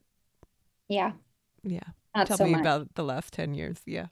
yeah, 0.88 1.12
yeah. 1.62 1.80
Not 2.16 2.26
Tell 2.26 2.38
so 2.38 2.44
me 2.44 2.52
much. 2.52 2.60
about 2.60 2.94
the 2.94 3.04
last 3.04 3.32
ten 3.32 3.54
years. 3.54 3.78
Yeah. 3.86 4.06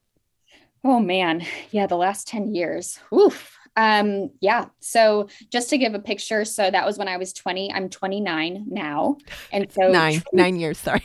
Oh 0.84 1.00
man, 1.00 1.44
yeah, 1.70 1.86
the 1.86 1.96
last 1.96 2.28
ten 2.28 2.54
years. 2.54 3.00
Oof. 3.12 3.56
Um, 3.76 4.30
yeah. 4.40 4.66
So 4.80 5.28
just 5.50 5.70
to 5.70 5.78
give 5.78 5.94
a 5.94 5.98
picture, 5.98 6.44
so 6.44 6.70
that 6.70 6.86
was 6.86 6.98
when 6.98 7.08
I 7.08 7.16
was 7.16 7.32
twenty. 7.32 7.72
I'm 7.72 7.88
29 7.88 8.66
now, 8.68 9.16
and 9.50 9.72
so 9.72 9.88
nine 9.90 10.22
nine 10.32 10.56
years. 10.56 10.78
Sorry. 10.78 11.02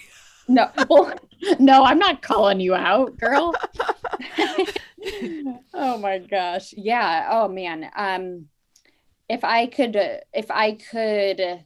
No, 0.53 0.69
well, 0.87 1.11
no, 1.59 1.83
I'm 1.83 1.97
not 1.97 2.21
calling 2.21 2.59
you 2.59 2.75
out, 2.75 3.17
girl. 3.17 3.55
oh 5.73 5.97
my 5.97 6.19
gosh. 6.19 6.73
Yeah. 6.77 7.27
Oh 7.31 7.47
man. 7.47 7.89
Um, 7.95 8.45
if 9.27 9.43
I 9.43 9.65
could, 9.65 9.95
if 10.31 10.51
I 10.51 10.73
could 10.73 11.65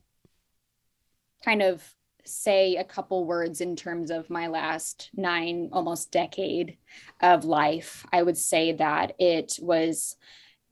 kind 1.43 1.61
of 1.61 1.83
say 2.23 2.77
a 2.77 2.83
couple 2.83 3.25
words 3.25 3.59
in 3.59 3.75
terms 3.75 4.09
of 4.09 4.29
my 4.29 4.47
last 4.47 5.09
nine, 5.13 5.69
almost 5.73 6.11
decade 6.11 6.77
of 7.21 7.43
life, 7.43 8.05
I 8.13 8.23
would 8.23 8.37
say 8.37 8.71
that 8.73 9.15
it 9.19 9.59
was 9.61 10.15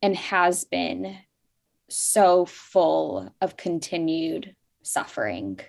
and 0.01 0.15
has 0.15 0.63
been 0.63 1.17
so 1.89 2.45
full 2.45 3.34
of 3.41 3.58
continued 3.58 4.56
suffering. 4.84 5.60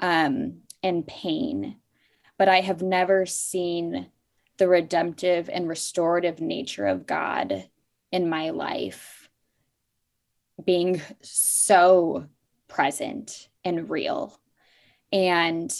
Um, 0.00 0.62
and 0.86 1.06
pain, 1.06 1.76
but 2.38 2.48
I 2.48 2.60
have 2.60 2.80
never 2.80 3.26
seen 3.26 4.08
the 4.56 4.68
redemptive 4.68 5.50
and 5.52 5.68
restorative 5.68 6.40
nature 6.40 6.86
of 6.86 7.06
God 7.06 7.68
in 8.12 8.28
my 8.28 8.50
life 8.50 9.28
being 10.64 11.02
so 11.22 12.26
present 12.68 13.48
and 13.64 13.90
real. 13.90 14.40
And 15.12 15.72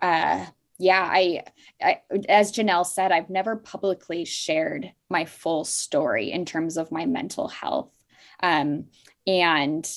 uh, 0.00 0.44
yeah, 0.78 1.08
I, 1.10 1.44
I, 1.82 2.00
as 2.28 2.52
Janell 2.52 2.86
said, 2.86 3.12
I've 3.12 3.30
never 3.30 3.56
publicly 3.56 4.24
shared 4.24 4.92
my 5.08 5.24
full 5.24 5.64
story 5.64 6.30
in 6.30 6.44
terms 6.44 6.76
of 6.76 6.92
my 6.92 7.06
mental 7.06 7.48
health. 7.48 7.92
Um, 8.42 8.86
and 9.26 9.88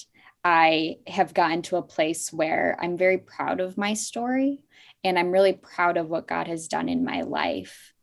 I 0.44 0.98
have 1.08 1.34
gotten 1.34 1.62
to 1.64 1.78
a 1.78 1.82
place 1.82 2.34
where 2.34 2.78
I'm 2.82 2.98
very 2.98 3.18
proud 3.18 3.60
of 3.60 3.78
my 3.78 3.94
story 3.94 4.64
and 5.04 5.18
I'm 5.18 5.32
really 5.32 5.54
proud 5.54 5.98
of 5.98 6.10
what 6.10 6.28
God 6.28 6.48
has 6.48 6.68
done 6.68 6.90
in 6.90 7.04
my 7.06 7.22
life. 7.22 7.94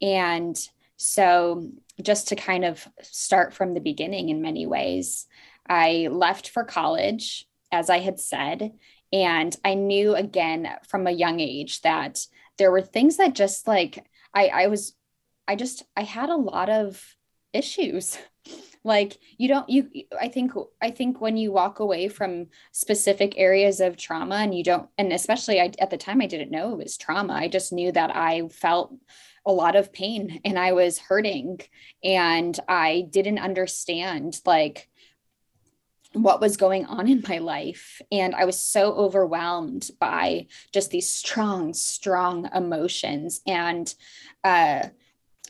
And 0.00 0.58
so, 0.96 1.70
just 2.00 2.28
to 2.28 2.36
kind 2.36 2.64
of 2.64 2.86
start 3.02 3.54
from 3.54 3.74
the 3.74 3.80
beginning 3.80 4.28
in 4.28 4.42
many 4.42 4.66
ways, 4.66 5.26
I 5.68 6.08
left 6.10 6.48
for 6.48 6.64
college, 6.64 7.46
as 7.72 7.90
I 7.90 7.98
had 7.98 8.20
said. 8.20 8.72
And 9.12 9.56
I 9.64 9.74
knew 9.74 10.14
again 10.14 10.68
from 10.86 11.06
a 11.06 11.12
young 11.12 11.40
age 11.40 11.80
that 11.82 12.26
there 12.56 12.70
were 12.70 12.82
things 12.82 13.16
that 13.16 13.34
just 13.34 13.66
like 13.66 14.04
I, 14.34 14.48
I 14.48 14.66
was, 14.66 14.94
I 15.46 15.56
just, 15.56 15.84
I 15.96 16.02
had 16.02 16.30
a 16.30 16.36
lot 16.36 16.68
of 16.68 17.16
issues 17.52 18.18
like 18.84 19.18
you 19.36 19.48
don't 19.48 19.68
you 19.68 19.88
i 20.20 20.28
think 20.28 20.52
i 20.82 20.90
think 20.90 21.20
when 21.20 21.36
you 21.36 21.52
walk 21.52 21.80
away 21.80 22.08
from 22.08 22.46
specific 22.72 23.34
areas 23.36 23.80
of 23.80 23.96
trauma 23.96 24.36
and 24.36 24.54
you 24.54 24.64
don't 24.64 24.88
and 24.98 25.12
especially 25.12 25.60
I, 25.60 25.72
at 25.78 25.90
the 25.90 25.96
time 25.96 26.20
i 26.20 26.26
didn't 26.26 26.50
know 26.50 26.72
it 26.72 26.78
was 26.78 26.96
trauma 26.96 27.34
i 27.34 27.48
just 27.48 27.72
knew 27.72 27.92
that 27.92 28.14
i 28.14 28.48
felt 28.48 28.94
a 29.46 29.52
lot 29.52 29.76
of 29.76 29.92
pain 29.92 30.40
and 30.44 30.58
i 30.58 30.72
was 30.72 30.98
hurting 30.98 31.60
and 32.02 32.58
i 32.68 33.06
didn't 33.10 33.38
understand 33.38 34.40
like 34.44 34.88
what 36.12 36.40
was 36.40 36.56
going 36.56 36.86
on 36.86 37.08
in 37.08 37.22
my 37.28 37.38
life. 37.38 38.00
And 38.10 38.34
I 38.34 38.44
was 38.44 38.58
so 38.58 38.92
overwhelmed 38.94 39.90
by 40.00 40.46
just 40.72 40.90
these 40.90 41.12
strong, 41.12 41.74
strong 41.74 42.48
emotions. 42.54 43.40
And 43.46 43.92
uh, 44.42 44.88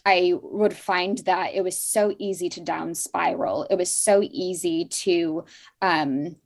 I 0.08 0.32
would 0.40 0.72
find 0.72 1.18
that 1.18 1.52
it 1.52 1.62
was 1.62 1.78
so 1.78 2.14
easy 2.18 2.48
to 2.50 2.62
down 2.62 2.94
spiral. 2.94 3.66
It 3.68 3.74
was 3.76 3.90
so 3.90 4.22
easy 4.22 4.86
to 4.86 5.44
um, 5.82 6.36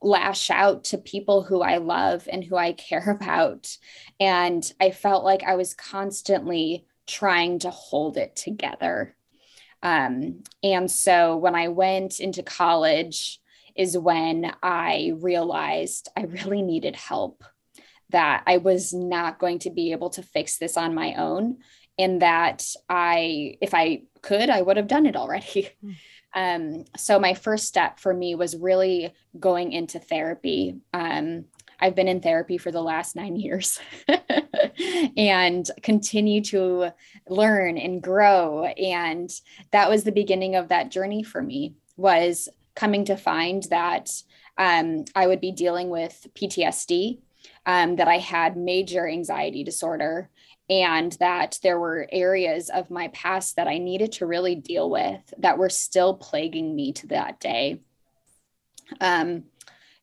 lash 0.00 0.48
out 0.48 0.84
to 0.84 0.96
people 0.96 1.42
who 1.42 1.60
I 1.60 1.76
love 1.76 2.26
and 2.32 2.42
who 2.42 2.56
I 2.56 2.72
care 2.72 3.10
about. 3.20 3.76
And 4.18 4.72
I 4.80 4.90
felt 4.90 5.22
like 5.22 5.42
I 5.42 5.56
was 5.56 5.74
constantly 5.74 6.86
trying 7.06 7.58
to 7.58 7.70
hold 7.70 8.16
it 8.16 8.34
together. 8.36 9.14
Um, 9.82 10.44
and 10.62 10.90
so 10.90 11.36
when 11.36 11.54
I 11.54 11.68
went 11.68 12.20
into 12.20 12.42
college, 12.42 13.38
is 13.76 13.96
when 13.96 14.50
I 14.62 15.12
realized 15.20 16.08
I 16.16 16.22
really 16.22 16.62
needed 16.62 16.96
help, 16.96 17.44
that 18.10 18.42
I 18.46 18.56
was 18.56 18.94
not 18.94 19.38
going 19.38 19.58
to 19.60 19.70
be 19.70 19.92
able 19.92 20.10
to 20.10 20.22
fix 20.22 20.56
this 20.56 20.76
on 20.78 20.94
my 20.94 21.14
own 21.14 21.58
in 21.98 22.20
that 22.20 22.64
I, 22.88 23.58
if 23.60 23.74
I 23.74 24.02
could, 24.22 24.48
I 24.48 24.62
would 24.62 24.78
have 24.78 24.88
done 24.88 25.06
it 25.06 25.16
already. 25.16 25.68
Hmm. 25.80 25.90
Um, 26.34 26.84
so 26.96 27.18
my 27.18 27.32
first 27.32 27.66
step 27.66 27.98
for 27.98 28.12
me 28.12 28.34
was 28.34 28.54
really 28.54 29.14
going 29.40 29.72
into 29.72 29.98
therapy. 29.98 30.76
Um, 30.92 31.46
I've 31.80 31.94
been 31.94 32.06
in 32.06 32.20
therapy 32.20 32.58
for 32.58 32.70
the 32.70 32.82
last 32.82 33.16
nine 33.16 33.36
years 33.36 33.80
and 35.16 35.68
continue 35.82 36.42
to 36.42 36.92
learn 37.28 37.78
and 37.78 38.02
grow. 38.02 38.64
And 38.64 39.30
that 39.70 39.88
was 39.88 40.04
the 40.04 40.12
beginning 40.12 40.54
of 40.54 40.68
that 40.68 40.90
journey 40.90 41.22
for 41.22 41.42
me 41.42 41.74
was 41.96 42.48
coming 42.74 43.04
to 43.06 43.16
find 43.16 43.62
that 43.70 44.10
um, 44.56 45.04
I 45.14 45.26
would 45.26 45.40
be 45.40 45.52
dealing 45.52 45.88
with 45.88 46.26
PTSD, 46.34 47.20
um, 47.64 47.96
that 47.96 48.08
I 48.08 48.18
had 48.18 48.56
major 48.56 49.08
anxiety 49.08 49.62
disorder, 49.62 50.30
and 50.70 51.12
that 51.12 51.58
there 51.62 51.78
were 51.78 52.08
areas 52.12 52.68
of 52.68 52.90
my 52.90 53.08
past 53.08 53.56
that 53.56 53.68
I 53.68 53.78
needed 53.78 54.12
to 54.12 54.26
really 54.26 54.54
deal 54.54 54.90
with 54.90 55.32
that 55.38 55.58
were 55.58 55.70
still 55.70 56.14
plaguing 56.14 56.76
me 56.76 56.92
to 56.94 57.06
that 57.08 57.40
day. 57.40 57.80
Um, 59.00 59.44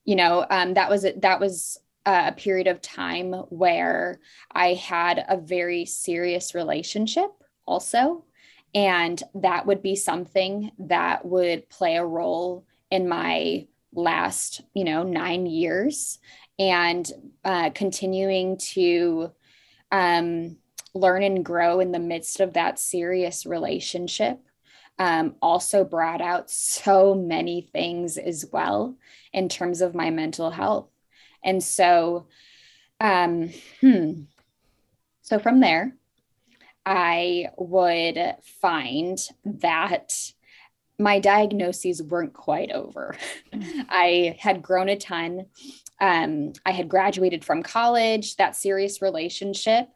you 0.03 0.15
know, 0.15 0.45
um, 0.49 0.73
that 0.75 0.89
was 0.89 1.05
that 1.17 1.39
was 1.39 1.79
a 2.05 2.31
period 2.31 2.67
of 2.67 2.81
time 2.81 3.33
where 3.49 4.19
I 4.51 4.73
had 4.73 5.23
a 5.27 5.37
very 5.37 5.85
serious 5.85 6.53
relationship, 6.53 7.31
also, 7.65 8.25
and 8.73 9.21
that 9.35 9.65
would 9.65 9.81
be 9.81 9.95
something 9.95 10.71
that 10.79 11.25
would 11.25 11.69
play 11.69 11.95
a 11.95 12.05
role 12.05 12.65
in 12.91 13.07
my 13.09 13.67
last, 13.93 14.61
you 14.73 14.83
know, 14.83 15.01
nine 15.01 15.47
years, 15.47 16.19
and 16.59 17.11
uh, 17.43 17.71
continuing 17.71 18.57
to 18.57 19.31
um, 19.91 20.57
learn 20.93 21.23
and 21.23 21.43
grow 21.43 21.79
in 21.79 21.91
the 21.91 21.99
midst 21.99 22.39
of 22.39 22.53
that 22.53 22.79
serious 22.79 23.45
relationship 23.45 24.39
um, 24.97 25.35
also 25.41 25.83
brought 25.83 26.21
out 26.21 26.49
so 26.49 27.13
many 27.13 27.61
things 27.61 28.17
as 28.17 28.45
well 28.51 28.95
in 29.33 29.49
terms 29.49 29.81
of 29.81 29.93
my 29.93 30.09
mental 30.09 30.51
health. 30.51 30.87
And 31.43 31.61
so, 31.61 32.27
um, 32.99 33.49
hmm. 33.81 34.21
so 35.21 35.37
from 35.37 35.59
there, 35.59 35.95
I 36.85 37.47
would 37.57 38.35
find 38.61 39.17
that 39.43 40.13
my 40.97 41.19
diagnoses 41.19 42.01
weren't 42.01 42.33
quite 42.33 42.71
over. 42.71 43.17
I 43.89 44.37
had 44.39 44.61
grown 44.61 44.87
a 44.87 44.95
ton. 44.95 45.47
Um, 45.99 46.53
I 46.65 46.71
had 46.71 46.89
graduated 46.89 47.45
from 47.45 47.63
college. 47.63 48.35
That 48.35 48.55
serious 48.55 49.01
relationship 49.01 49.87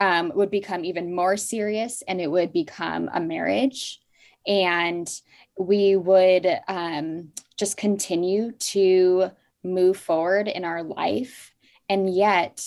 um, 0.00 0.32
would 0.34 0.50
become 0.50 0.84
even 0.84 1.14
more 1.14 1.36
serious 1.36 2.02
and 2.06 2.20
it 2.20 2.30
would 2.30 2.52
become 2.52 3.10
a 3.12 3.20
marriage. 3.20 4.00
And 4.46 5.08
we 5.58 5.96
would 5.96 6.46
um, 6.68 7.30
just 7.56 7.76
continue 7.76 8.52
to 8.52 9.30
move 9.62 9.96
forward 9.96 10.48
in 10.48 10.64
our 10.64 10.82
life. 10.82 11.52
And 11.88 12.14
yet, 12.14 12.64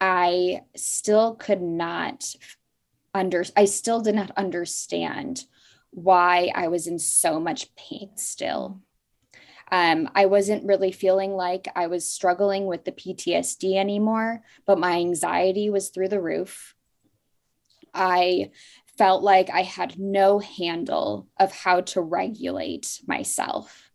I 0.00 0.62
still 0.76 1.34
could 1.36 1.62
not 1.62 2.34
under 3.14 3.44
I 3.56 3.64
still 3.64 4.00
did 4.00 4.14
not 4.14 4.30
understand 4.36 5.44
why 5.90 6.52
I 6.54 6.68
was 6.68 6.86
in 6.86 6.98
so 6.98 7.40
much 7.40 7.74
pain 7.74 8.10
still. 8.16 8.82
Um, 9.70 10.08
I 10.14 10.26
wasn't 10.26 10.66
really 10.66 10.92
feeling 10.92 11.32
like 11.32 11.68
I 11.74 11.88
was 11.88 12.08
struggling 12.08 12.66
with 12.66 12.84
the 12.84 12.92
PTSD 12.92 13.76
anymore, 13.76 14.42
but 14.64 14.78
my 14.78 14.92
anxiety 14.92 15.70
was 15.70 15.88
through 15.88 16.08
the 16.08 16.20
roof. 16.20 16.74
I 17.92 18.50
felt 18.96 19.22
like 19.22 19.50
I 19.50 19.62
had 19.62 19.98
no 19.98 20.38
handle 20.38 21.28
of 21.38 21.52
how 21.52 21.80
to 21.82 22.00
regulate 22.00 23.00
myself 23.06 23.90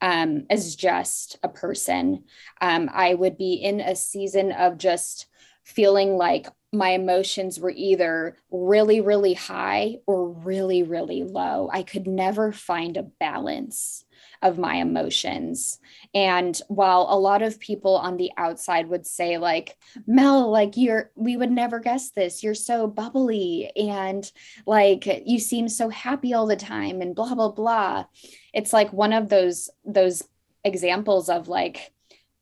um, 0.00 0.46
as 0.50 0.76
just 0.76 1.38
a 1.42 1.48
person. 1.48 2.24
Um, 2.60 2.88
I 2.92 3.14
would 3.14 3.36
be 3.36 3.54
in 3.54 3.80
a 3.80 3.96
season 3.96 4.52
of 4.52 4.78
just 4.78 5.26
feeling 5.64 6.16
like 6.16 6.46
my 6.72 6.90
emotions 6.90 7.58
were 7.58 7.72
either 7.74 8.36
really, 8.50 9.00
really 9.00 9.34
high 9.34 9.96
or 10.06 10.28
really, 10.28 10.82
really 10.82 11.22
low. 11.24 11.68
I 11.72 11.82
could 11.82 12.06
never 12.06 12.52
find 12.52 12.96
a 12.96 13.02
balance 13.02 14.04
of 14.42 14.58
my 14.58 14.76
emotions. 14.76 15.78
And 16.14 16.60
while 16.68 17.06
a 17.08 17.18
lot 17.18 17.42
of 17.42 17.60
people 17.60 17.96
on 17.96 18.16
the 18.16 18.30
outside 18.36 18.88
would 18.88 19.06
say, 19.06 19.38
like, 19.38 19.76
Mel, 20.06 20.50
like 20.50 20.76
you're, 20.76 21.10
we 21.14 21.36
would 21.36 21.50
never 21.50 21.80
guess 21.80 22.10
this. 22.10 22.42
You're 22.42 22.54
so 22.54 22.86
bubbly 22.86 23.70
and 23.76 24.30
like 24.66 25.06
you 25.26 25.38
seem 25.38 25.68
so 25.68 25.88
happy 25.88 26.34
all 26.34 26.46
the 26.46 26.56
time 26.56 27.00
and 27.00 27.14
blah, 27.14 27.34
blah, 27.34 27.50
blah. 27.50 28.04
It's 28.52 28.72
like 28.72 28.92
one 28.92 29.12
of 29.12 29.28
those, 29.28 29.70
those 29.84 30.22
examples 30.64 31.28
of 31.28 31.48
like, 31.48 31.92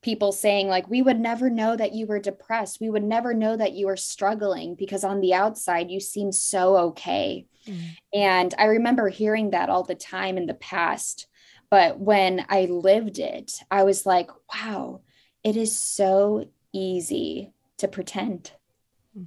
people 0.05 0.33
saying 0.33 0.69
like 0.69 0.89
we 0.91 1.01
would 1.01 1.19
never 1.19 1.49
know 1.49 1.75
that 1.75 1.95
you 1.95 2.07
were 2.07 2.19
depressed 2.21 2.79
we 2.79 2.91
would 2.91 3.03
never 3.03 3.33
know 3.33 3.57
that 3.57 3.73
you 3.73 3.87
were 3.87 3.97
struggling 3.97 4.75
because 4.75 5.03
on 5.03 5.21
the 5.21 5.33
outside 5.33 5.91
you 5.91 5.99
seem 5.99 6.31
so 6.31 6.77
okay 6.77 7.47
mm. 7.67 7.81
and 8.13 8.55
i 8.59 8.65
remember 8.65 9.09
hearing 9.09 9.51
that 9.51 9.71
all 9.71 9.83
the 9.83 9.95
time 9.95 10.37
in 10.37 10.45
the 10.45 10.53
past 10.53 11.27
but 11.75 11.99
when 11.99 12.47
i 12.49 12.67
lived 12.67 13.19
it 13.19 13.59
i 13.69 13.83
was 13.83 14.07
like 14.07 14.31
wow 14.55 15.01
it 15.43 15.57
is 15.57 15.77
so 15.77 16.47
easy 16.73 17.53
to 17.79 17.89
pretend 17.89 18.53
mm. 19.19 19.27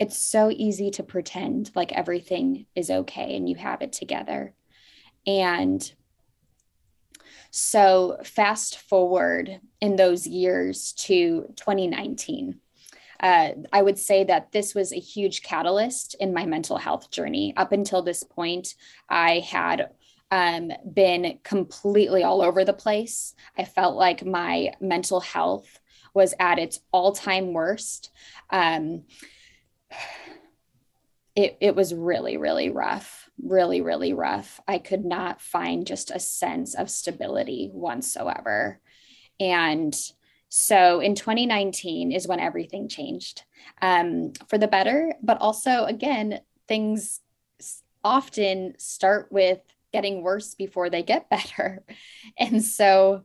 it's 0.00 0.16
so 0.16 0.50
easy 0.50 0.90
to 0.90 1.04
pretend 1.04 1.70
like 1.76 1.92
everything 1.92 2.66
is 2.74 2.90
okay 2.90 3.36
and 3.36 3.48
you 3.48 3.54
have 3.54 3.80
it 3.80 3.92
together 3.92 4.52
and 5.24 5.92
so, 7.54 8.16
fast 8.24 8.78
forward 8.78 9.60
in 9.82 9.96
those 9.96 10.26
years 10.26 10.92
to 10.94 11.52
2019. 11.56 12.58
Uh, 13.20 13.50
I 13.70 13.82
would 13.82 13.98
say 13.98 14.24
that 14.24 14.52
this 14.52 14.74
was 14.74 14.90
a 14.90 14.98
huge 14.98 15.42
catalyst 15.42 16.16
in 16.18 16.32
my 16.32 16.46
mental 16.46 16.78
health 16.78 17.10
journey. 17.10 17.52
Up 17.58 17.72
until 17.72 18.00
this 18.00 18.24
point, 18.24 18.74
I 19.06 19.40
had 19.40 19.90
um, 20.32 20.72
been 20.92 21.38
completely 21.44 22.24
all 22.24 22.42
over 22.42 22.64
the 22.64 22.72
place. 22.72 23.34
I 23.56 23.64
felt 23.64 23.94
like 23.94 24.26
my 24.26 24.74
mental 24.80 25.20
health 25.20 25.78
was 26.12 26.34
at 26.40 26.58
its 26.58 26.80
all 26.90 27.12
time 27.12 27.52
worst. 27.52 28.10
Um, 28.50 29.04
it, 31.36 31.56
it 31.60 31.76
was 31.76 31.94
really, 31.94 32.36
really 32.36 32.68
rough 32.68 33.22
really, 33.42 33.80
really 33.80 34.12
rough. 34.12 34.60
I 34.68 34.78
could 34.78 35.04
not 35.04 35.40
find 35.40 35.86
just 35.86 36.10
a 36.10 36.20
sense 36.20 36.74
of 36.74 36.90
stability 36.90 37.70
whatsoever. 37.72 38.80
And 39.40 39.96
so 40.48 41.00
in 41.00 41.14
2019 41.14 42.12
is 42.12 42.28
when 42.28 42.40
everything 42.40 42.88
changed 42.88 43.42
um, 43.80 44.32
for 44.48 44.58
the 44.58 44.68
better. 44.68 45.14
But 45.22 45.40
also, 45.40 45.84
again, 45.84 46.40
things 46.68 47.20
often 48.04 48.74
start 48.78 49.30
with 49.30 49.60
getting 49.92 50.22
worse 50.22 50.54
before 50.54 50.90
they 50.90 51.02
get 51.02 51.30
better. 51.30 51.84
And 52.38 52.62
so 52.64 53.22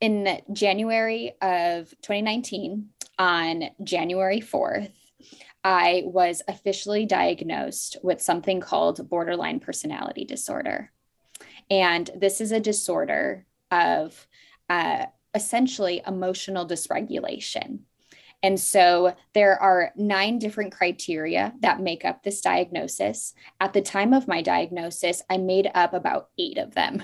in 0.00 0.40
January 0.52 1.32
of 1.40 1.90
2019, 2.02 2.88
on 3.18 3.64
January 3.82 4.40
4th, 4.40 4.92
I 5.64 6.02
was 6.06 6.42
officially 6.46 7.04
diagnosed 7.04 7.96
with 8.02 8.22
something 8.22 8.60
called 8.60 9.08
borderline 9.08 9.58
personality 9.58 10.24
disorder. 10.24 10.92
And 11.68 12.08
this 12.16 12.40
is 12.40 12.52
a 12.52 12.60
disorder 12.60 13.44
of 13.70 14.26
uh, 14.70 15.06
essentially 15.34 16.00
emotional 16.06 16.66
dysregulation. 16.66 17.80
And 18.42 18.58
so 18.58 19.16
there 19.34 19.60
are 19.60 19.92
nine 19.96 20.38
different 20.38 20.72
criteria 20.72 21.52
that 21.60 21.80
make 21.80 22.04
up 22.04 22.22
this 22.22 22.40
diagnosis. 22.40 23.34
At 23.60 23.72
the 23.72 23.82
time 23.82 24.12
of 24.12 24.28
my 24.28 24.42
diagnosis, 24.42 25.22
I 25.28 25.38
made 25.38 25.68
up 25.74 25.92
about 25.92 26.28
eight 26.38 26.58
of 26.58 26.74
them. 26.74 27.02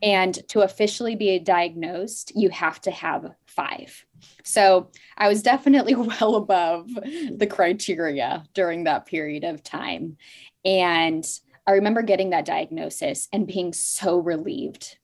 And 0.00 0.34
to 0.48 0.60
officially 0.60 1.16
be 1.16 1.38
diagnosed, 1.40 2.32
you 2.36 2.50
have 2.50 2.80
to 2.82 2.92
have 2.92 3.32
five. 3.46 4.04
So 4.44 4.90
I 5.16 5.28
was 5.28 5.42
definitely 5.42 5.94
well 5.96 6.36
above 6.36 6.88
the 6.94 7.48
criteria 7.50 8.44
during 8.54 8.84
that 8.84 9.06
period 9.06 9.42
of 9.42 9.64
time. 9.64 10.16
And 10.64 11.26
I 11.66 11.72
remember 11.72 12.02
getting 12.02 12.30
that 12.30 12.44
diagnosis 12.44 13.28
and 13.32 13.46
being 13.46 13.72
so 13.72 14.18
relieved. 14.18 14.98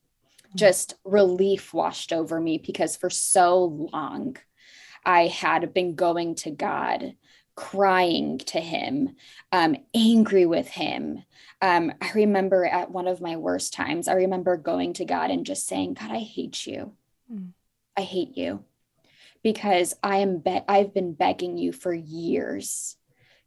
Mm-hmm. 0.46 0.58
Just 0.58 0.94
relief 1.04 1.74
washed 1.74 2.12
over 2.12 2.40
me 2.40 2.58
because 2.58 2.96
for 2.96 3.10
so 3.10 3.88
long 3.92 4.36
I 5.04 5.26
had 5.26 5.74
been 5.74 5.94
going 5.94 6.34
to 6.36 6.50
God, 6.50 7.14
crying 7.54 8.38
to 8.38 8.60
Him, 8.60 9.16
um, 9.50 9.76
angry 9.94 10.46
with 10.46 10.68
Him. 10.68 11.24
Um, 11.60 11.92
I 12.00 12.12
remember 12.12 12.64
at 12.64 12.90
one 12.90 13.08
of 13.08 13.20
my 13.20 13.36
worst 13.36 13.72
times, 13.72 14.08
I 14.08 14.14
remember 14.14 14.56
going 14.56 14.94
to 14.94 15.04
God 15.04 15.30
and 15.30 15.46
just 15.46 15.66
saying, 15.66 15.94
God, 15.94 16.10
I 16.10 16.18
hate 16.18 16.66
you. 16.66 16.92
Mm. 17.32 17.52
I 17.96 18.02
hate 18.02 18.36
you 18.36 18.64
because 19.42 19.94
I 20.02 20.18
am 20.18 20.38
be- 20.38 20.64
I've 20.68 20.94
been 20.94 21.12
begging 21.14 21.58
you 21.58 21.72
for 21.72 21.92
years 21.92 22.96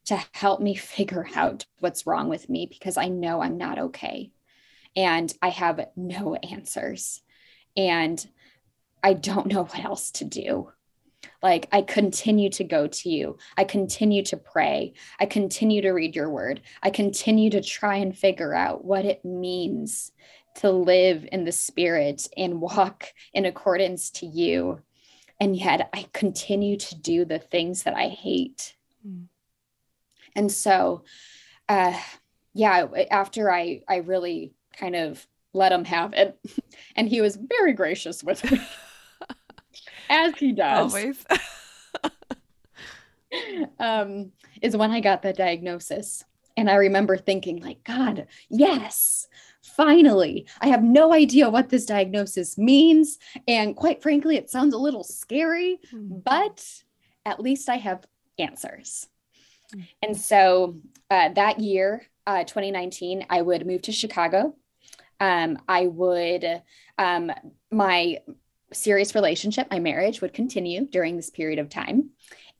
to 0.05 0.23
help 0.33 0.61
me 0.61 0.75
figure 0.75 1.27
out 1.35 1.65
what's 1.79 2.05
wrong 2.05 2.29
with 2.29 2.49
me 2.49 2.65
because 2.65 2.97
I 2.97 3.07
know 3.07 3.41
I'm 3.41 3.57
not 3.57 3.79
okay 3.79 4.31
and 4.95 5.33
I 5.41 5.49
have 5.49 5.87
no 5.95 6.35
answers 6.49 7.21
and 7.75 8.25
I 9.03 9.13
don't 9.13 9.47
know 9.47 9.63
what 9.63 9.83
else 9.83 10.11
to 10.11 10.25
do. 10.25 10.71
Like, 11.41 11.67
I 11.71 11.81
continue 11.81 12.49
to 12.51 12.63
go 12.63 12.87
to 12.87 13.09
you. 13.09 13.37
I 13.57 13.63
continue 13.63 14.23
to 14.23 14.37
pray. 14.37 14.93
I 15.19 15.25
continue 15.25 15.81
to 15.81 15.91
read 15.91 16.15
your 16.15 16.29
word. 16.29 16.61
I 16.83 16.89
continue 16.89 17.49
to 17.51 17.61
try 17.61 17.97
and 17.97 18.17
figure 18.17 18.53
out 18.53 18.85
what 18.85 19.05
it 19.05 19.23
means 19.23 20.11
to 20.55 20.71
live 20.71 21.27
in 21.31 21.43
the 21.43 21.51
spirit 21.51 22.27
and 22.37 22.61
walk 22.61 23.13
in 23.33 23.45
accordance 23.45 24.09
to 24.09 24.25
you. 24.25 24.81
And 25.39 25.55
yet 25.55 25.89
I 25.93 26.07
continue 26.13 26.77
to 26.77 26.95
do 26.95 27.25
the 27.25 27.39
things 27.39 27.83
that 27.83 27.93
I 27.93 28.07
hate. 28.07 28.75
Mm. 29.05 29.25
And 30.35 30.51
so, 30.51 31.03
uh, 31.67 31.97
yeah, 32.53 32.87
after 33.11 33.51
I, 33.51 33.81
I 33.87 33.97
really 33.97 34.53
kind 34.77 34.95
of 34.95 35.25
let 35.53 35.71
him 35.71 35.85
have 35.85 36.13
it, 36.13 36.37
and 36.95 37.07
he 37.07 37.21
was 37.21 37.37
very 37.37 37.73
gracious 37.73 38.23
with 38.23 38.49
me, 38.49 38.59
as 40.09 40.37
he 40.37 40.51
does. 40.51 40.93
Always. 40.93 41.25
um, 43.79 44.31
is 44.61 44.77
when 44.77 44.91
I 44.91 44.99
got 44.99 45.21
the 45.21 45.33
diagnosis. 45.33 46.23
And 46.57 46.69
I 46.69 46.75
remember 46.75 47.17
thinking, 47.17 47.61
like, 47.61 47.83
God, 47.83 48.27
yes, 48.49 49.27
finally, 49.61 50.47
I 50.61 50.67
have 50.67 50.83
no 50.83 51.13
idea 51.13 51.49
what 51.49 51.69
this 51.69 51.85
diagnosis 51.85 52.57
means. 52.57 53.17
And 53.47 53.75
quite 53.75 54.01
frankly, 54.01 54.37
it 54.37 54.49
sounds 54.49 54.73
a 54.73 54.77
little 54.77 55.03
scary, 55.03 55.79
mm-hmm. 55.93 56.19
but 56.23 56.65
at 57.25 57.41
least 57.41 57.67
I 57.67 57.75
have 57.75 58.05
answers. 58.39 59.07
Mm-hmm. 59.73 59.83
And 60.03 60.17
so 60.17 60.77
uh, 61.09 61.29
that 61.29 61.59
year, 61.59 62.03
uh, 62.25 62.43
2019, 62.43 63.25
I 63.29 63.41
would 63.41 63.67
move 63.67 63.81
to 63.83 63.91
Chicago. 63.91 64.55
Um, 65.19 65.59
I 65.67 65.87
would, 65.87 66.61
um, 66.97 67.31
my 67.71 68.19
serious 68.73 69.15
relationship, 69.15 69.67
my 69.69 69.79
marriage 69.79 70.21
would 70.21 70.33
continue 70.33 70.87
during 70.87 71.15
this 71.15 71.29
period 71.29 71.59
of 71.59 71.69
time. 71.69 72.09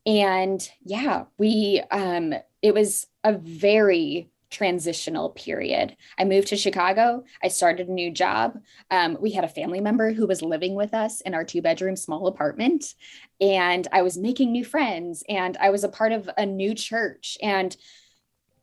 And 0.04 0.66
yeah, 0.84 1.24
we, 1.38 1.82
um, 1.90 2.32
it 2.62 2.74
was 2.74 3.06
a 3.24 3.32
very 3.32 4.30
transitional 4.50 5.30
period. 5.30 5.96
I 6.18 6.24
moved 6.24 6.48
to 6.48 6.56
Chicago. 6.56 7.24
I 7.42 7.48
started 7.48 7.88
a 7.88 7.92
new 7.92 8.12
job. 8.12 8.58
Um, 8.90 9.18
we 9.20 9.32
had 9.32 9.44
a 9.44 9.48
family 9.48 9.80
member 9.80 10.12
who 10.12 10.26
was 10.26 10.42
living 10.42 10.74
with 10.76 10.94
us 10.94 11.20
in 11.20 11.34
our 11.34 11.44
two 11.44 11.60
bedroom 11.60 11.96
small 11.96 12.28
apartment. 12.28 12.94
And 13.40 13.86
I 13.92 14.02
was 14.02 14.16
making 14.16 14.52
new 14.52 14.64
friends 14.64 15.24
and 15.28 15.56
I 15.56 15.70
was 15.70 15.82
a 15.82 15.88
part 15.88 16.12
of 16.12 16.30
a 16.38 16.46
new 16.46 16.74
church. 16.74 17.36
And 17.42 17.76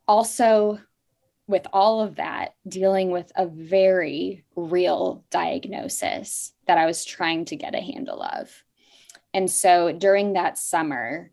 also, 0.08 0.80
with 1.46 1.66
all 1.74 2.00
of 2.00 2.16
that, 2.16 2.54
dealing 2.66 3.10
with 3.10 3.30
a 3.36 3.46
very 3.46 4.44
real 4.56 5.24
diagnosis 5.30 6.53
that 6.66 6.78
I 6.78 6.86
was 6.86 7.04
trying 7.04 7.44
to 7.46 7.56
get 7.56 7.74
a 7.74 7.80
handle 7.80 8.22
of. 8.22 8.50
And 9.32 9.50
so 9.50 9.92
during 9.92 10.34
that 10.34 10.58
summer, 10.58 11.30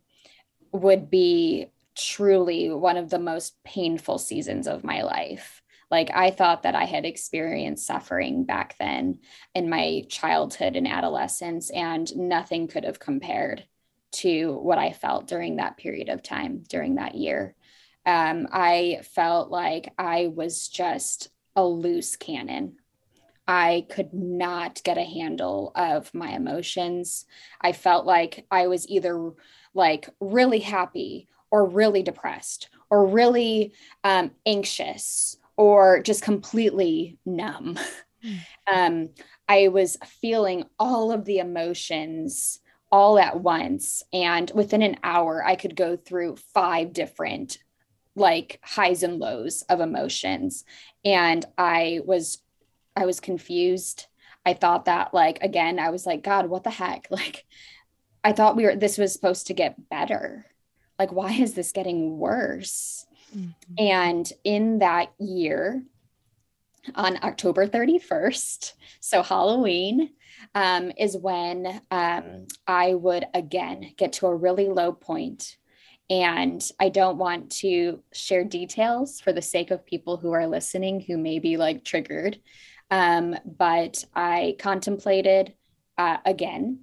would 0.71 1.09
be 1.09 1.67
truly 1.95 2.69
one 2.69 2.97
of 2.97 3.09
the 3.09 3.19
most 3.19 3.61
painful 3.63 4.17
seasons 4.17 4.67
of 4.67 4.83
my 4.83 5.01
life. 5.01 5.61
Like 5.89 6.09
I 6.13 6.31
thought 6.31 6.63
that 6.63 6.75
I 6.75 6.85
had 6.85 7.05
experienced 7.05 7.85
suffering 7.85 8.45
back 8.45 8.77
then 8.79 9.19
in 9.53 9.69
my 9.69 10.05
childhood 10.07 10.77
and 10.77 10.87
adolescence, 10.87 11.69
and 11.69 12.15
nothing 12.15 12.67
could 12.67 12.85
have 12.85 12.99
compared 12.99 13.65
to 14.13 14.53
what 14.53 14.77
I 14.77 14.93
felt 14.93 15.27
during 15.27 15.57
that 15.57 15.77
period 15.77 16.09
of 16.09 16.23
time, 16.23 16.63
during 16.69 16.95
that 16.95 17.15
year. 17.15 17.55
Um, 18.05 18.47
I 18.51 19.01
felt 19.13 19.51
like 19.51 19.93
I 19.97 20.27
was 20.33 20.69
just 20.69 21.29
a 21.55 21.65
loose 21.65 22.15
cannon. 22.15 22.77
I 23.53 23.85
could 23.89 24.13
not 24.13 24.81
get 24.85 24.97
a 24.97 25.03
handle 25.03 25.73
of 25.75 26.13
my 26.13 26.29
emotions. 26.29 27.25
I 27.59 27.73
felt 27.73 28.05
like 28.05 28.45
I 28.49 28.67
was 28.67 28.87
either 28.87 29.33
like 29.73 30.07
really 30.21 30.59
happy 30.59 31.27
or 31.51 31.65
really 31.65 32.01
depressed 32.01 32.69
or 32.89 33.05
really 33.05 33.73
um, 34.05 34.31
anxious 34.45 35.35
or 35.57 36.01
just 36.01 36.23
completely 36.23 37.17
numb. 37.25 37.77
Mm. 38.23 38.39
Um, 38.71 39.09
I 39.49 39.67
was 39.67 39.97
feeling 40.21 40.63
all 40.79 41.11
of 41.11 41.25
the 41.25 41.39
emotions 41.39 42.61
all 42.89 43.19
at 43.19 43.41
once. 43.41 44.01
And 44.13 44.49
within 44.55 44.81
an 44.81 44.95
hour, 45.03 45.43
I 45.43 45.57
could 45.57 45.75
go 45.75 45.97
through 45.97 46.37
five 46.53 46.93
different 46.93 47.57
like 48.15 48.61
highs 48.63 49.03
and 49.03 49.19
lows 49.19 49.63
of 49.63 49.81
emotions. 49.81 50.63
And 51.03 51.45
I 51.57 51.99
was, 52.05 52.37
I 52.95 53.05
was 53.05 53.19
confused. 53.19 54.07
I 54.45 54.53
thought 54.53 54.85
that 54.85 55.13
like, 55.13 55.39
again, 55.41 55.79
I 55.79 55.89
was 55.89 56.05
like, 56.05 56.23
God, 56.23 56.47
what 56.47 56.63
the 56.63 56.69
heck? 56.69 57.07
Like, 57.11 57.45
I 58.23 58.33
thought 58.33 58.55
we 58.55 58.65
were, 58.65 58.75
this 58.75 58.97
was 58.99 59.13
supposed 59.13 59.47
to 59.47 59.53
get 59.53 59.89
better 59.89 60.45
like 61.01 61.11
why 61.11 61.31
is 61.31 61.55
this 61.55 61.71
getting 61.71 62.19
worse 62.19 63.07
mm-hmm. 63.35 63.49
and 63.79 64.31
in 64.43 64.77
that 64.79 65.11
year 65.17 65.83
on 66.93 67.17
october 67.23 67.65
31st 67.65 68.73
so 68.99 69.23
halloween 69.23 70.11
um, 70.53 70.91
is 70.99 71.17
when 71.17 71.81
um, 71.89 72.45
i 72.67 72.93
would 72.93 73.25
again 73.33 73.93
get 73.97 74.13
to 74.13 74.27
a 74.27 74.35
really 74.35 74.67
low 74.67 74.91
point. 74.91 75.01
point 75.01 75.57
and 76.11 76.61
I 76.77 76.89
don't 76.89 77.17
want 77.17 77.51
to 77.61 78.03
share 78.11 78.43
details 78.43 79.21
for 79.21 79.31
the 79.31 79.41
sake 79.41 79.71
of 79.71 79.85
people 79.85 80.17
who 80.17 80.33
are 80.33 80.45
listening 80.45 80.99
who 80.99 81.17
may 81.17 81.39
be 81.39 81.55
like 81.55 81.85
triggered. 81.85 82.37
Um, 82.91 83.35
but 83.45 84.05
I 84.13 84.57
contemplated 84.59 85.53
uh, 85.97 86.17
again. 86.25 86.81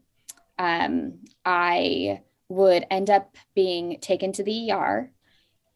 Um, 0.59 1.21
I 1.45 2.23
would 2.49 2.87
end 2.91 3.11
up 3.11 3.37
being 3.55 4.01
taken 4.01 4.33
to 4.33 4.43
the 4.43 4.73
ER 4.73 5.13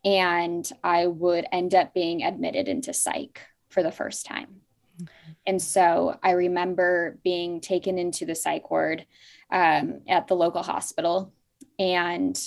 and 0.05 0.69
I 0.83 1.07
would 1.07 1.47
end 1.53 1.75
up 1.75 1.95
being 1.95 2.25
admitted 2.25 2.67
into 2.67 2.93
psych 2.93 3.41
for 3.69 3.83
the 3.83 3.93
first 3.93 4.27
time. 4.27 4.63
Mm-hmm. 5.01 5.33
And 5.47 5.63
so 5.63 6.19
I 6.23 6.33
remember 6.33 7.19
being 7.23 7.61
taken 7.61 7.99
into 7.99 8.25
the 8.25 8.35
psych 8.35 8.71
ward 8.71 9.07
um, 9.51 10.01
at 10.09 10.29
the 10.29 10.35
local 10.35 10.63
hospital. 10.63 11.33
And 11.79 12.41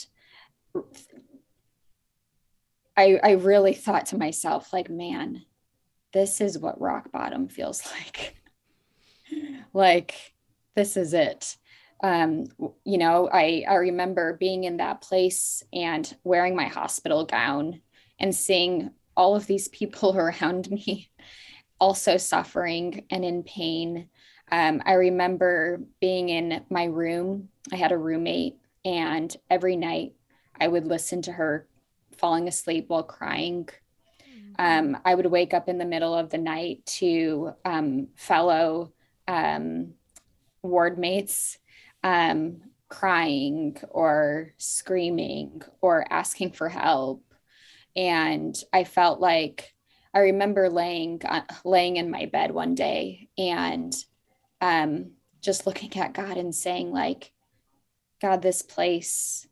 I, 2.97 3.19
I 3.23 3.31
really 3.31 3.73
thought 3.73 4.07
to 4.07 4.17
myself, 4.17 4.73
like, 4.73 4.89
man, 4.89 5.43
this 6.16 6.41
is 6.41 6.57
what 6.57 6.82
rock 6.82 7.11
bottom 7.11 7.47
feels 7.47 7.84
like. 7.91 8.36
like, 9.74 10.34
this 10.76 10.97
is 10.97 11.13
it 11.13 11.57
um, 12.03 12.45
you 12.84 12.97
know, 12.97 13.30
I, 13.32 13.63
I 13.68 13.76
remember 13.76 14.34
being 14.34 14.66
in 14.66 14.78
that 14.78 15.01
place 15.01 15.63
and 15.74 16.16
wearing 16.24 16.55
my 16.55 16.66
hospital 16.66 17.26
gown 17.26 17.82
and 18.20 18.36
seeing 18.36 18.91
all 19.16 19.36
of 19.36 19.47
these 19.47 19.68
people 19.70 20.16
around 20.18 20.70
me 20.70 21.09
also 21.80 22.18
suffering 22.18 23.05
and 23.09 23.26
in 23.26 23.43
pain. 23.43 24.09
Um, 24.51 24.82
I 24.86 24.93
remember 24.93 25.82
being 25.99 26.30
in 26.30 26.63
my 26.70 26.86
room. 26.86 27.49
I 27.74 27.78
had 27.78 27.91
a 27.91 27.97
roommate, 27.97 28.57
and 28.84 29.36
every 29.49 29.76
night 29.76 30.13
I 30.59 30.68
would 30.68 30.86
listen 30.86 31.24
to 31.24 31.32
her 31.32 31.68
falling 32.18 32.47
asleep 32.47 32.86
while 32.88 33.03
crying. 33.03 33.68
Um, 34.58 34.97
I 35.06 35.16
would 35.16 35.26
wake 35.26 35.53
up 35.53 35.70
in 35.70 35.78
the 35.78 35.86
middle 35.86 36.14
of 36.14 36.30
the 36.30 36.38
night 36.38 36.86
to 36.97 37.53
um, 37.64 38.08
fellow 38.16 38.93
um, 39.28 39.93
ward 40.62 40.97
mates 40.97 41.58
um, 42.03 42.62
crying 42.88 43.78
or 43.89 44.53
screaming 44.58 45.62
or 45.82 46.06
asking 46.10 46.51
for 46.51 46.70
help. 46.70 47.24
And 47.95 48.56
I 48.72 48.84
felt 48.84 49.20
like 49.20 49.74
I 50.14 50.20
remember 50.20 50.70
laying 50.70 51.22
uh, 51.26 51.41
laying 51.64 51.97
in 51.97 52.10
my 52.10 52.26
bed 52.26 52.51
one 52.51 52.76
day 52.76 53.30
and 53.38 53.93
um, 54.62 55.12
just 55.41 55.68
looking 55.68 55.95
at 55.97 56.14
God 56.14 56.38
and 56.38 56.53
saying 56.53 56.91
like, 56.91 57.32
God, 58.22 58.41
this 58.41 58.62
place 58.62 59.47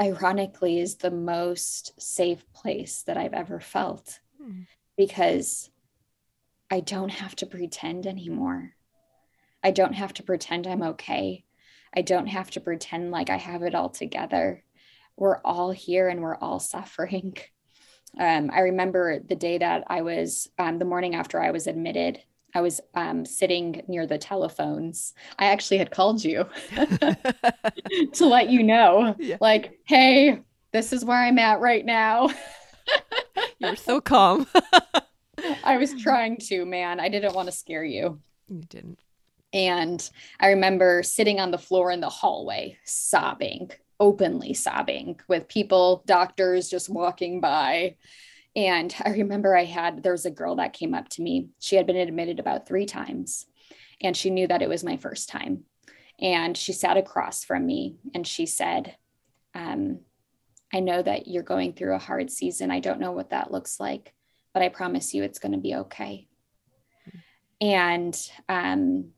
ironically 0.00 0.78
is 0.78 0.96
the 0.96 1.10
most 1.10 2.00
safe 2.00 2.44
place 2.52 3.02
that 3.02 3.16
I've 3.16 3.34
ever 3.34 3.60
felt 3.60 4.20
hmm. 4.40 4.62
because 4.96 5.70
I 6.70 6.80
don't 6.80 7.10
have 7.10 7.36
to 7.36 7.46
pretend 7.46 8.06
anymore. 8.06 8.72
I 9.62 9.70
don't 9.70 9.94
have 9.94 10.12
to 10.14 10.22
pretend 10.22 10.66
I'm 10.66 10.82
okay. 10.82 11.44
I 11.94 12.02
don't 12.02 12.26
have 12.26 12.50
to 12.52 12.60
pretend 12.60 13.10
like 13.10 13.30
I 13.30 13.36
have 13.36 13.62
it 13.62 13.74
all 13.74 13.88
together. 13.88 14.62
We're 15.16 15.38
all 15.38 15.70
here 15.70 16.08
and 16.08 16.20
we're 16.20 16.36
all 16.36 16.60
suffering. 16.60 17.36
Um, 18.18 18.50
I 18.52 18.60
remember 18.60 19.18
the 19.20 19.36
day 19.36 19.58
that 19.58 19.84
I 19.88 20.02
was, 20.02 20.48
um, 20.58 20.78
the 20.78 20.84
morning 20.84 21.14
after 21.14 21.40
I 21.40 21.50
was 21.50 21.66
admitted, 21.66 22.20
I 22.54 22.60
was 22.60 22.80
um, 22.94 23.24
sitting 23.26 23.82
near 23.86 24.06
the 24.06 24.18
telephones. 24.18 25.12
I 25.38 25.46
actually 25.46 25.78
had 25.78 25.90
called 25.90 26.24
you 26.24 26.46
to 28.12 28.26
let 28.26 28.48
you 28.48 28.62
know, 28.62 29.14
yeah. 29.18 29.36
like, 29.40 29.78
hey, 29.84 30.40
this 30.72 30.92
is 30.92 31.04
where 31.04 31.18
I'm 31.18 31.38
at 31.38 31.60
right 31.60 31.84
now. 31.84 32.30
You're 33.58 33.76
so 33.76 34.00
calm. 34.00 34.46
I 35.64 35.76
was 35.76 35.94
trying 36.00 36.38
to, 36.48 36.64
man. 36.64 37.00
I 37.00 37.08
didn't 37.08 37.34
want 37.34 37.46
to 37.46 37.52
scare 37.52 37.84
you. 37.84 38.20
You 38.48 38.62
didn't. 38.68 39.00
And 39.52 40.08
I 40.40 40.48
remember 40.48 41.02
sitting 41.02 41.40
on 41.40 41.50
the 41.50 41.58
floor 41.58 41.90
in 41.90 42.00
the 42.00 42.08
hallway, 42.08 42.78
sobbing, 42.84 43.70
openly 44.00 44.54
sobbing, 44.54 45.18
with 45.28 45.48
people, 45.48 46.02
doctors 46.06 46.68
just 46.68 46.88
walking 46.88 47.40
by. 47.40 47.96
And 48.56 48.92
I 49.04 49.10
remember 49.10 49.54
I 49.54 49.64
had, 49.64 50.02
there 50.02 50.12
was 50.12 50.24
a 50.24 50.30
girl 50.30 50.56
that 50.56 50.72
came 50.72 50.94
up 50.94 51.10
to 51.10 51.22
me. 51.22 51.50
She 51.60 51.76
had 51.76 51.86
been 51.86 51.96
admitted 51.96 52.40
about 52.40 52.66
three 52.66 52.86
times, 52.86 53.46
and 54.00 54.16
she 54.16 54.30
knew 54.30 54.48
that 54.48 54.62
it 54.62 54.68
was 54.68 54.82
my 54.82 54.96
first 54.96 55.28
time. 55.28 55.64
And 56.18 56.56
she 56.56 56.72
sat 56.72 56.96
across 56.96 57.44
from 57.44 57.66
me 57.66 57.96
and 58.14 58.26
she 58.26 58.46
said, 58.46 58.96
um, 59.54 60.00
I 60.72 60.80
know 60.80 61.02
that 61.02 61.28
you're 61.28 61.42
going 61.42 61.74
through 61.74 61.94
a 61.94 61.98
hard 61.98 62.30
season. 62.30 62.70
I 62.70 62.80
don't 62.80 63.00
know 63.00 63.12
what 63.12 63.30
that 63.30 63.50
looks 63.50 63.78
like, 63.78 64.14
but 64.54 64.62
I 64.62 64.70
promise 64.70 65.12
you 65.12 65.22
it's 65.22 65.38
going 65.38 65.52
to 65.52 65.58
be 65.58 65.74
okay. 65.74 66.26
And 67.60 68.18
um, 68.48 69.10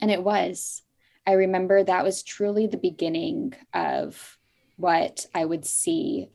and 0.00 0.10
it 0.10 0.22
was. 0.22 0.82
I 1.26 1.32
remember 1.32 1.82
that 1.82 2.04
was 2.04 2.22
truly 2.22 2.66
the 2.66 2.78
beginning 2.78 3.54
of 3.74 4.38
what 4.76 5.26
I 5.34 5.44
would 5.44 5.66
see 5.66 6.30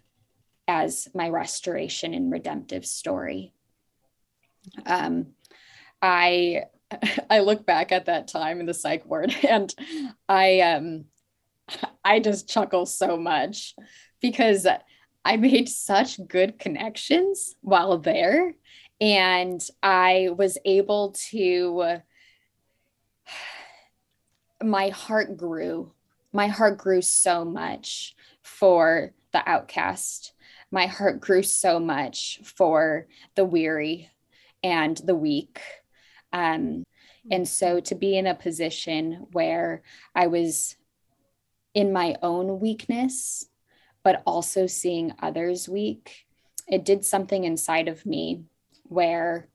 as 0.67 1.07
my 1.13 1.29
restoration 1.29 2.13
and 2.13 2.31
redemptive 2.31 2.85
story. 2.85 3.53
Um, 4.85 5.27
I 6.01 6.63
I 7.29 7.39
look 7.39 7.65
back 7.65 7.91
at 7.91 8.05
that 8.05 8.27
time 8.27 8.59
in 8.59 8.65
the 8.65 8.73
psych 8.73 9.05
ward 9.05 9.35
and 9.47 9.73
I 10.27 10.59
um 10.61 11.05
I 12.05 12.19
just 12.19 12.49
chuckle 12.49 12.85
so 12.85 13.17
much 13.17 13.75
because 14.21 14.67
I 15.25 15.37
made 15.37 15.69
such 15.69 16.19
good 16.27 16.59
connections 16.59 17.55
while 17.61 17.97
there 17.97 18.53
and 18.99 19.65
I 19.81 20.29
was 20.35 20.57
able 20.65 21.15
to 21.31 21.99
my 24.63 24.89
heart 24.89 25.37
grew. 25.37 25.91
My 26.31 26.47
heart 26.47 26.77
grew 26.77 27.01
so 27.01 27.45
much 27.45 28.15
for 28.41 29.13
the 29.31 29.47
outcast. 29.47 30.32
My 30.73 30.87
heart 30.87 31.21
grew 31.21 31.43
so 31.43 31.79
much 31.79 32.39
for 32.43 33.05
the 33.35 33.45
weary 33.45 34.09
and 34.63 34.97
the 34.97 35.13
weak. 35.13 35.61
Um, 36.33 36.83
and 37.29 37.47
so 37.47 37.79
to 37.81 37.93
be 37.93 38.17
in 38.17 38.25
a 38.25 38.33
position 38.33 39.27
where 39.33 39.83
I 40.15 40.25
was 40.27 40.75
in 41.75 41.93
my 41.93 42.15
own 42.23 42.59
weakness, 42.59 43.45
but 44.03 44.23
also 44.25 44.65
seeing 44.65 45.13
others 45.19 45.69
weak, 45.69 46.25
it 46.67 46.83
did 46.83 47.05
something 47.05 47.43
inside 47.43 47.87
of 47.87 48.03
me 48.03 48.45
where 48.81 49.49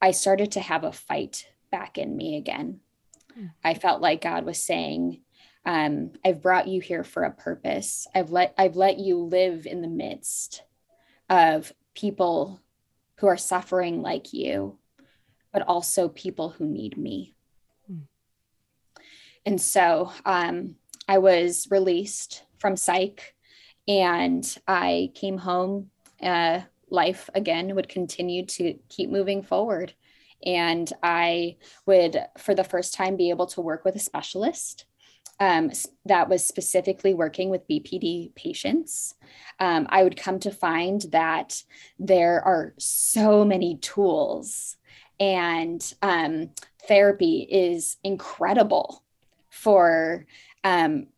I 0.00 0.12
started 0.12 0.52
to 0.52 0.60
have 0.60 0.84
a 0.84 0.92
fight 0.92 1.48
back 1.70 1.98
in 1.98 2.16
me 2.16 2.38
again. 2.38 2.80
Mm. 3.38 3.50
I 3.62 3.74
felt 3.74 4.00
like 4.00 4.22
God 4.22 4.46
was 4.46 4.62
saying, 4.62 5.20
um, 5.66 6.12
I've 6.24 6.40
brought 6.40 6.68
you 6.68 6.80
here 6.80 7.02
for 7.02 7.24
a 7.24 7.32
purpose. 7.32 8.06
I've 8.14 8.30
let 8.30 8.54
I've 8.56 8.76
let 8.76 8.98
you 8.98 9.18
live 9.18 9.66
in 9.66 9.82
the 9.82 9.88
midst 9.88 10.62
of 11.28 11.72
people 11.94 12.62
who 13.18 13.26
are 13.26 13.36
suffering 13.36 14.00
like 14.00 14.32
you, 14.32 14.78
but 15.52 15.62
also 15.62 16.08
people 16.08 16.50
who 16.50 16.66
need 16.66 16.96
me. 16.96 17.34
Mm. 17.90 18.02
And 19.44 19.60
so 19.60 20.12
um, 20.24 20.76
I 21.08 21.18
was 21.18 21.66
released 21.68 22.44
from 22.58 22.76
psych 22.76 23.34
and 23.88 24.56
I 24.68 25.10
came 25.14 25.38
home. 25.38 25.90
Uh, 26.22 26.60
life 26.88 27.28
again 27.34 27.74
would 27.74 27.88
continue 27.88 28.46
to 28.46 28.78
keep 28.88 29.10
moving 29.10 29.42
forward. 29.42 29.94
And 30.44 30.90
I 31.02 31.56
would, 31.86 32.16
for 32.38 32.54
the 32.54 32.62
first 32.62 32.94
time, 32.94 33.16
be 33.16 33.30
able 33.30 33.46
to 33.48 33.60
work 33.60 33.84
with 33.84 33.96
a 33.96 34.00
specialist 34.00 34.84
um, 35.38 35.70
that 36.04 36.28
was 36.28 36.44
specifically 36.46 37.14
working 37.14 37.50
with 37.50 37.68
BPD 37.68 38.34
patients. 38.34 39.14
Um, 39.60 39.86
I 39.90 40.02
would 40.02 40.16
come 40.16 40.38
to 40.40 40.50
find 40.50 41.02
that 41.12 41.62
there 41.98 42.42
are 42.42 42.74
so 42.78 43.44
many 43.44 43.76
tools, 43.78 44.76
and 45.20 45.94
um, 46.02 46.50
therapy 46.86 47.46
is 47.50 47.96
incredible 48.02 49.02
for 49.50 50.26
um, 50.64 51.08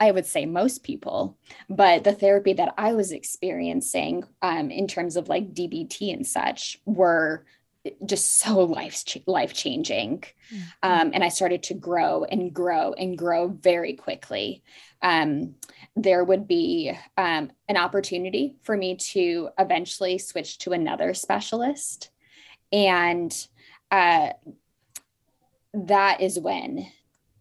I 0.00 0.10
would 0.10 0.24
say 0.24 0.46
most 0.46 0.82
people, 0.82 1.36
but 1.68 2.04
the 2.04 2.12
therapy 2.12 2.54
that 2.54 2.72
I 2.78 2.94
was 2.94 3.12
experiencing 3.12 4.24
um, 4.40 4.70
in 4.70 4.88
terms 4.88 5.16
of 5.16 5.28
like 5.28 5.52
DBT 5.52 6.14
and 6.14 6.26
such 6.26 6.80
were 6.86 7.44
just 8.04 8.38
so 8.38 8.60
life 8.60 9.04
life 9.26 9.52
changing, 9.52 10.20
mm-hmm. 10.20 10.62
um, 10.82 11.10
and 11.14 11.22
I 11.22 11.28
started 11.28 11.62
to 11.64 11.74
grow 11.74 12.24
and 12.24 12.52
grow 12.52 12.92
and 12.92 13.16
grow 13.16 13.48
very 13.48 13.94
quickly. 13.94 14.62
Um, 15.02 15.54
there 15.96 16.24
would 16.24 16.46
be 16.46 16.92
um, 17.16 17.50
an 17.68 17.76
opportunity 17.76 18.56
for 18.62 18.76
me 18.76 18.96
to 18.96 19.48
eventually 19.58 20.18
switch 20.18 20.58
to 20.58 20.72
another 20.72 21.14
specialist, 21.14 22.10
and 22.72 23.34
uh, 23.90 24.30
that 25.74 26.20
is 26.20 26.38
when 26.38 26.86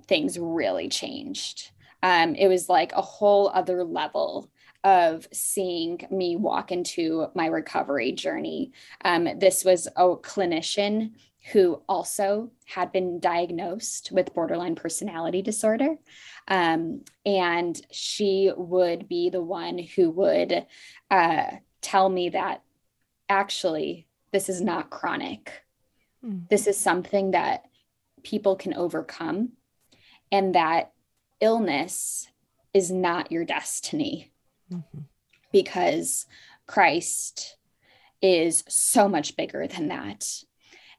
things 0.08 0.40
really 0.40 0.90
changed 0.90 1.72
um, 2.02 2.36
it 2.36 2.48
was 2.48 2.70
like 2.70 2.92
a 2.94 3.02
whole 3.02 3.50
other 3.54 3.84
level 3.84 4.50
of 4.84 5.28
seeing 5.34 6.00
me 6.10 6.36
walk 6.36 6.72
into 6.72 7.28
my 7.36 7.48
recovery 7.48 8.12
journey. 8.12 8.72
Um, 9.04 9.28
this 9.38 9.66
was 9.66 9.88
a 9.88 10.16
clinician 10.16 11.12
who 11.52 11.82
also 11.88 12.52
had 12.66 12.92
been 12.92 13.20
diagnosed 13.20 14.12
with 14.12 14.34
borderline 14.34 14.76
personality 14.76 15.42
disorder. 15.42 15.96
Um, 16.48 17.04
and 17.26 17.80
she 17.92 18.52
would 18.56 19.08
be 19.08 19.30
the 19.30 19.42
one 19.42 19.78
who 19.78 20.10
would 20.12 20.66
uh, 21.10 21.48
tell 21.82 22.10
me 22.10 22.30
that 22.30 22.64
actually, 23.30 24.08
this 24.32 24.50
is 24.50 24.62
not 24.62 24.90
chronic. 24.90 25.64
Mm. 26.24 26.48
This 26.50 26.68
is 26.68 26.78
something 26.78 27.32
that 27.32 27.66
people 28.24 28.56
can 28.56 28.74
overcome, 28.74 29.54
and 30.32 30.56
that 30.56 30.92
illness 31.40 32.28
is 32.74 32.92
not 32.92 33.32
your 33.32 33.46
destiny 33.46 34.32
mm-hmm. 34.72 35.00
because 35.52 36.26
Christ 36.68 37.58
is 38.22 38.64
so 38.68 39.08
much 39.08 39.36
bigger 39.36 39.68
than 39.68 39.88
that. 39.90 40.26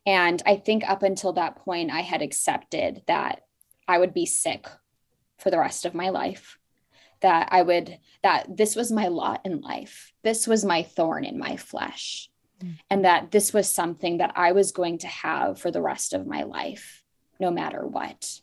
And 0.06 0.42
I 0.46 0.56
think 0.56 0.88
up 0.88 1.02
until 1.02 1.34
that 1.34 1.56
point, 1.56 1.90
I 1.90 2.00
had 2.00 2.22
accepted 2.22 3.02
that 3.06 3.42
I 3.86 3.98
would 3.98 4.14
be 4.14 4.26
sick 4.26 4.66
for 5.38 5.50
the 5.50 5.58
rest 5.58 5.84
of 5.84 5.94
my 5.94 6.08
life, 6.08 6.58
that 7.20 7.48
I 7.50 7.62
would, 7.62 7.98
that 8.22 8.56
this 8.56 8.74
was 8.74 8.90
my 8.90 9.08
lot 9.08 9.42
in 9.44 9.60
life. 9.60 10.12
This 10.22 10.46
was 10.46 10.64
my 10.64 10.82
thorn 10.82 11.24
in 11.24 11.38
my 11.38 11.56
flesh. 11.56 12.30
Mm-hmm. 12.62 12.72
And 12.88 13.04
that 13.04 13.30
this 13.30 13.52
was 13.52 13.68
something 13.68 14.18
that 14.18 14.32
I 14.36 14.52
was 14.52 14.72
going 14.72 14.98
to 14.98 15.06
have 15.06 15.58
for 15.58 15.70
the 15.70 15.82
rest 15.82 16.12
of 16.12 16.26
my 16.26 16.44
life, 16.44 17.02
no 17.38 17.50
matter 17.50 17.86
what. 17.86 18.40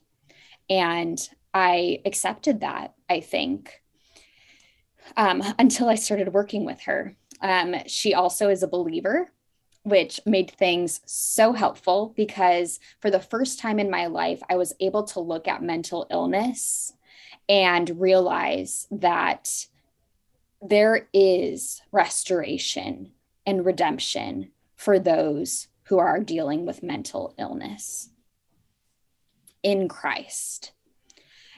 And 0.69 1.17
I 1.53 2.01
accepted 2.05 2.61
that, 2.61 2.93
I 3.09 3.19
think, 3.21 3.81
um, 5.15 5.41
until 5.59 5.89
I 5.89 5.95
started 5.95 6.33
working 6.33 6.65
with 6.65 6.81
her. 6.81 7.15
Um, 7.41 7.75
she 7.85 8.13
also 8.13 8.49
is 8.49 8.63
a 8.63 8.67
believer, 8.67 9.31
which 9.83 10.19
made 10.25 10.51
things 10.51 11.01
so 11.05 11.53
helpful 11.53 12.13
because 12.15 12.79
for 12.99 13.09
the 13.09 13.19
first 13.19 13.59
time 13.59 13.79
in 13.79 13.89
my 13.89 14.07
life, 14.07 14.41
I 14.49 14.55
was 14.55 14.73
able 14.79 15.03
to 15.05 15.19
look 15.19 15.47
at 15.47 15.63
mental 15.63 16.07
illness 16.11 16.93
and 17.47 18.01
realize 18.01 18.87
that 18.91 19.67
there 20.61 21.07
is 21.13 21.81
restoration 21.91 23.11
and 23.45 23.65
redemption 23.65 24.51
for 24.75 24.99
those 24.99 25.67
who 25.83 25.99
are 25.99 26.19
dealing 26.19 26.65
with 26.65 26.83
mental 26.83 27.33
illness 27.37 28.09
in 29.63 29.87
Christ. 29.87 30.73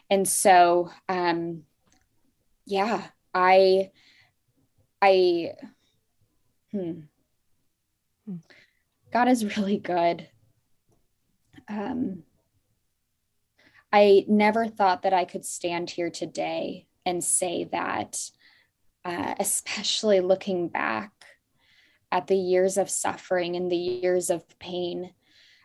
And 0.10 0.28
so, 0.28 0.92
um, 1.08 1.64
yeah, 2.66 3.08
I, 3.34 3.92
I, 5.02 5.54
hmm, 6.72 7.02
hmm. 8.26 8.36
God 9.12 9.28
is 9.28 9.58
really 9.58 9.78
good. 9.78 10.28
Um, 11.68 12.24
I 13.92 14.26
never 14.28 14.68
thought 14.68 15.04
that 15.04 15.14
I 15.14 15.26
could 15.26 15.46
stand 15.46 15.90
here 15.90 16.10
today 16.10 16.88
and 17.06 17.24
say 17.24 17.66
that, 17.72 18.30
uh, 19.04 19.36
especially 19.40 20.20
looking 20.20 20.68
back 20.68 21.12
at 22.12 22.28
the 22.28 22.36
years 22.36 22.78
of 22.78 22.90
suffering 22.90 23.56
and 23.56 23.72
the 23.72 23.78
years 23.78 24.30
of 24.30 24.44
pain 24.60 25.14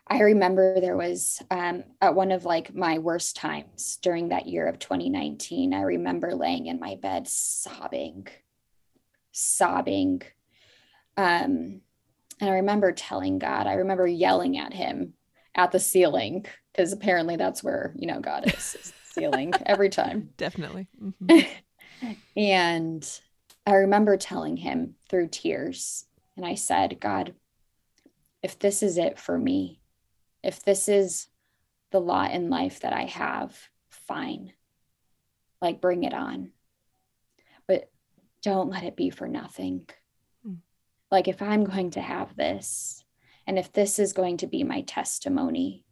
I 0.06 0.20
remember 0.20 0.80
there 0.80 0.96
was 0.96 1.42
um, 1.50 1.84
at 2.00 2.14
one 2.14 2.30
of 2.30 2.44
like 2.44 2.74
my 2.74 2.98
worst 2.98 3.36
times 3.36 3.98
during 4.02 4.28
that 4.28 4.46
year 4.46 4.66
of 4.66 4.78
2019. 4.78 5.72
I 5.72 5.80
remember 5.80 6.34
laying 6.34 6.66
in 6.66 6.78
my 6.78 6.96
bed 6.96 7.26
sobbing, 7.26 8.26
sobbing. 9.32 10.22
Um, 11.16 11.80
and 12.40 12.50
I 12.50 12.56
remember 12.56 12.92
telling 12.92 13.38
God, 13.38 13.66
I 13.66 13.74
remember 13.74 14.06
yelling 14.06 14.58
at 14.58 14.74
him 14.74 15.14
at 15.54 15.72
the 15.72 15.80
ceiling 15.80 16.44
because 16.72 16.92
apparently 16.92 17.36
that's 17.36 17.62
where, 17.62 17.94
you 17.96 18.06
know, 18.06 18.20
God 18.20 18.46
is, 18.46 18.74
is 18.74 18.92
ceiling 19.12 19.54
every 19.64 19.88
time. 19.88 20.30
Definitely. 20.36 20.88
Mm-hmm. 21.02 22.10
and 22.36 23.20
I 23.66 23.74
remember 23.74 24.18
telling 24.18 24.58
him 24.58 24.96
through 25.08 25.28
tears, 25.28 26.04
and 26.36 26.44
I 26.44 26.56
said, 26.56 26.98
God, 27.00 27.34
if 28.42 28.58
this 28.58 28.82
is 28.82 28.98
it 28.98 29.18
for 29.18 29.38
me, 29.38 29.80
if 30.44 30.62
this 30.62 30.88
is 30.88 31.28
the 31.90 32.00
lot 32.00 32.32
in 32.32 32.50
life 32.50 32.80
that 32.80 32.92
I 32.92 33.04
have, 33.04 33.56
fine. 33.88 34.52
Like, 35.60 35.80
bring 35.80 36.04
it 36.04 36.12
on. 36.12 36.50
But 37.66 37.90
don't 38.42 38.68
let 38.68 38.84
it 38.84 38.96
be 38.96 39.10
for 39.10 39.26
nothing. 39.26 39.88
Mm. 40.46 40.58
Like, 41.10 41.28
if 41.28 41.40
I'm 41.40 41.64
going 41.64 41.92
to 41.92 42.00
have 42.00 42.36
this, 42.36 43.04
and 43.46 43.58
if 43.58 43.72
this 43.72 43.98
is 43.98 44.12
going 44.12 44.36
to 44.38 44.46
be 44.46 44.64
my 44.64 44.82
testimony, 44.82 45.84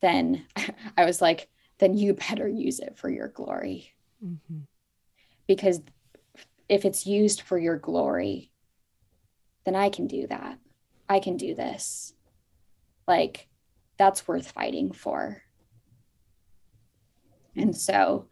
then 0.00 0.46
I 0.96 1.04
was 1.04 1.22
like, 1.22 1.48
then 1.78 1.96
you 1.96 2.14
better 2.14 2.48
use 2.48 2.80
it 2.80 2.96
for 2.96 3.08
your 3.08 3.28
glory. 3.28 3.94
Mm-hmm. 4.24 4.60
Because 5.46 5.80
if 6.68 6.84
it's 6.84 7.06
used 7.06 7.42
for 7.42 7.56
your 7.56 7.78
glory, 7.78 8.50
then 9.64 9.76
I 9.76 9.88
can 9.88 10.06
do 10.08 10.26
that. 10.26 10.58
I 11.08 11.20
can 11.20 11.36
do 11.36 11.54
this. 11.54 12.12
Like, 13.06 13.48
that's 13.98 14.26
worth 14.26 14.52
fighting 14.52 14.92
for. 14.92 15.42
And 17.56 17.76
so, 17.76 18.28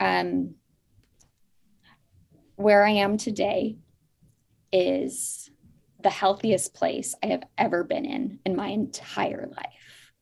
um, 0.00 0.56
where 2.56 2.84
I 2.84 2.90
am 2.90 3.16
today 3.16 3.78
is 4.72 5.50
the 6.02 6.10
healthiest 6.10 6.74
place 6.74 7.14
I 7.22 7.26
have 7.26 7.44
ever 7.56 7.84
been 7.84 8.04
in 8.04 8.40
in 8.44 8.56
my 8.56 8.68
entire 8.68 9.48
life. 9.56 10.12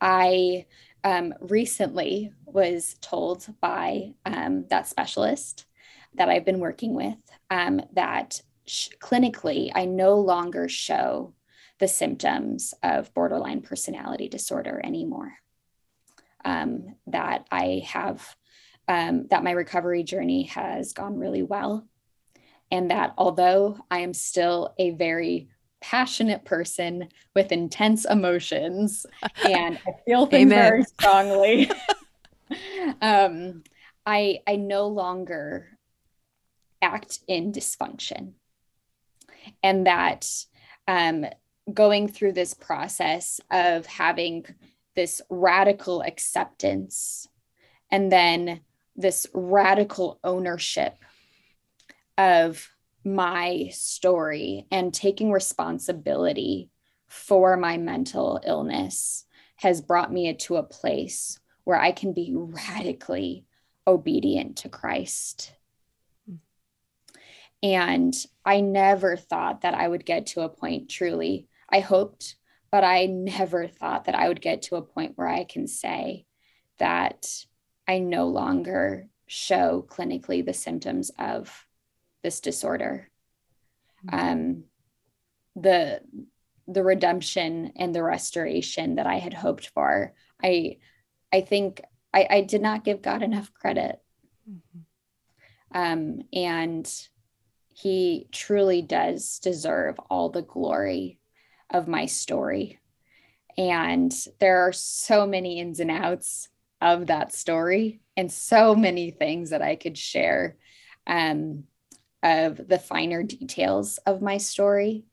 I 0.00 0.66
um, 1.04 1.34
recently 1.40 2.32
was 2.44 2.96
told 3.00 3.46
by 3.60 4.14
um, 4.24 4.66
that 4.68 4.88
specialist 4.88 5.66
that 6.14 6.28
I've 6.28 6.44
been 6.44 6.60
working 6.60 6.94
with 6.94 7.18
um, 7.50 7.80
that 7.92 8.40
sh- 8.66 8.88
clinically 9.00 9.70
I 9.74 9.84
no 9.84 10.16
longer 10.16 10.68
show 10.68 11.34
the 11.80 11.88
symptoms 11.88 12.74
of 12.82 13.12
borderline 13.14 13.62
personality 13.62 14.28
disorder 14.28 14.80
anymore. 14.84 15.32
Um, 16.44 16.96
that 17.08 17.46
I 17.50 17.82
have, 17.86 18.36
um, 18.86 19.26
that 19.30 19.44
my 19.44 19.50
recovery 19.50 20.04
journey 20.04 20.44
has 20.44 20.92
gone 20.92 21.18
really 21.18 21.42
well. 21.42 21.86
And 22.70 22.90
that 22.90 23.14
although 23.18 23.78
I 23.90 24.00
am 24.00 24.14
still 24.14 24.74
a 24.78 24.90
very 24.90 25.48
passionate 25.80 26.44
person 26.44 27.08
with 27.34 27.52
intense 27.52 28.04
emotions 28.04 29.06
and 29.44 29.78
I 29.86 29.92
feel 30.06 30.26
things 30.26 30.52
Amen. 30.52 30.70
very 30.70 30.84
strongly, 30.84 31.70
um, 33.02 33.62
I, 34.06 34.40
I 34.46 34.56
no 34.56 34.88
longer 34.88 35.68
act 36.82 37.20
in 37.26 37.52
dysfunction. 37.52 38.32
And 39.62 39.86
that 39.86 40.26
um, 40.88 41.26
going 41.72 42.08
through 42.08 42.32
this 42.32 42.54
process 42.54 43.40
of 43.50 43.86
having 43.86 44.44
this 44.94 45.22
radical 45.30 46.02
acceptance 46.02 47.26
and 47.90 48.10
then 48.10 48.60
this 48.96 49.26
radical 49.32 50.18
ownership 50.22 50.94
of 52.18 52.68
my 53.04 53.68
story 53.72 54.66
and 54.70 54.92
taking 54.92 55.32
responsibility 55.32 56.70
for 57.08 57.56
my 57.56 57.76
mental 57.76 58.40
illness 58.44 59.24
has 59.56 59.80
brought 59.80 60.12
me 60.12 60.32
to 60.34 60.56
a 60.56 60.62
place 60.62 61.38
where 61.64 61.78
I 61.78 61.92
can 61.92 62.12
be 62.12 62.32
radically 62.34 63.46
obedient 63.86 64.58
to 64.58 64.68
Christ. 64.68 65.52
Hmm. 66.26 66.36
And 67.62 68.14
I 68.44 68.60
never 68.60 69.16
thought 69.16 69.62
that 69.62 69.74
I 69.74 69.86
would 69.86 70.06
get 70.06 70.26
to 70.28 70.42
a 70.42 70.48
point 70.48 70.88
truly. 70.88 71.48
I 71.72 71.80
hoped, 71.80 72.36
but 72.70 72.84
I 72.84 73.06
never 73.06 73.68
thought 73.68 74.04
that 74.04 74.14
I 74.14 74.28
would 74.28 74.40
get 74.40 74.62
to 74.62 74.76
a 74.76 74.82
point 74.82 75.12
where 75.16 75.28
I 75.28 75.44
can 75.44 75.66
say 75.66 76.26
that 76.78 77.26
I 77.86 77.98
no 77.98 78.28
longer 78.28 79.08
show 79.26 79.86
clinically 79.88 80.44
the 80.44 80.54
symptoms 80.54 81.10
of 81.18 81.66
this 82.22 82.40
disorder. 82.40 83.08
Mm-hmm. 84.06 84.18
Um, 84.18 84.64
the 85.56 86.00
the 86.66 86.84
redemption 86.84 87.72
and 87.76 87.94
the 87.94 88.02
restoration 88.02 88.96
that 88.96 89.06
I 89.06 89.18
had 89.18 89.34
hoped 89.34 89.68
for, 89.68 90.14
I 90.42 90.78
I 91.32 91.42
think 91.42 91.82
I, 92.12 92.26
I 92.28 92.40
did 92.42 92.62
not 92.62 92.84
give 92.84 93.02
God 93.02 93.22
enough 93.22 93.52
credit. 93.54 94.00
Mm-hmm. 94.48 94.80
Um, 95.72 96.22
and 96.32 96.92
he 97.72 98.26
truly 98.32 98.82
does 98.82 99.38
deserve 99.38 99.98
all 100.10 100.28
the 100.28 100.42
glory 100.42 101.19
of 101.72 101.88
my 101.88 102.06
story. 102.06 102.78
And 103.56 104.14
there 104.38 104.68
are 104.68 104.72
so 104.72 105.26
many 105.26 105.60
ins 105.60 105.80
and 105.80 105.90
outs 105.90 106.48
of 106.80 107.06
that 107.06 107.32
story 107.32 108.00
and 108.16 108.32
so 108.32 108.74
many 108.74 109.10
things 109.10 109.50
that 109.50 109.62
I 109.62 109.76
could 109.76 109.98
share 109.98 110.56
um, 111.06 111.64
of 112.22 112.56
the 112.68 112.78
finer 112.78 113.22
details 113.22 113.98
of 114.06 114.22
my 114.22 114.38
story. 114.38 115.04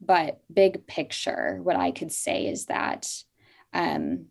But 0.00 0.40
big 0.52 0.86
picture, 0.86 1.58
what 1.62 1.76
I 1.76 1.90
could 1.90 2.12
say 2.12 2.46
is 2.46 2.66
that, 2.66 3.12
um, 3.72 4.26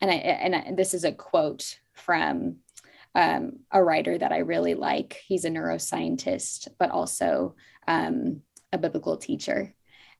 and 0.00 0.10
I, 0.10 0.14
and 0.14 0.54
I, 0.54 0.72
this 0.76 0.94
is 0.94 1.04
a 1.04 1.12
quote 1.12 1.78
from 1.92 2.56
um, 3.14 3.60
a 3.70 3.82
writer 3.82 4.16
that 4.16 4.32
I 4.32 4.38
really 4.38 4.74
like. 4.74 5.22
He's 5.26 5.44
a 5.44 5.50
neuroscientist, 5.50 6.68
but 6.78 6.90
also 6.90 7.54
um, 7.86 8.42
a 8.72 8.78
biblical 8.78 9.16
teacher. 9.16 9.74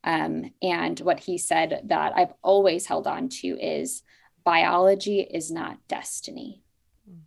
Um, 0.04 0.52
and 0.62 0.98
what 1.00 1.20
he 1.20 1.38
said 1.38 1.82
that 1.86 2.12
I've 2.16 2.32
always 2.42 2.86
held 2.86 3.06
on 3.06 3.28
to 3.28 3.48
is 3.48 4.02
biology 4.44 5.20
is 5.20 5.50
not 5.50 5.78
destiny. 5.88 6.62
Mm. 7.08 7.20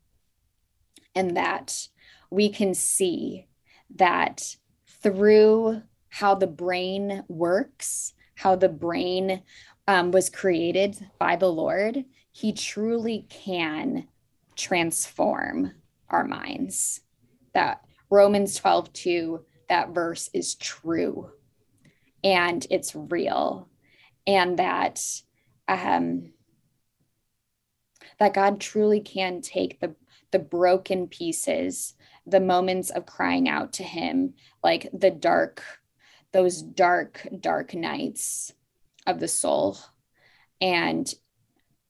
And 1.16 1.38
that 1.38 1.88
we 2.30 2.50
can 2.50 2.74
see 2.74 3.48
that 3.96 4.56
through 5.04 5.82
how 6.10 6.36
the 6.36 6.48
brain 6.48 7.24
works, 7.28 8.14
how 8.36 8.56
the 8.56 8.70
brain 8.70 9.44
um, 9.88 10.12
was 10.12 10.30
created 10.30 10.98
by 11.20 11.36
the 11.36 11.52
Lord, 11.52 12.06
He 12.32 12.54
truly 12.54 13.28
can 13.30 14.08
transform 14.56 15.74
our 16.10 16.24
minds. 16.24 17.02
That 17.54 17.82
Romans 18.10 18.56
12, 18.56 18.94
2, 18.94 19.46
that 19.70 19.90
verse 19.90 20.30
is 20.34 20.56
true 20.56 21.32
and 22.24 22.66
it's 22.70 22.96
real. 22.96 23.70
And 24.28 24.60
that 24.60 25.02
um, 25.68 26.34
that 28.20 28.34
God 28.34 28.60
truly 28.60 29.02
can 29.02 29.42
take 29.42 29.80
the 29.80 29.96
the 30.32 30.40
broken 30.40 31.08
pieces, 31.08 31.94
the 32.26 32.40
moments 32.40 32.90
of 32.90 33.06
crying 33.06 33.50
out 33.50 33.74
to 33.74 33.84
him, 33.84 34.34
like 34.64 34.88
the 34.94 35.12
dark, 35.12 35.64
those 36.32 36.62
dark, 36.62 37.28
dark 37.40 37.74
nights 37.74 38.54
of 39.06 39.20
the 39.20 39.28
soul, 39.28 39.78
and 40.62 41.14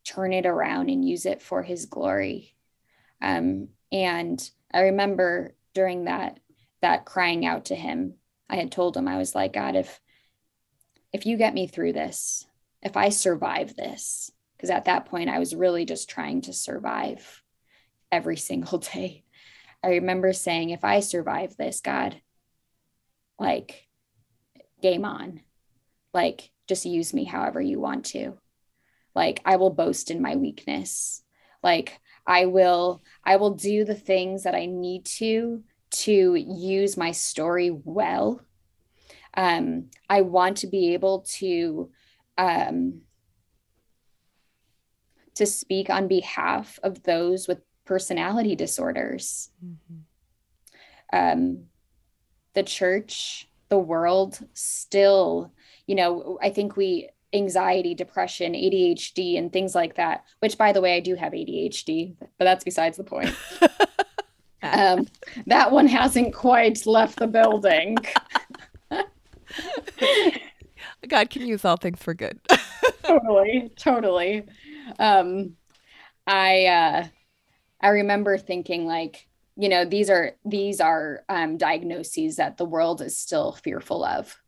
turn 0.04 0.34
it 0.34 0.46
around 0.46 0.90
and 0.90 1.08
use 1.08 1.26
it 1.26 1.42
for 1.42 1.62
his 1.62 1.86
glory. 1.86 2.56
Um, 3.22 3.70
and 3.92 4.50
I 4.74 4.82
remember 4.82 5.56
during 5.74 6.06
that 6.06 6.40
that 6.82 7.06
crying 7.06 7.46
out 7.46 7.66
to 7.66 7.76
him, 7.76 8.16
I 8.50 8.56
had 8.56 8.72
told 8.72 8.98
him 8.98 9.08
I 9.08 9.18
was 9.18 9.36
like, 9.36 9.54
God, 9.54 9.76
if 9.76 10.00
if 11.14 11.26
you 11.26 11.38
get 11.38 11.54
me 11.54 11.68
through 11.68 11.94
this, 11.94 12.46
if 12.82 12.98
I 12.98 13.10
survive 13.10 13.76
this, 13.76 14.32
because 14.56 14.70
at 14.70 14.86
that 14.86 15.06
point 15.06 15.30
I 15.30 15.40
was 15.40 15.56
really 15.56 15.86
just 15.86 16.10
trying 16.10 16.42
to 16.42 16.54
survive 16.54 17.44
every 18.12 18.38
single 18.50 18.80
day. 18.80 19.24
I 19.84 19.90
remember 19.90 20.32
saying, 20.34 20.70
if 20.70 20.84
I 20.84 21.00
survive 21.00 21.58
this, 21.58 21.82
God, 21.82 22.22
like, 23.40 23.88
game 24.82 25.06
on. 25.06 25.42
Like, 26.14 26.52
just 26.68 26.86
use 26.86 27.14
me 27.14 27.24
however 27.24 27.60
you 27.60 27.80
want 27.80 28.06
to. 28.08 28.38
Like, 29.16 29.42
I 29.44 29.56
will 29.56 29.72
boast 29.72 30.12
in 30.12 30.22
my 30.22 30.36
weakness. 30.36 31.24
Like, 31.64 32.00
I 32.28 32.46
will, 32.46 33.02
I 33.24 33.38
will 33.38 33.56
do 33.56 33.84
the 33.86 33.96
things 33.96 34.44
that 34.44 34.56
I 34.56 34.68
need 34.68 35.06
to 35.18 35.64
to 35.92 36.36
use 36.36 36.96
my 36.96 37.12
story 37.12 37.70
well 37.70 38.42
um, 39.36 39.90
I 40.10 40.22
want 40.22 40.58
to 40.58 40.68
be 40.68 40.94
able 40.94 41.26
to 41.40 41.90
um, 42.38 43.02
to 45.36 45.46
speak 45.46 45.90
on 45.90 46.08
behalf 46.08 46.80
of 46.84 47.04
those 47.04 47.48
with 47.48 47.62
personality 47.86 48.56
disorders. 48.56 49.50
Mm-hmm. 49.64 49.98
Um, 51.14 51.64
the 52.54 52.64
church, 52.64 53.50
the 53.70 53.78
world, 53.78 54.40
still, 54.54 55.54
you 55.88 55.96
know, 55.96 56.38
I 56.42 56.50
think 56.50 56.76
we 56.76 57.10
anxiety, 57.34 57.94
depression, 57.94 58.54
ADHD, 58.54 59.38
and 59.38 59.52
things 59.52 59.74
like 59.74 59.96
that. 59.96 60.26
Which, 60.40 60.58
by 60.58 60.72
the 60.74 60.82
way, 60.82 60.96
I 60.96 61.00
do 61.00 61.16
have 61.16 61.34
ADHD, 61.34 62.16
but 62.20 62.46
that's 62.46 62.64
besides 62.64 62.98
the 62.98 63.04
point. 63.04 63.34
um, 64.64 65.08
that 65.48 65.72
one 65.72 65.88
hasn't 65.88 66.34
quite 66.34 66.86
left 66.86 67.20
the 67.20 67.28
building. 67.28 67.98
God 71.08 71.30
can 71.30 71.46
use 71.46 71.66
all 71.66 71.78
things 71.78 72.02
for 72.02 72.14
good. 72.14 72.40
totally, 73.04 73.72
totally. 73.78 74.44
Um, 75.00 75.56
I 76.28 76.66
uh, 76.66 77.08
I 77.82 77.88
remember 77.90 78.38
thinking 78.38 78.86
like, 78.86 79.28
you 79.56 79.70
know, 79.70 79.86
these 79.86 80.10
are 80.10 80.34
these 80.46 80.82
are 80.82 81.24
um, 81.30 81.58
diagnoses 81.58 82.38
that 82.38 82.58
the 82.58 82.66
world 82.66 83.02
is 83.02 83.18
still 83.18 83.54
fearful 83.54 84.04
of, 84.04 84.40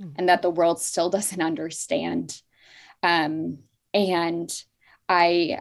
mm. 0.00 0.12
and 0.16 0.28
that 0.28 0.42
the 0.42 0.50
world 0.50 0.80
still 0.80 1.10
doesn't 1.10 1.42
understand. 1.42 2.40
Um, 3.02 3.58
and 3.92 4.50
I 5.08 5.60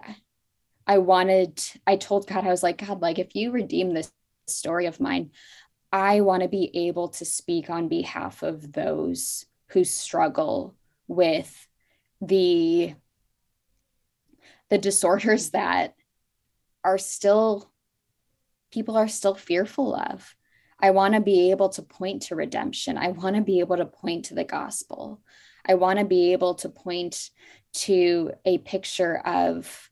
I 0.87 0.97
wanted 0.99 1.63
I 1.87 1.95
told 1.95 2.27
God 2.27 2.45
I 2.45 2.49
was 2.49 2.63
like 2.63 2.85
God 2.85 3.01
like 3.01 3.19
if 3.19 3.35
you 3.35 3.51
redeem 3.51 3.93
this 3.93 4.11
story 4.47 4.87
of 4.87 4.99
mine 4.99 5.31
I 5.93 6.21
want 6.21 6.41
to 6.41 6.49
be 6.49 6.87
able 6.87 7.09
to 7.09 7.23
speak 7.23 7.69
on 7.69 7.87
behalf 7.87 8.41
of 8.41 8.73
those 8.73 9.45
who 9.67 9.83
struggle 9.83 10.75
with 11.07 11.67
the 12.19 12.95
the 14.69 14.77
disorders 14.79 15.51
that 15.51 15.93
are 16.83 16.97
still 16.97 17.71
people 18.71 18.97
are 18.97 19.07
still 19.07 19.35
fearful 19.35 19.93
of. 19.93 20.35
I 20.79 20.89
want 20.89 21.13
to 21.13 21.21
be 21.21 21.51
able 21.51 21.69
to 21.69 21.83
point 21.83 22.23
to 22.23 22.35
redemption. 22.35 22.97
I 22.97 23.09
want 23.09 23.35
to 23.35 23.43
be 23.43 23.59
able 23.59 23.77
to 23.77 23.85
point 23.85 24.25
to 24.25 24.33
the 24.33 24.43
gospel. 24.43 25.21
I 25.63 25.75
want 25.75 25.99
to 25.99 26.05
be 26.05 26.33
able 26.33 26.55
to 26.55 26.69
point 26.69 27.29
to 27.73 28.31
a 28.45 28.57
picture 28.57 29.17
of 29.19 29.91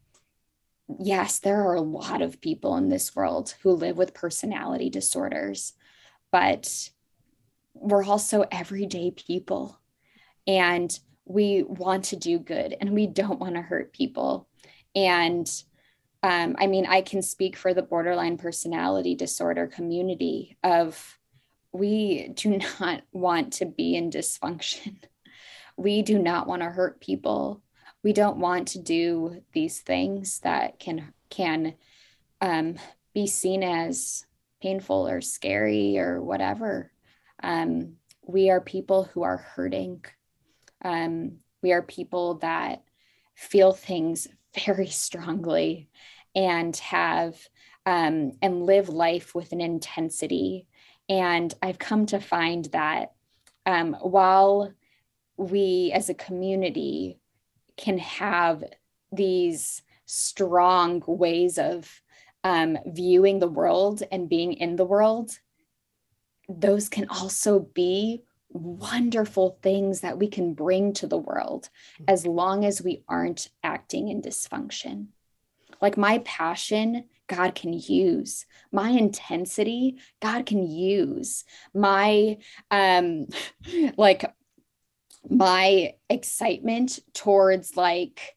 yes, 1.00 1.40
there 1.40 1.62
are 1.68 1.76
a 1.76 1.82
lot 1.82 2.24
of 2.24 2.42
people 2.42 2.76
in 2.78 2.90
this 2.90 3.16
world 3.16 3.54
who 3.62 3.72
live 3.72 3.98
with 3.98 4.16
personality 4.16 4.90
disorders, 4.90 5.74
but 6.32 6.90
we're 7.74 8.04
also 8.04 8.46
everyday 8.52 9.12
people 9.12 9.80
and 10.48 11.00
we 11.26 11.64
want 11.64 12.06
to 12.06 12.16
do 12.16 12.40
good 12.40 12.76
and 12.80 12.92
we 12.92 13.08
don't 13.08 13.40
want 13.40 13.56
to 13.56 13.62
hurt 13.62 13.94
people. 13.94 14.48
And 14.96 15.50
um, 16.24 16.56
I 16.60 16.68
mean, 16.68 16.86
I 16.86 17.02
can 17.02 17.22
speak 17.22 17.56
for 17.56 17.74
the 17.74 17.82
borderline 17.82 18.38
personality 18.38 19.16
disorder 19.16 19.68
community 19.68 20.58
of 20.64 21.18
we 21.72 22.30
do 22.30 22.60
not 22.80 23.02
want 23.12 23.54
to 23.54 23.66
be 23.66 23.96
in 23.96 24.12
dysfunction. 24.12 24.98
We 25.78 26.02
do 26.02 26.20
not 26.20 26.48
want 26.48 26.62
to 26.62 26.70
hurt 26.70 27.00
people. 27.00 27.62
We 28.04 28.14
don't 28.14 28.38
want 28.38 28.70
to 28.70 28.80
do 28.80 29.42
these 29.54 29.80
things 29.80 30.40
that 30.40 30.80
can 30.80 31.14
can 31.30 31.76
um, 32.42 32.76
be 33.14 33.26
seen 33.26 33.64
as 33.64 34.26
painful 34.62 35.08
or 35.08 35.22
scary 35.22 35.98
or 35.98 36.22
whatever. 36.22 36.92
Um, 37.42 37.96
we 38.26 38.50
are 38.50 38.62
people 38.62 39.06
who 39.06 39.24
are 39.24 39.38
hurting. 39.38 40.06
Um, 40.84 41.38
we 41.62 41.72
are 41.72 41.82
people 41.82 42.36
that 42.36 42.84
feel 43.36 43.74
things 43.74 44.28
very 44.66 44.88
strongly 44.88 45.90
and 46.36 46.76
have 46.78 47.38
um, 47.86 48.34
and 48.42 48.66
live 48.66 48.90
life 48.90 49.34
with 49.34 49.52
an 49.52 49.62
intensity. 49.62 50.68
And 51.10 51.54
I've 51.62 51.80
come 51.80 52.06
to 52.08 52.20
find 52.20 52.66
that 52.66 53.14
um, 53.66 53.96
while 54.02 54.72
we 55.38 55.92
as 55.94 56.10
a 56.10 56.14
community 56.14 57.20
can 57.78 57.98
have 57.98 58.64
these 59.12 59.82
strong 60.06 61.02
ways 61.08 61.58
of 61.58 62.01
um, 62.44 62.78
viewing 62.86 63.40
the 63.40 63.48
world 63.48 64.04
and 64.12 64.30
being 64.30 64.54
in 64.54 64.76
the 64.76 64.86
world, 64.86 65.32
those 66.50 66.90
can 66.90 67.08
also 67.10 67.60
be 67.60 68.24
wonderful 68.50 69.58
things 69.62 70.02
that 70.02 70.18
we 70.18 70.28
can 70.28 70.54
bring 70.54 70.94
to 70.94 71.08
the 71.08 71.18
world 71.18 71.70
as 72.08 72.26
long 72.26 72.66
as 72.66 72.82
we 72.82 73.04
aren't 73.08 73.50
acting 73.64 74.10
in 74.10 74.22
dysfunction. 74.22 75.08
Like 75.82 75.98
my 75.98 76.20
passion, 76.20 77.06
God 77.28 77.56
can 77.56 77.74
use. 77.74 78.46
My 78.72 78.90
intensity, 78.90 79.98
God 80.22 80.46
can 80.46 80.64
use. 80.68 81.46
My 81.74 82.38
um 82.70 83.28
like 83.98 84.26
my 85.30 85.94
excitement 86.10 87.00
towards 87.14 87.78
like 87.78 88.36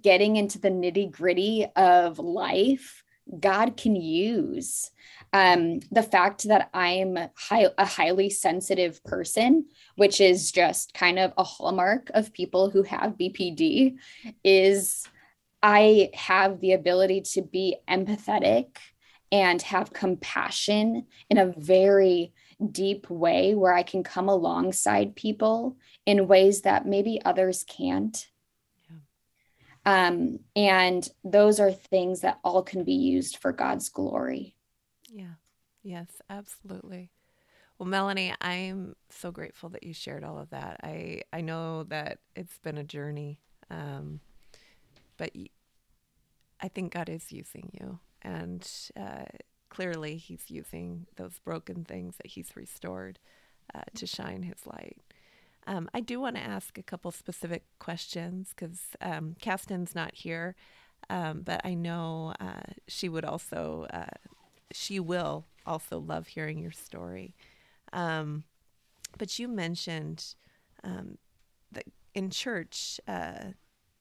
getting 0.00 0.36
into 0.36 0.58
the 0.58 0.70
nitty 0.70 1.10
gritty 1.10 1.66
of 1.74 2.18
life, 2.18 3.02
God 3.38 3.76
can 3.76 3.94
use. 3.96 4.90
Um, 5.32 5.80
the 5.90 6.02
fact 6.02 6.44
that 6.48 6.70
I'm 6.74 7.16
high, 7.36 7.68
a 7.78 7.86
highly 7.86 8.30
sensitive 8.30 9.02
person, 9.04 9.66
which 9.96 10.20
is 10.20 10.50
just 10.50 10.94
kind 10.94 11.18
of 11.18 11.32
a 11.36 11.44
hallmark 11.44 12.10
of 12.14 12.32
people 12.32 12.70
who 12.70 12.82
have 12.82 13.16
BPD, 13.18 13.96
is 14.42 15.06
I 15.62 16.10
have 16.14 16.60
the 16.60 16.72
ability 16.72 17.20
to 17.32 17.42
be 17.42 17.76
empathetic 17.88 18.76
and 19.30 19.62
have 19.62 19.92
compassion 19.92 21.06
in 21.28 21.38
a 21.38 21.52
very 21.56 22.32
deep 22.72 23.08
way 23.08 23.54
where 23.54 23.72
I 23.72 23.82
can 23.82 24.02
come 24.02 24.28
alongside 24.28 25.16
people 25.16 25.76
in 26.04 26.28
ways 26.28 26.62
that 26.62 26.86
maybe 26.86 27.20
others 27.24 27.64
can't. 27.64 28.28
Um, 29.90 30.38
and 30.54 31.08
those 31.24 31.58
are 31.58 31.72
things 31.72 32.20
that 32.20 32.38
all 32.44 32.62
can 32.62 32.84
be 32.84 32.92
used 32.92 33.38
for 33.38 33.50
God's 33.50 33.88
glory. 33.88 34.54
Yeah. 35.08 35.34
Yes, 35.82 36.06
absolutely. 36.30 37.10
Well, 37.76 37.88
Melanie, 37.88 38.32
I'm 38.40 38.94
so 39.08 39.32
grateful 39.32 39.68
that 39.70 39.82
you 39.82 39.92
shared 39.92 40.22
all 40.22 40.38
of 40.38 40.50
that. 40.50 40.78
I 40.84 41.22
I 41.32 41.40
know 41.40 41.82
that 41.84 42.18
it's 42.36 42.56
been 42.58 42.78
a 42.78 42.84
journey. 42.84 43.40
Um, 43.68 44.20
but 45.16 45.32
I 46.60 46.68
think 46.68 46.92
God 46.92 47.08
is 47.08 47.32
using 47.32 47.70
you, 47.72 47.98
and 48.22 48.68
uh, 48.96 49.24
clearly 49.70 50.18
He's 50.18 50.44
using 50.50 51.06
those 51.16 51.40
broken 51.40 51.84
things 51.84 52.16
that 52.18 52.28
He's 52.28 52.54
restored 52.54 53.18
uh, 53.74 53.82
to 53.96 54.06
shine 54.06 54.44
His 54.44 54.66
light. 54.66 54.98
Um, 55.66 55.88
I 55.94 56.00
do 56.00 56.20
want 56.20 56.36
to 56.36 56.42
ask 56.42 56.78
a 56.78 56.82
couple 56.82 57.10
specific 57.10 57.64
questions 57.78 58.50
because 58.54 58.80
um, 59.00 59.36
Castin's 59.40 59.94
not 59.94 60.14
here, 60.14 60.54
um, 61.08 61.42
but 61.42 61.60
I 61.64 61.74
know 61.74 62.34
uh, 62.40 62.72
she 62.88 63.08
would 63.08 63.24
also, 63.24 63.86
uh, 63.92 64.06
she 64.72 64.98
will 64.98 65.46
also 65.66 65.98
love 65.98 66.28
hearing 66.28 66.58
your 66.58 66.72
story. 66.72 67.34
Um, 67.92 68.44
but 69.18 69.38
you 69.38 69.48
mentioned 69.48 70.34
um, 70.82 71.18
that 71.72 71.84
in 72.14 72.30
church, 72.30 73.00
uh, 73.06 73.52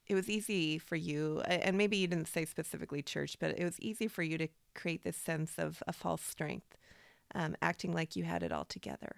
it 0.07 0.15
was 0.15 0.29
easy 0.29 0.79
for 0.79 0.95
you, 0.95 1.41
and 1.41 1.77
maybe 1.77 1.97
you 1.97 2.07
didn't 2.07 2.27
say 2.27 2.45
specifically 2.45 3.03
church, 3.03 3.37
but 3.39 3.57
it 3.59 3.63
was 3.63 3.79
easy 3.79 4.07
for 4.07 4.23
you 4.23 4.37
to 4.39 4.47
create 4.73 5.03
this 5.03 5.17
sense 5.17 5.53
of 5.57 5.83
a 5.87 5.93
false 5.93 6.23
strength, 6.23 6.77
um, 7.35 7.55
acting 7.61 7.93
like 7.93 8.15
you 8.15 8.23
had 8.23 8.41
it 8.41 8.51
all 8.51 8.65
together. 8.65 9.17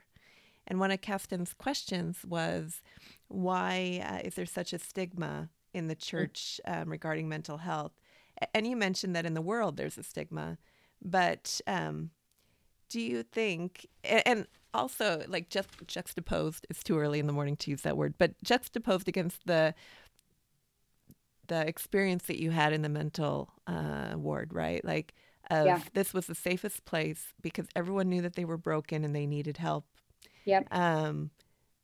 And 0.68 0.80
one 0.80 0.91
of 0.91 1.01
Castin's 1.01 1.53
questions 1.53 2.20
was, 2.26 2.82
why 3.28 4.01
uh, 4.05 4.28
is 4.28 4.36
there 4.36 4.45
such 4.45 4.74
a 4.74 4.80
stigma 4.80 5.49
in 5.74 5.88
the 5.88 5.95
church 5.95 6.62
um, 6.66 6.89
regarding 6.89 7.28
mental 7.28 7.57
health? 7.57 7.93
And 8.53 8.66
you 8.66 8.76
mentioned 8.76 9.16
that 9.16 9.26
in 9.26 9.34
the 9.34 9.41
world 9.41 9.78
there's 9.78 9.97
a 9.97 10.03
stigma, 10.03 10.57
but 11.01 11.62
um, 11.68 12.12
do 12.89 13.01
you 13.01 13.24
think, 13.24 13.88
and 14.03 14.47
also 14.74 15.24
like 15.28 15.49
just 15.49 15.70
juxtaposed, 15.88 16.66
it's 16.70 16.84
too 16.84 16.97
early 16.97 17.20
in 17.20 17.28
the 17.28 17.34
morning 17.34 17.55
to 17.57 17.72
use 17.72 17.82
that 17.82 17.97
word, 17.97 18.16
but 18.18 18.41
juxtaposed 18.43 19.07
against 19.07 19.45
the 19.45 19.74
the 21.47 21.68
experience 21.68 22.24
that 22.28 22.39
you 22.39 22.51
had 22.51 22.72
in 22.72 22.82
the 22.82 22.88
mental 22.88 23.49
uh, 23.68 24.14
ward, 24.16 24.53
right? 24.53 24.86
Like, 24.86 25.14
of 25.49 25.66
yeah. 25.66 25.82
this 25.93 26.14
was 26.14 26.28
the 26.28 26.36
safest 26.36 26.86
place 26.86 27.34
because 27.41 27.68
everyone 27.76 28.07
knew 28.07 28.22
that 28.22 28.36
they 28.36 28.45
were 28.45 28.57
broken 28.57 29.03
and 29.03 29.14
they 29.14 29.26
needed 29.26 29.57
help. 29.57 29.86
Yep. 30.46 30.68
Um, 30.72 31.32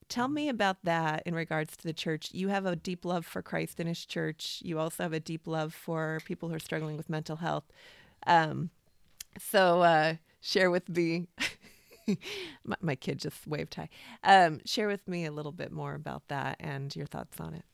tell 0.09 0.27
me 0.27 0.49
about 0.49 0.77
that 0.83 1.23
in 1.25 1.35
regards 1.35 1.75
to 1.77 1.83
the 1.83 1.93
church. 1.93 2.29
You 2.33 2.49
have 2.49 2.65
a 2.65 2.75
deep 2.75 3.05
love 3.05 3.25
for 3.25 3.41
Christ 3.41 3.79
and 3.79 3.87
His 3.87 4.05
church. 4.05 4.59
You 4.63 4.79
also 4.79 5.03
have 5.03 5.13
a 5.13 5.19
deep 5.19 5.47
love 5.47 5.73
for 5.73 6.19
people 6.25 6.49
who 6.49 6.55
are 6.55 6.59
struggling 6.59 6.97
with 6.97 7.09
mental 7.09 7.37
health. 7.37 7.65
Um, 8.25 8.69
so 9.39 9.81
uh, 9.81 10.15
share 10.41 10.71
with 10.71 10.89
me. 10.89 11.27
my, 12.65 12.75
my, 12.81 12.95
kid 12.95 13.19
just 13.19 13.45
waved 13.47 13.75
hi. 13.75 13.89
Um, 14.23 14.61
share 14.65 14.87
with 14.87 15.07
me 15.07 15.25
a 15.25 15.31
little 15.31 15.51
bit 15.51 15.71
more 15.71 15.93
about 15.93 16.27
that 16.29 16.57
and 16.59 16.95
your 16.95 17.05
thoughts 17.05 17.39
on 17.39 17.53
it. 17.53 17.65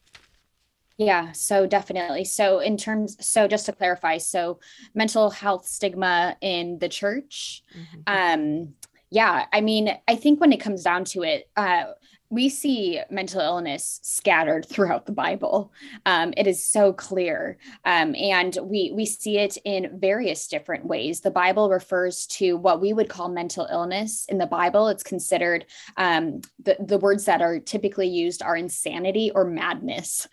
Yeah, 0.98 1.32
so 1.32 1.66
definitely. 1.66 2.24
So, 2.24 2.60
in 2.60 2.78
terms, 2.78 3.18
so 3.26 3.48
just 3.48 3.66
to 3.66 3.72
clarify, 3.74 4.20
so 4.20 4.60
mental 4.94 5.32
health 5.32 5.66
stigma 5.66 6.38
in 6.40 6.78
the 6.80 6.90
church. 6.90 7.64
Mm-hmm. 7.76 8.02
Um, 8.06 8.74
yeah, 9.14 9.46
I 9.54 9.62
mean, 9.62 9.96
I 10.08 10.16
think 10.16 10.42
when 10.42 10.52
it 10.52 10.60
comes 10.60 10.82
down 10.82 11.06
to 11.06 11.22
it, 11.22 11.48
uh, 11.56 11.84
we 12.32 12.50
see 12.50 13.00
mental 13.12 13.42
illness 13.42 14.00
scattered 14.02 14.66
throughout 14.70 15.06
the 15.06 15.12
Bible. 15.12 15.72
Um, 16.08 16.34
it 16.36 16.48
is 16.48 16.66
so 16.66 16.94
clear, 16.94 17.60
um, 17.86 18.16
and 18.16 18.58
we 18.64 18.92
we 18.92 19.06
see 19.06 19.38
it 19.38 19.60
in 19.66 20.00
various 20.00 20.48
different 20.48 20.88
ways. 20.88 21.22
The 21.22 21.30
Bible 21.30 21.70
refers 21.70 22.26
to 22.40 22.58
what 22.58 22.82
we 22.82 22.92
would 22.92 23.08
call 23.08 23.30
mental 23.30 23.68
illness. 23.72 24.26
In 24.30 24.40
the 24.40 24.48
Bible, 24.48 24.88
it's 24.88 25.04
considered 25.04 25.66
um, 25.96 26.42
the 26.64 26.76
the 26.80 26.98
words 26.98 27.26
that 27.26 27.44
are 27.44 27.60
typically 27.60 28.08
used 28.08 28.42
are 28.42 28.58
insanity 28.58 29.30
or 29.36 29.46
madness, 29.46 30.28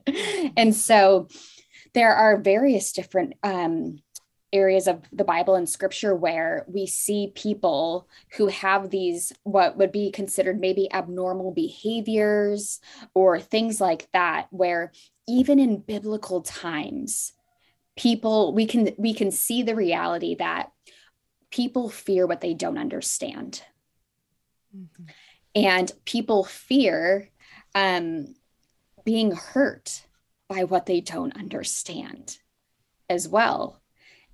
and 0.58 0.74
so 0.74 1.28
there 1.94 2.14
are 2.14 2.36
various 2.36 2.92
different 2.92 3.32
um, 3.42 4.00
areas 4.56 4.86
of 4.88 5.02
the 5.12 5.24
Bible 5.24 5.54
and 5.54 5.68
scripture 5.68 6.14
where 6.14 6.64
we 6.66 6.86
see 6.86 7.32
people 7.34 8.08
who 8.36 8.48
have 8.48 8.90
these, 8.90 9.32
what 9.42 9.76
would 9.76 9.92
be 9.92 10.10
considered 10.10 10.58
maybe 10.58 10.92
abnormal 10.92 11.52
behaviors 11.52 12.80
or 13.14 13.38
things 13.38 13.80
like 13.80 14.08
that, 14.12 14.46
where 14.50 14.92
even 15.28 15.58
in 15.58 15.78
biblical 15.78 16.40
times, 16.40 17.32
people, 17.96 18.54
we 18.54 18.66
can, 18.66 18.94
we 18.98 19.14
can 19.14 19.30
see 19.30 19.62
the 19.62 19.76
reality 19.76 20.34
that 20.36 20.70
people 21.50 21.88
fear 21.88 22.26
what 22.26 22.40
they 22.40 22.54
don't 22.54 22.78
understand. 22.78 23.62
Mm-hmm. 24.76 25.04
And 25.54 25.92
people 26.04 26.44
fear 26.44 27.30
um, 27.74 28.34
being 29.04 29.32
hurt 29.32 30.04
by 30.48 30.64
what 30.64 30.86
they 30.86 31.00
don't 31.00 31.36
understand 31.36 32.38
as 33.08 33.28
well 33.28 33.80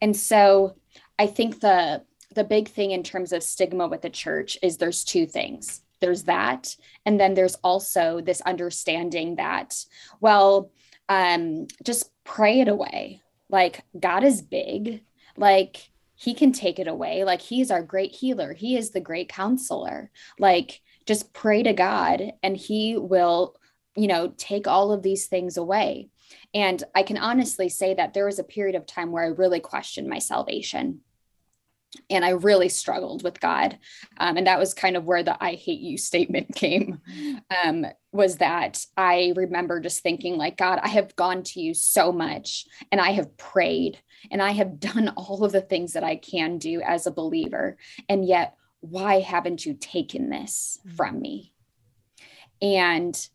and 0.03 0.15
so 0.15 0.77
I 1.19 1.27
think 1.27 1.61
the 1.61 2.03
the 2.35 2.45
big 2.45 2.69
thing 2.69 2.91
in 2.91 3.03
terms 3.03 3.33
of 3.33 3.43
stigma 3.43 3.89
with 3.89 4.03
the 4.03 4.11
church 4.11 4.59
is 4.63 4.77
there's 4.77 5.05
two 5.05 5.27
things. 5.27 5.83
There's 6.01 6.25
that, 6.25 6.77
and 7.07 7.21
then 7.21 7.35
there's 7.35 7.55
also 7.57 8.21
this 8.21 8.41
understanding 8.41 9.37
that, 9.37 9.77
well, 10.21 10.73
um, 11.09 11.69
just 11.85 12.11
pray 12.25 12.61
it 12.61 12.69
away. 12.69 13.23
Like, 13.49 13.85
God 13.99 14.25
is 14.25 14.43
big. 14.43 15.05
Like, 15.37 15.91
he 16.15 16.35
can 16.35 16.53
take 16.53 16.79
it 16.79 16.89
away. 16.89 17.25
Like, 17.25 17.41
he's 17.41 17.71
our 17.71 17.83
great 17.83 18.13
healer. 18.13 18.53
He 18.53 18.77
is 18.77 18.91
the 18.91 19.01
great 19.01 19.29
counselor. 19.29 20.11
Like, 20.39 20.81
just 21.07 21.33
pray 21.33 21.63
to 21.63 21.73
God 21.73 22.33
and 22.43 22.57
he 22.57 22.97
will, 22.97 23.57
you 23.97 24.07
know, 24.07 24.33
take 24.37 24.67
all 24.67 24.93
of 24.93 25.03
these 25.03 25.27
things 25.27 25.57
away. 25.57 26.09
And 26.55 26.83
I 26.95 27.03
can 27.03 27.19
honestly 27.19 27.69
say 27.69 27.95
that 27.95 28.15
there 28.15 28.27
was 28.27 28.39
a 28.39 28.45
period 28.45 28.77
of 28.77 28.87
time 28.87 29.11
where 29.11 29.25
I 29.25 29.29
really 29.29 29.61
questioned 29.61 30.09
my 30.09 30.19
salvation 30.19 31.01
and 32.09 32.25
I 32.25 32.31
really 32.31 32.69
struggled 32.69 33.23
with 33.23 33.41
God. 33.41 33.79
Um, 34.19 34.37
and 34.37 34.47
that 34.47 34.59
was 34.59 34.75
kind 34.75 34.97
of 34.97 35.05
where 35.05 35.23
the 35.23 35.43
I 35.43 35.55
hate 35.55 35.81
you 35.81 35.99
statement 35.99 36.55
came. 36.55 37.01
Um, 37.65 37.87
was 38.13 38.37
that 38.37 38.85
I 38.97 39.33
remember 39.37 39.81
just 39.81 40.03
thinking, 40.03 40.37
like, 40.37 40.57
God, 40.57 40.79
I 40.83 40.89
have 40.89 41.17
gone 41.17 41.43
to 41.45 41.61
you 41.61 41.75
so 41.75 42.13
much 42.13 42.67
and 42.91 43.01
I 43.01 43.13
have 43.13 43.37
prayed 43.37 43.99
and 44.31 44.43
I 44.43 44.53
have 44.53 44.81
done 44.81 45.13
all 45.17 45.45
of 45.45 45.53
the 45.53 45.61
things 45.61 45.93
that 45.95 46.05
I 46.05 46.17
can 46.17 46.59
do 46.59 46.81
as 46.83 47.07
a 47.07 47.13
believer. 47.13 47.77
And 48.09 48.25
yet, 48.25 48.57
why 48.81 49.21
haven't 49.21 49.65
you 49.65 49.75
taken 49.75 50.29
this 50.29 50.81
mm. 50.87 50.97
from 50.97 51.21
me? 51.21 51.53
And 52.61 53.29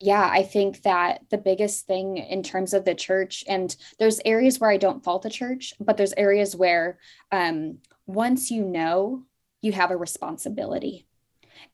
yeah, 0.00 0.26
I 0.32 0.42
think 0.42 0.82
that 0.82 1.20
the 1.28 1.38
biggest 1.38 1.86
thing 1.86 2.16
in 2.16 2.42
terms 2.42 2.72
of 2.72 2.86
the 2.86 2.94
church, 2.94 3.44
and 3.46 3.74
there's 3.98 4.20
areas 4.24 4.58
where 4.58 4.70
I 4.70 4.78
don't 4.78 5.04
fault 5.04 5.22
the 5.22 5.30
church, 5.30 5.74
but 5.78 5.98
there's 5.98 6.14
areas 6.14 6.56
where 6.56 6.98
um, 7.30 7.78
once 8.06 8.50
you 8.50 8.64
know, 8.64 9.24
you 9.60 9.72
have 9.72 9.90
a 9.90 9.96
responsibility. 9.96 11.06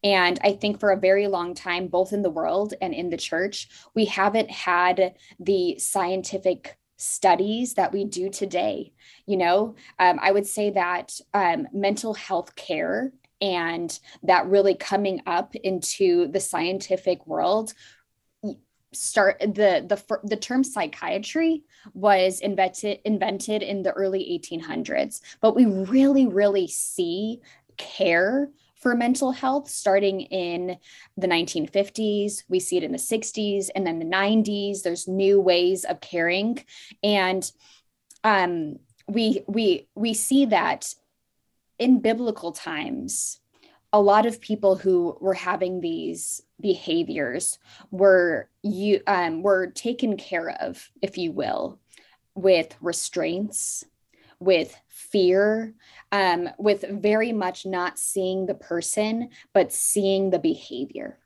And 0.02 0.40
I 0.42 0.52
think 0.54 0.80
for 0.80 0.90
a 0.90 0.98
very 0.98 1.28
long 1.28 1.54
time, 1.54 1.86
both 1.86 2.12
in 2.12 2.22
the 2.22 2.30
world 2.30 2.74
and 2.80 2.92
in 2.92 3.10
the 3.10 3.16
church, 3.16 3.68
we 3.94 4.06
haven't 4.06 4.50
had 4.50 5.14
the 5.38 5.78
scientific 5.78 6.76
studies 6.96 7.74
that 7.74 7.92
we 7.92 8.04
do 8.04 8.28
today. 8.28 8.92
You 9.26 9.36
know, 9.36 9.76
um, 10.00 10.18
I 10.20 10.32
would 10.32 10.46
say 10.46 10.70
that 10.70 11.20
um, 11.32 11.68
mental 11.72 12.14
health 12.14 12.56
care 12.56 13.12
and 13.40 13.98
that 14.22 14.46
really 14.46 14.74
coming 14.74 15.20
up 15.26 15.54
into 15.54 16.28
the 16.28 16.40
scientific 16.40 17.26
world 17.26 17.74
start 18.96 19.38
the 19.40 19.84
the 19.86 20.18
the 20.24 20.36
term 20.36 20.64
psychiatry 20.64 21.62
was 21.94 22.40
invented 22.40 23.00
invented 23.04 23.62
in 23.62 23.82
the 23.82 23.92
early 23.92 24.40
1800s 24.42 25.20
but 25.40 25.54
we 25.54 25.66
really 25.66 26.26
really 26.26 26.66
see 26.66 27.40
care 27.76 28.50
for 28.76 28.94
mental 28.94 29.32
health 29.32 29.68
starting 29.68 30.20
in 30.20 30.78
the 31.16 31.26
1950s 31.26 32.44
we 32.48 32.60
see 32.60 32.76
it 32.76 32.84
in 32.84 32.92
the 32.92 32.98
60s 32.98 33.68
and 33.74 33.86
then 33.86 33.98
the 33.98 34.04
90s 34.04 34.82
there's 34.82 35.08
new 35.08 35.40
ways 35.40 35.84
of 35.84 36.00
caring. 36.00 36.62
And 37.02 37.50
um 38.22 38.76
we 39.08 39.42
we 39.46 39.88
we 39.94 40.14
see 40.14 40.46
that 40.46 40.94
in 41.78 42.00
biblical 42.00 42.52
times 42.52 43.40
a 43.92 44.00
lot 44.00 44.26
of 44.26 44.40
people 44.40 44.76
who 44.76 45.16
were 45.20 45.34
having 45.34 45.80
these 45.80 46.42
behaviors 46.60 47.58
were 47.90 48.48
you 48.62 49.00
um, 49.06 49.42
were 49.42 49.68
taken 49.68 50.16
care 50.16 50.50
of, 50.50 50.90
if 51.02 51.18
you 51.18 51.32
will, 51.32 51.78
with 52.34 52.74
restraints, 52.80 53.84
with 54.38 54.76
fear, 54.88 55.74
um, 56.12 56.48
with 56.58 56.84
very 56.88 57.32
much 57.32 57.66
not 57.66 57.98
seeing 57.98 58.46
the 58.46 58.54
person, 58.54 59.30
but 59.52 59.72
seeing 59.72 60.30
the 60.30 60.38
behavior. 60.38 61.18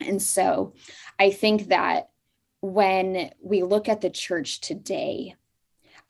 And 0.00 0.20
so 0.20 0.74
I 1.18 1.30
think 1.30 1.68
that 1.68 2.10
when 2.60 3.30
we 3.40 3.62
look 3.62 3.88
at 3.88 4.00
the 4.00 4.10
church 4.10 4.60
today, 4.60 5.34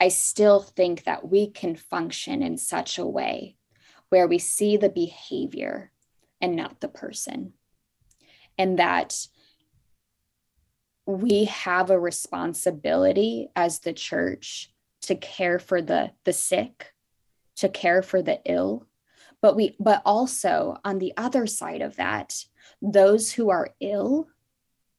I 0.00 0.08
still 0.08 0.60
think 0.60 1.04
that 1.04 1.28
we 1.28 1.48
can 1.48 1.76
function 1.76 2.42
in 2.42 2.58
such 2.58 2.98
a 2.98 3.06
way 3.06 3.56
where 4.08 4.26
we 4.26 4.38
see 4.38 4.76
the 4.76 4.88
behavior 4.88 5.90
and 6.40 6.54
not 6.54 6.80
the 6.80 6.88
person. 6.88 7.54
And 8.58 8.78
that 8.78 9.14
we 11.06 11.44
have 11.44 11.90
a 11.90 11.98
responsibility 11.98 13.48
as 13.54 13.80
the 13.80 13.92
church 13.92 14.72
to 15.02 15.14
care 15.14 15.58
for 15.58 15.80
the, 15.80 16.12
the 16.24 16.32
sick, 16.32 16.92
to 17.56 17.68
care 17.68 18.02
for 18.02 18.22
the 18.22 18.40
ill. 18.44 18.86
But 19.40 19.54
we 19.54 19.76
but 19.78 20.02
also 20.04 20.78
on 20.84 20.98
the 20.98 21.12
other 21.16 21.46
side 21.46 21.82
of 21.82 21.96
that, 21.96 22.34
those 22.82 23.32
who 23.32 23.50
are 23.50 23.74
ill, 23.80 24.28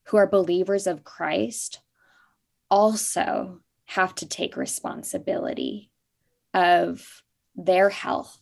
who 0.06 0.18
are 0.18 0.28
believers 0.28 0.88
of 0.88 1.04
Christ, 1.04 1.82
also 2.70 3.60
have 3.86 4.14
to 4.16 4.28
take 4.28 4.56
responsibility 4.56 5.92
of 6.54 7.24
their 7.56 7.90
health 7.90 8.40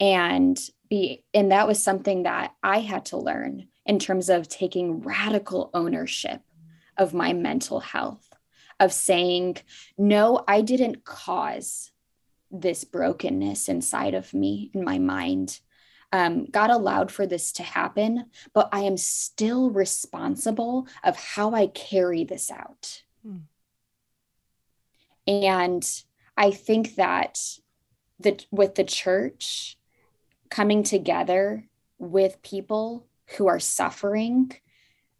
and 0.00 0.58
be 0.88 1.24
and 1.32 1.52
that 1.52 1.68
was 1.68 1.82
something 1.82 2.24
that 2.24 2.52
i 2.62 2.80
had 2.80 3.04
to 3.04 3.16
learn 3.16 3.68
in 3.90 3.98
terms 3.98 4.28
of 4.28 4.46
taking 4.46 5.00
radical 5.00 5.68
ownership 5.74 6.42
of 6.96 7.12
my 7.12 7.32
mental 7.32 7.80
health 7.80 8.32
of 8.78 8.92
saying 8.92 9.56
no 9.98 10.44
i 10.46 10.60
didn't 10.60 11.04
cause 11.04 11.90
this 12.52 12.84
brokenness 12.84 13.68
inside 13.68 14.14
of 14.14 14.32
me 14.32 14.70
in 14.74 14.84
my 14.84 15.00
mind 15.00 15.58
um, 16.12 16.44
god 16.44 16.70
allowed 16.70 17.10
for 17.10 17.26
this 17.26 17.50
to 17.50 17.64
happen 17.64 18.26
but 18.54 18.68
i 18.70 18.78
am 18.78 18.96
still 18.96 19.70
responsible 19.70 20.86
of 21.02 21.16
how 21.16 21.52
i 21.52 21.66
carry 21.66 22.22
this 22.22 22.48
out 22.48 23.02
hmm. 23.26 23.38
and 25.26 26.04
i 26.36 26.52
think 26.52 26.94
that 26.94 27.40
the, 28.20 28.40
with 28.52 28.76
the 28.76 28.84
church 28.84 29.76
coming 30.48 30.84
together 30.84 31.64
with 31.98 32.40
people 32.42 33.08
who 33.36 33.46
are 33.48 33.60
suffering, 33.60 34.52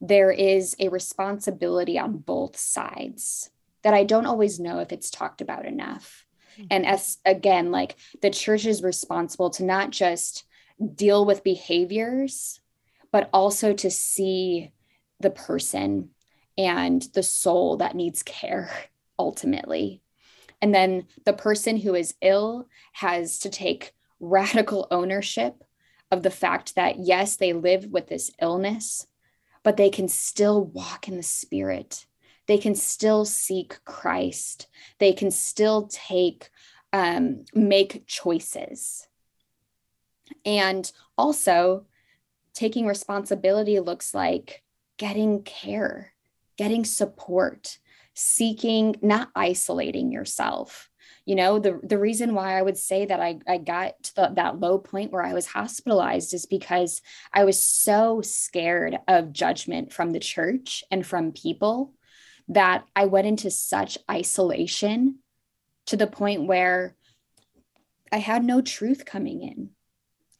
there 0.00 0.30
is 0.30 0.74
a 0.78 0.88
responsibility 0.88 1.98
on 1.98 2.18
both 2.18 2.56
sides 2.56 3.50
that 3.82 3.94
I 3.94 4.04
don't 4.04 4.26
always 4.26 4.58
know 4.58 4.80
if 4.80 4.92
it's 4.92 5.10
talked 5.10 5.40
about 5.40 5.66
enough. 5.66 6.26
Mm-hmm. 6.54 6.66
And 6.70 6.86
as 6.86 7.18
again, 7.24 7.70
like 7.70 7.96
the 8.22 8.30
church 8.30 8.66
is 8.66 8.82
responsible 8.82 9.50
to 9.50 9.64
not 9.64 9.90
just 9.90 10.44
deal 10.94 11.24
with 11.24 11.44
behaviors, 11.44 12.60
but 13.12 13.28
also 13.32 13.72
to 13.74 13.90
see 13.90 14.72
the 15.20 15.30
person 15.30 16.10
and 16.56 17.02
the 17.14 17.22
soul 17.22 17.76
that 17.78 17.94
needs 17.94 18.22
care 18.22 18.70
ultimately. 19.18 20.02
And 20.62 20.74
then 20.74 21.06
the 21.24 21.32
person 21.32 21.78
who 21.78 21.94
is 21.94 22.14
ill 22.20 22.68
has 22.92 23.38
to 23.40 23.50
take 23.50 23.92
radical 24.18 24.86
ownership 24.90 25.64
of 26.10 26.22
the 26.22 26.30
fact 26.30 26.74
that, 26.74 26.98
yes, 26.98 27.36
they 27.36 27.52
live 27.52 27.86
with 27.86 28.08
this 28.08 28.30
illness, 28.40 29.06
but 29.62 29.76
they 29.76 29.90
can 29.90 30.08
still 30.08 30.64
walk 30.64 31.08
in 31.08 31.16
the 31.16 31.22
spirit. 31.22 32.06
They 32.46 32.58
can 32.58 32.74
still 32.74 33.24
seek 33.24 33.84
Christ. 33.84 34.66
They 34.98 35.12
can 35.12 35.30
still 35.30 35.88
take, 35.88 36.50
um, 36.92 37.44
make 37.54 38.06
choices. 38.06 39.06
And 40.44 40.90
also, 41.16 41.86
taking 42.54 42.86
responsibility 42.86 43.78
looks 43.80 44.14
like 44.14 44.62
getting 44.96 45.42
care, 45.42 46.12
getting 46.56 46.84
support, 46.84 47.78
seeking, 48.14 48.96
not 49.00 49.28
isolating 49.34 50.12
yourself, 50.12 50.89
you 51.24 51.34
know 51.34 51.58
the 51.58 51.80
the 51.82 51.98
reason 51.98 52.34
why 52.34 52.58
i 52.58 52.62
would 52.62 52.76
say 52.76 53.06
that 53.06 53.20
i 53.20 53.38
i 53.46 53.56
got 53.56 54.02
to 54.02 54.14
the, 54.14 54.32
that 54.34 54.60
low 54.60 54.78
point 54.78 55.12
where 55.12 55.24
i 55.24 55.32
was 55.32 55.46
hospitalized 55.46 56.34
is 56.34 56.46
because 56.46 57.02
i 57.32 57.44
was 57.44 57.62
so 57.62 58.20
scared 58.20 58.98
of 59.08 59.32
judgment 59.32 59.92
from 59.92 60.10
the 60.10 60.20
church 60.20 60.84
and 60.90 61.06
from 61.06 61.32
people 61.32 61.92
that 62.48 62.84
i 62.96 63.04
went 63.06 63.26
into 63.26 63.50
such 63.50 63.98
isolation 64.10 65.18
to 65.86 65.96
the 65.96 66.06
point 66.06 66.46
where 66.46 66.96
i 68.12 68.18
had 68.18 68.44
no 68.44 68.60
truth 68.60 69.04
coming 69.04 69.42
in 69.42 69.70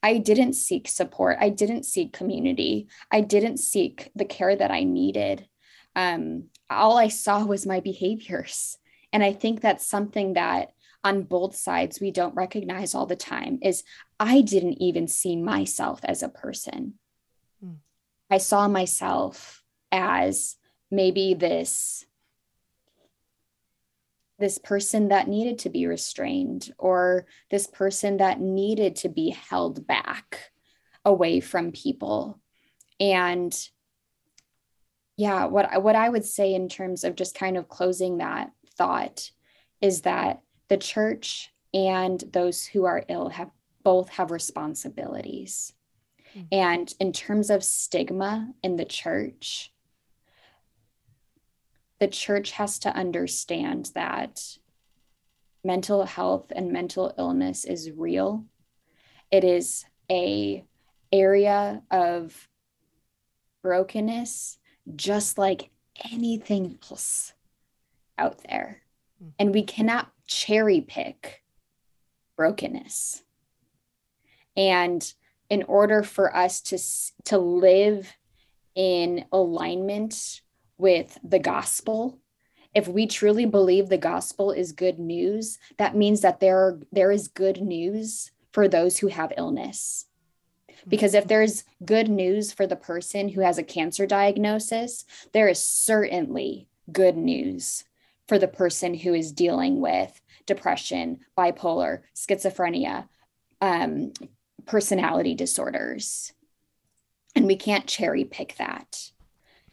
I 0.03 0.17
didn't 0.17 0.55
seek 0.55 0.89
support. 0.89 1.37
I 1.41 1.51
didn't 1.51 1.85
seek 1.85 2.13
community. 2.13 2.89
I 3.11 3.21
didn't 3.21 3.59
seek 3.59 4.11
the 4.15 4.25
care 4.25 4.57
that 4.57 4.71
I 4.71 4.85
needed. 4.85 5.47
Um, 5.95 6.45
all 6.71 6.97
I 6.97 7.09
saw 7.09 7.45
was 7.45 7.67
my 7.67 7.81
behaviors. 7.81 8.79
And 9.13 9.23
I 9.23 9.33
think 9.33 9.61
that's 9.61 9.87
something 9.87 10.35
that 10.35 10.73
on 11.03 11.23
both 11.23 11.57
sides 11.57 12.01
we 12.01 12.11
don't 12.11 12.35
recognize 12.35 12.95
all 12.95 13.07
the 13.07 13.17
time 13.17 13.59
is 13.63 13.85
I 14.19 14.43
didn't 14.43 14.83
even 14.83 15.09
see 15.09 15.37
myself 15.37 16.01
as 16.05 16.23
a 16.23 16.29
person. 16.29 16.95
Mm. 17.65 17.77
I 18.31 18.39
saw 18.39 18.69
myself 18.69 19.63
as 19.91 20.57
maybe 20.91 21.35
this 21.35 22.05
this 24.39 24.57
person 24.59 25.09
that 25.09 25.29
needed 25.29 25.59
to 25.59 25.69
be 25.69 25.87
restrained 25.87 26.73
or 26.79 27.27
this 27.51 27.67
person 27.67 28.17
that 28.17 28.41
needed 28.41 28.97
to 28.97 29.09
be 29.11 29.31
held 29.31 29.87
back 29.87 30.51
away 31.05 31.41
from 31.41 31.73
people 31.73 32.41
and 32.99 33.69
yeah 35.17 35.45
what 35.45 35.83
what 35.83 35.95
i 35.95 36.09
would 36.09 36.25
say 36.25 36.55
in 36.55 36.69
terms 36.69 37.05
of 37.05 37.17
just 37.17 37.35
kind 37.35 37.59
of 37.59 37.69
closing 37.69 38.19
that 38.19 38.51
thought 38.81 39.31
is 39.83 40.01
that 40.03 40.41
the 40.69 40.79
church 40.79 41.53
and 41.75 42.25
those 42.33 42.65
who 42.65 42.87
are 42.87 43.05
ill 43.11 43.29
have 43.29 43.51
both 43.85 44.09
have 44.09 44.31
responsibilities. 44.31 45.75
Mm-hmm. 46.35 46.47
And 46.51 46.95
in 46.99 47.13
terms 47.13 47.51
of 47.51 47.63
stigma 47.63 48.53
in 48.63 48.77
the 48.77 48.87
church, 48.87 49.71
the 51.99 52.09
church 52.09 52.53
has 52.53 52.79
to 52.81 52.97
understand 52.97 53.91
that 53.95 54.41
mental 55.63 56.05
health 56.05 56.51
and 56.57 56.73
mental 56.73 57.13
illness 57.19 57.67
is 57.67 57.91
real. 57.91 58.47
It 59.31 59.45
is 59.45 59.85
a 60.11 60.65
area 61.13 61.83
of 61.91 62.49
brokenness 63.63 64.59
just 64.97 65.37
like 65.37 65.69
anything 66.11 66.79
else 66.91 67.35
out 68.21 68.43
there. 68.49 68.83
Mm-hmm. 69.23 69.31
And 69.39 69.55
we 69.55 69.63
cannot 69.63 70.13
cherry 70.27 70.81
pick 70.81 71.43
brokenness. 72.37 73.23
And 74.57 75.13
in 75.49 75.63
order 75.65 76.03
for 76.03 76.35
us 76.35 76.61
to, 76.61 76.79
to 77.25 77.39
live 77.39 78.17
in 78.75 79.25
alignment 79.33 80.43
with 80.79 81.19
the 81.25 81.39
gospel, 81.39 82.19
if 82.75 82.87
we 82.87 83.07
truly 83.07 83.47
believe 83.47 83.89
the 83.89 83.99
gospel 83.99 84.53
is 84.53 84.73
good 84.73 84.99
news, 84.99 85.59
that 85.77 85.97
means 85.97 86.21
that 86.21 86.41
there, 86.41 86.79
there 86.93 87.11
is 87.11 87.27
good 87.27 87.61
news 87.61 88.31
for 88.53 88.69
those 88.69 88.99
who 88.99 89.09
have 89.09 89.33
illness. 89.37 90.07
Because 90.89 91.15
if 91.15 91.27
there's 91.27 91.65
good 91.85 92.09
news 92.09 92.53
for 92.53 92.67
the 92.67 92.77
person 92.77 93.29
who 93.29 93.41
has 93.41 93.59
a 93.59 93.63
cancer 93.63 94.07
diagnosis, 94.07 95.05
there 95.33 95.49
is 95.49 95.63
certainly 95.63 96.69
good 96.91 97.17
news 97.17 97.85
for 98.31 98.39
the 98.39 98.47
person 98.47 98.95
who 98.95 99.13
is 99.13 99.33
dealing 99.33 99.81
with 99.81 100.21
depression, 100.47 101.19
bipolar, 101.37 102.03
schizophrenia, 102.15 103.09
um, 103.61 104.13
personality 104.67 105.35
disorders. 105.35 106.33
And 107.35 107.45
we 107.45 107.57
can't 107.57 107.89
cherry 107.89 108.25
pick 108.25 108.55
that. 108.59 109.11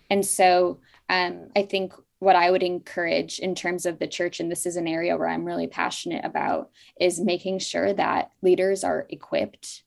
And 0.09 0.25
so 0.25 0.79
um, 1.07 1.49
I 1.55 1.61
think 1.61 1.93
what 2.17 2.35
I 2.35 2.49
would 2.49 2.63
encourage 2.63 3.37
in 3.37 3.53
terms 3.53 3.85
of 3.85 3.99
the 3.99 4.07
church, 4.07 4.39
and 4.39 4.51
this 4.51 4.65
is 4.65 4.75
an 4.75 4.87
area 4.87 5.15
where 5.15 5.27
I'm 5.27 5.45
really 5.45 5.67
passionate 5.67 6.25
about, 6.25 6.71
is 6.99 7.19
making 7.19 7.59
sure 7.59 7.93
that 7.93 8.31
leaders 8.41 8.83
are 8.83 9.05
equipped, 9.09 9.83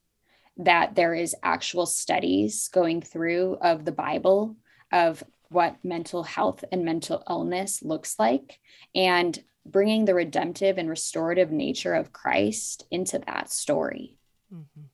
that 0.59 0.95
there 0.95 1.13
is 1.13 1.35
actual 1.43 1.87
studies 1.87 2.69
going 2.69 3.03
through 3.03 3.59
of 3.61 3.85
the 3.85 3.91
Bible 3.91 4.55
of 4.93 5.25
what 5.51 5.77
mental 5.85 6.23
health 6.23 6.65
and 6.73 6.85
mental 6.85 7.23
illness 7.29 7.83
looks 7.83 8.19
like, 8.19 8.61
and 8.95 9.39
bringing 9.67 10.05
the 10.05 10.15
redemptive 10.15 10.79
and 10.79 10.89
restorative 10.89 11.51
nature 11.51 11.95
of 11.95 12.13
Christ 12.13 12.87
into 12.91 13.19
that 13.27 13.53
story. 13.53 14.17
Mm-hmm. 14.53 14.87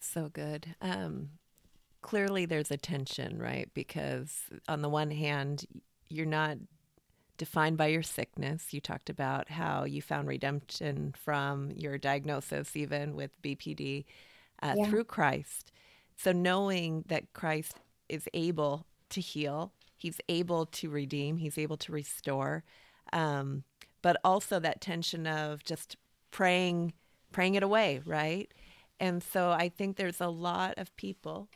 So 0.00 0.28
good. 0.28 0.74
Um, 0.80 1.30
clearly, 2.00 2.46
there's 2.46 2.70
a 2.70 2.76
tension, 2.76 3.38
right? 3.38 3.68
Because 3.74 4.38
on 4.68 4.80
the 4.80 4.88
one 4.88 5.10
hand, 5.10 5.66
you're 6.08 6.24
not 6.24 6.58
defined 7.36 7.76
by 7.76 7.88
your 7.88 8.02
sickness. 8.02 8.72
You 8.72 8.80
talked 8.80 9.10
about 9.10 9.50
how 9.50 9.84
you 9.84 10.00
found 10.00 10.28
redemption 10.28 11.14
from 11.16 11.70
your 11.72 11.98
diagnosis, 11.98 12.76
even 12.76 13.14
with 13.14 13.30
BPD, 13.42 14.04
uh, 14.62 14.74
yeah. 14.76 14.86
through 14.86 15.04
Christ. 15.04 15.72
So, 16.16 16.32
knowing 16.32 17.04
that 17.08 17.32
Christ 17.34 17.74
is 18.08 18.28
able 18.32 18.86
to 19.10 19.20
heal, 19.20 19.72
He's 19.96 20.20
able 20.28 20.66
to 20.66 20.90
redeem, 20.90 21.38
He's 21.38 21.58
able 21.58 21.76
to 21.78 21.92
restore, 21.92 22.64
um, 23.12 23.64
but 24.02 24.16
also 24.24 24.58
that 24.60 24.80
tension 24.80 25.26
of 25.26 25.64
just 25.64 25.96
praying, 26.30 26.92
praying 27.32 27.54
it 27.54 27.62
away, 27.62 28.00
right? 28.04 28.52
And 29.00 29.22
so, 29.22 29.50
I 29.50 29.68
think 29.68 29.96
there's 29.96 30.20
a 30.20 30.28
lot 30.28 30.74
of 30.76 30.94
people 30.96 31.48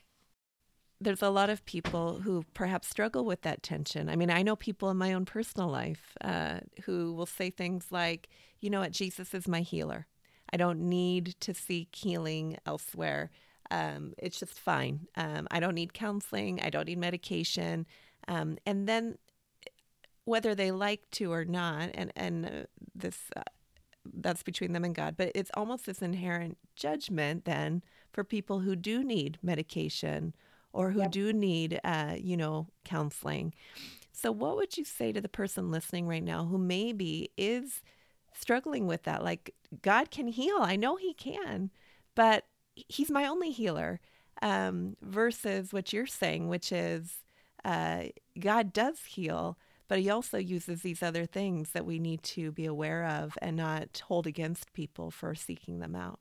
there's 1.00 1.22
a 1.22 1.30
lot 1.30 1.48
of 1.48 1.64
people 1.64 2.20
who 2.20 2.44
perhaps 2.52 2.88
struggle 2.88 3.24
with 3.24 3.40
that 3.42 3.62
tension. 3.62 4.10
I 4.10 4.16
mean, 4.16 4.30
I 4.30 4.42
know 4.42 4.54
people 4.54 4.90
in 4.90 4.98
my 4.98 5.14
own 5.14 5.24
personal 5.24 5.68
life 5.68 6.16
uh, 6.20 6.60
who 6.84 7.14
will 7.14 7.26
say 7.26 7.48
things 7.48 7.86
like, 7.90 8.28
you 8.60 8.68
know 8.68 8.80
what, 8.80 8.92
Jesus 8.92 9.32
is 9.32 9.48
my 9.48 9.60
healer. 9.60 10.06
I 10.52 10.58
don't 10.58 10.80
need 10.80 11.36
to 11.40 11.54
seek 11.54 11.94
healing 11.94 12.58
elsewhere. 12.66 13.30
Um, 13.70 14.14
it's 14.18 14.38
just 14.38 14.58
fine. 14.58 15.06
Um, 15.16 15.46
I 15.50 15.60
don't 15.60 15.74
need 15.74 15.94
counseling. 15.94 16.60
I 16.60 16.70
don't 16.70 16.86
need 16.86 16.98
medication. 16.98 17.86
Um, 18.28 18.58
and 18.66 18.88
then, 18.88 19.18
whether 20.24 20.54
they 20.54 20.70
like 20.70 21.10
to 21.12 21.32
or 21.32 21.44
not, 21.44 21.90
and 21.94 22.12
and 22.16 22.46
uh, 22.46 22.50
this 22.94 23.18
uh, 23.36 23.42
that's 24.14 24.42
between 24.42 24.72
them 24.72 24.84
and 24.84 24.94
God, 24.94 25.16
but 25.16 25.32
it's 25.34 25.50
almost 25.54 25.86
this 25.86 26.02
inherent 26.02 26.58
judgment 26.76 27.44
then 27.44 27.82
for 28.12 28.24
people 28.24 28.60
who 28.60 28.76
do 28.76 29.04
need 29.04 29.38
medication 29.42 30.34
or 30.72 30.90
who 30.90 31.00
yep. 31.00 31.10
do 31.10 31.32
need, 31.32 31.80
uh, 31.84 32.14
you 32.16 32.36
know, 32.36 32.68
counseling. 32.84 33.52
So, 34.12 34.30
what 34.32 34.56
would 34.56 34.76
you 34.76 34.84
say 34.84 35.12
to 35.12 35.20
the 35.20 35.28
person 35.28 35.70
listening 35.70 36.06
right 36.06 36.22
now 36.22 36.44
who 36.44 36.58
maybe 36.58 37.30
is 37.36 37.82
struggling 38.34 38.86
with 38.86 39.04
that? 39.04 39.24
Like, 39.24 39.54
God 39.82 40.10
can 40.10 40.28
heal. 40.28 40.58
I 40.60 40.76
know 40.76 40.96
He 40.96 41.14
can, 41.14 41.70
but 42.14 42.44
He's 42.88 43.10
my 43.10 43.26
only 43.26 43.50
healer. 43.50 44.00
Um, 44.42 44.96
versus 45.02 45.70
what 45.70 45.92
you're 45.92 46.06
saying, 46.06 46.48
which 46.48 46.72
is 46.72 47.18
uh, 47.62 48.04
God 48.38 48.72
does 48.72 49.00
heal, 49.04 49.58
but 49.86 49.98
He 49.98 50.08
also 50.08 50.38
uses 50.38 50.80
these 50.80 51.02
other 51.02 51.26
things 51.26 51.72
that 51.72 51.84
we 51.84 51.98
need 51.98 52.22
to 52.22 52.50
be 52.50 52.64
aware 52.64 53.04
of 53.04 53.36
and 53.42 53.56
not 53.56 54.02
hold 54.06 54.26
against 54.26 54.72
people 54.72 55.10
for 55.10 55.34
seeking 55.34 55.80
them 55.80 55.94
out. 55.94 56.20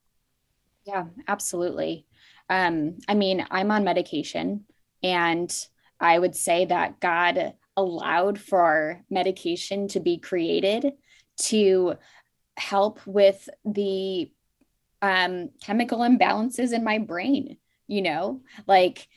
Yeah, 0.86 1.05
absolutely. 1.28 2.07
Um, 2.49 2.97
I 3.07 3.14
mean, 3.14 3.45
I'm 3.51 3.72
on 3.72 3.84
medication, 3.84 4.66
and 5.01 5.53
I 5.99 6.20
would 6.20 6.36
say 6.36 6.66
that 6.66 6.99
God 6.99 7.53
allowed 7.78 8.39
for 8.39 9.01
medication 9.10 9.88
to 9.89 9.99
be 9.99 10.18
created 10.18 10.93
to 11.43 11.93
help 12.57 12.99
with 13.05 13.47
the 13.64 14.30
um, 15.02 15.50
chemical 15.62 16.00
imbalances 16.00 16.74
in 16.74 16.84
my 16.84 16.97
brain. 16.97 17.58
You 17.88 18.04
know, 18.04 18.41
like 18.68 19.08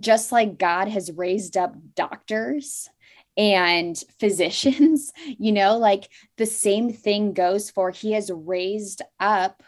just 0.00 0.32
like 0.32 0.58
God 0.58 0.88
has 0.88 1.12
raised 1.12 1.58
up 1.58 1.74
doctors 1.94 2.88
and 3.36 4.02
physicians, 4.18 5.12
you 5.38 5.52
know, 5.52 5.76
like 5.76 6.08
the 6.38 6.46
same 6.46 6.92
thing 6.92 7.32
goes 7.34 7.70
for 7.70 7.90
He 7.90 8.12
has 8.12 8.30
raised 8.30 9.02
up 9.20 9.62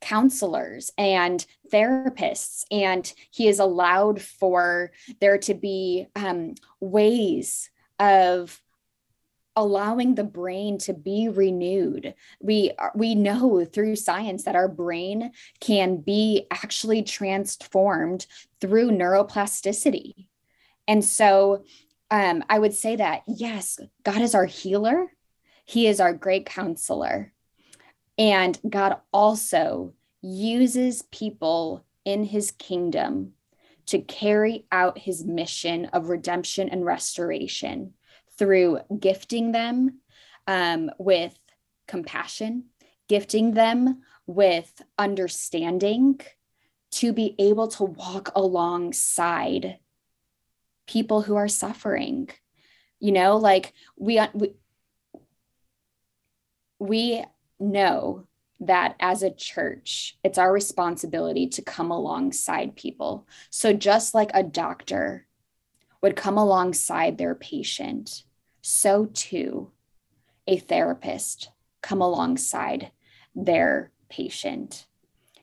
counselors 0.00 0.90
and 0.96 1.44
therapists 1.72 2.64
and 2.70 3.12
he 3.30 3.46
has 3.46 3.58
allowed 3.58 4.20
for 4.20 4.90
there 5.20 5.38
to 5.38 5.54
be 5.54 6.06
um, 6.16 6.54
ways 6.80 7.70
of 7.98 8.60
allowing 9.60 10.14
the 10.14 10.24
brain 10.24 10.78
to 10.78 10.94
be 10.94 11.28
renewed. 11.28 12.14
We 12.40 12.72
we 12.94 13.14
know 13.14 13.64
through 13.66 13.96
science 13.96 14.44
that 14.44 14.56
our 14.56 14.68
brain 14.68 15.32
can 15.60 15.98
be 15.98 16.46
actually 16.50 17.02
transformed 17.02 18.26
through 18.60 18.92
neuroplasticity. 18.92 20.26
And 20.88 21.04
so 21.04 21.64
um, 22.12 22.42
i 22.48 22.58
would 22.58 22.74
say 22.74 22.96
that 22.96 23.22
yes 23.28 23.78
god 24.02 24.22
is 24.22 24.34
our 24.34 24.46
healer. 24.46 25.06
He 25.66 25.86
is 25.86 26.00
our 26.00 26.12
great 26.14 26.46
counselor. 26.46 27.32
And 28.18 28.58
God 28.68 28.96
also 29.12 29.94
uses 30.20 31.02
people 31.02 31.84
in 32.04 32.24
his 32.24 32.50
kingdom 32.50 33.34
to 33.86 34.00
carry 34.00 34.66
out 34.72 34.98
his 34.98 35.24
mission 35.24 35.86
of 35.86 36.08
redemption 36.08 36.68
and 36.68 36.84
restoration 36.84 37.94
through 38.40 38.80
gifting 38.98 39.52
them 39.52 39.98
um, 40.46 40.90
with 40.98 41.38
compassion, 41.86 42.64
gifting 43.06 43.52
them 43.52 44.00
with 44.26 44.80
understanding 44.98 46.18
to 46.90 47.12
be 47.12 47.34
able 47.38 47.68
to 47.68 47.84
walk 47.84 48.30
alongside 48.34 49.78
people 50.86 51.20
who 51.20 51.36
are 51.36 51.48
suffering. 51.48 52.30
You 52.98 53.12
know, 53.12 53.36
like 53.36 53.74
we, 53.98 54.18
we, 54.32 54.54
we 56.78 57.22
know 57.58 58.26
that 58.60 58.96
as 59.00 59.22
a 59.22 59.30
church, 59.30 60.16
it's 60.24 60.38
our 60.38 60.50
responsibility 60.50 61.46
to 61.48 61.62
come 61.62 61.90
alongside 61.90 62.74
people. 62.74 63.28
So, 63.50 63.74
just 63.74 64.14
like 64.14 64.30
a 64.32 64.42
doctor 64.42 65.26
would 66.02 66.16
come 66.16 66.38
alongside 66.38 67.18
their 67.18 67.34
patient, 67.34 68.24
so 68.62 69.06
too 69.06 69.70
a 70.46 70.58
therapist 70.58 71.50
come 71.82 72.02
alongside 72.02 72.90
their 73.34 73.92
patient. 74.08 74.86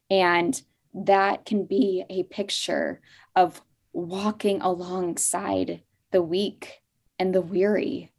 And 0.09 0.59
that 0.93 1.45
can 1.45 1.65
be 1.65 2.03
a 2.09 2.23
picture 2.23 3.01
of 3.35 3.61
walking 3.93 4.61
alongside 4.61 5.81
the 6.11 6.21
weak 6.21 6.81
and 7.19 7.33
the 7.33 7.41
weary 7.41 8.11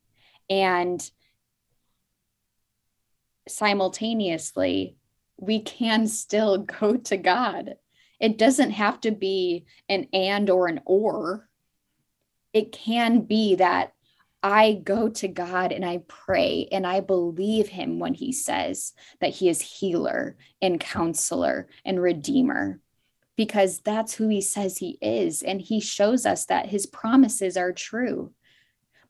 and 0.51 1.11
simultaneously, 3.49 4.97
we 5.37 5.61
can 5.61 6.07
still 6.07 6.59
go 6.81 6.97
to 6.97 7.17
God. 7.17 7.77
It 8.21 8.39
doesn't 8.39 8.73
have 8.73 9.01
to 9.03 9.11
be 9.11 9.65
an 9.89 10.09
and 10.13 10.51
or 10.51 10.67
an 10.67 10.81
or. 10.85 11.49
It 12.53 12.73
can 12.73 13.21
be 13.21 13.57
that 13.57 13.93
I 14.43 14.81
go 14.85 15.09
to 15.09 15.29
God 15.29 15.73
and 15.73 15.85
I 15.85 16.03
pray 16.07 16.69
and 16.71 16.87
I 16.87 17.01
believe 17.01 17.69
him 17.69 17.99
when 17.99 18.15
he 18.15 18.33
says 18.33 18.93
that 19.21 19.31
he 19.35 19.49
is 19.49 19.61
healer 19.61 20.37
and 20.63 20.79
counselor 20.79 21.69
and 21.85 22.01
redeemer 22.01 22.81
because 23.37 23.81
that's 23.81 24.15
who 24.15 24.29
he 24.29 24.41
says 24.41 24.79
he 24.79 24.99
is. 25.01 25.43
And 25.43 25.61
he 25.61 25.81
shows 25.81 26.27
us 26.27 26.47
that 26.47 26.67
his 26.67 26.87
promises 26.87 27.57
are 27.57 27.73
true. 27.73 28.33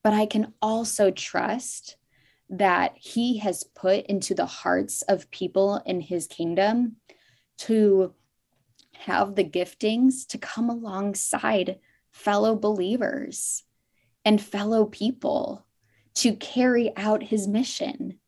But 0.03 0.13
I 0.13 0.27
can 0.27 0.55
also 0.63 1.11
trust 1.11 1.97
that 2.51 2.93
he 2.97 3.39
has 3.39 3.65
put 3.65 4.07
into 4.07 4.35
the 4.35 4.47
hearts 4.47 5.03
of 5.03 5.31
people 5.31 5.83
in 5.85 6.01
his 6.01 6.27
kingdom 6.27 6.97
to 7.59 8.15
have 8.93 9.35
the 9.35 9.45
giftings 9.45 10.27
to 10.29 10.39
come 10.39 10.71
alongside 10.71 11.79
fellow 12.11 12.57
believers 12.57 13.65
and 14.29 14.43
fellow 14.43 14.85
people 14.85 15.65
to 16.15 16.35
carry 16.35 16.95
out 16.99 17.23
his 17.23 17.49
mission. 17.49 18.19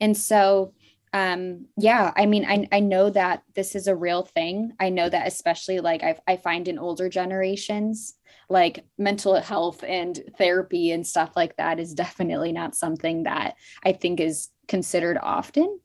And 0.00 0.16
so, 0.16 0.72
um, 1.12 1.66
yeah, 1.76 2.10
I 2.16 2.24
mean, 2.24 2.46
I, 2.46 2.66
I 2.72 2.80
know 2.80 3.10
that 3.10 3.42
this 3.54 3.74
is 3.74 3.86
a 3.86 3.94
real 3.94 4.22
thing. 4.22 4.72
I 4.80 4.88
know 4.88 5.06
that 5.06 5.26
especially 5.26 5.80
like 5.80 6.02
I, 6.02 6.16
I 6.26 6.38
find 6.38 6.68
in 6.68 6.78
older 6.78 7.10
generations, 7.10 8.14
like 8.48 8.86
mental 8.96 9.38
health 9.38 9.84
and 9.86 10.18
therapy 10.38 10.90
and 10.90 11.06
stuff 11.06 11.32
like 11.36 11.54
that 11.58 11.78
is 11.78 11.92
definitely 11.92 12.52
not 12.52 12.74
something 12.74 13.24
that 13.24 13.56
I 13.84 13.92
think 13.92 14.20
is 14.20 14.48
considered 14.68 15.18
often. 15.22 15.80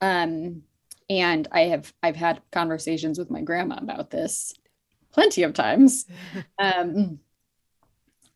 Um, 0.00 0.62
and 1.10 1.48
I 1.50 1.62
have 1.62 1.92
I've 2.00 2.14
had 2.14 2.40
conversations 2.52 3.18
with 3.18 3.28
my 3.28 3.42
grandma 3.42 3.78
about 3.78 4.10
this 4.10 4.54
plenty 5.10 5.42
of 5.42 5.52
times. 5.52 6.06
Um, 6.60 7.18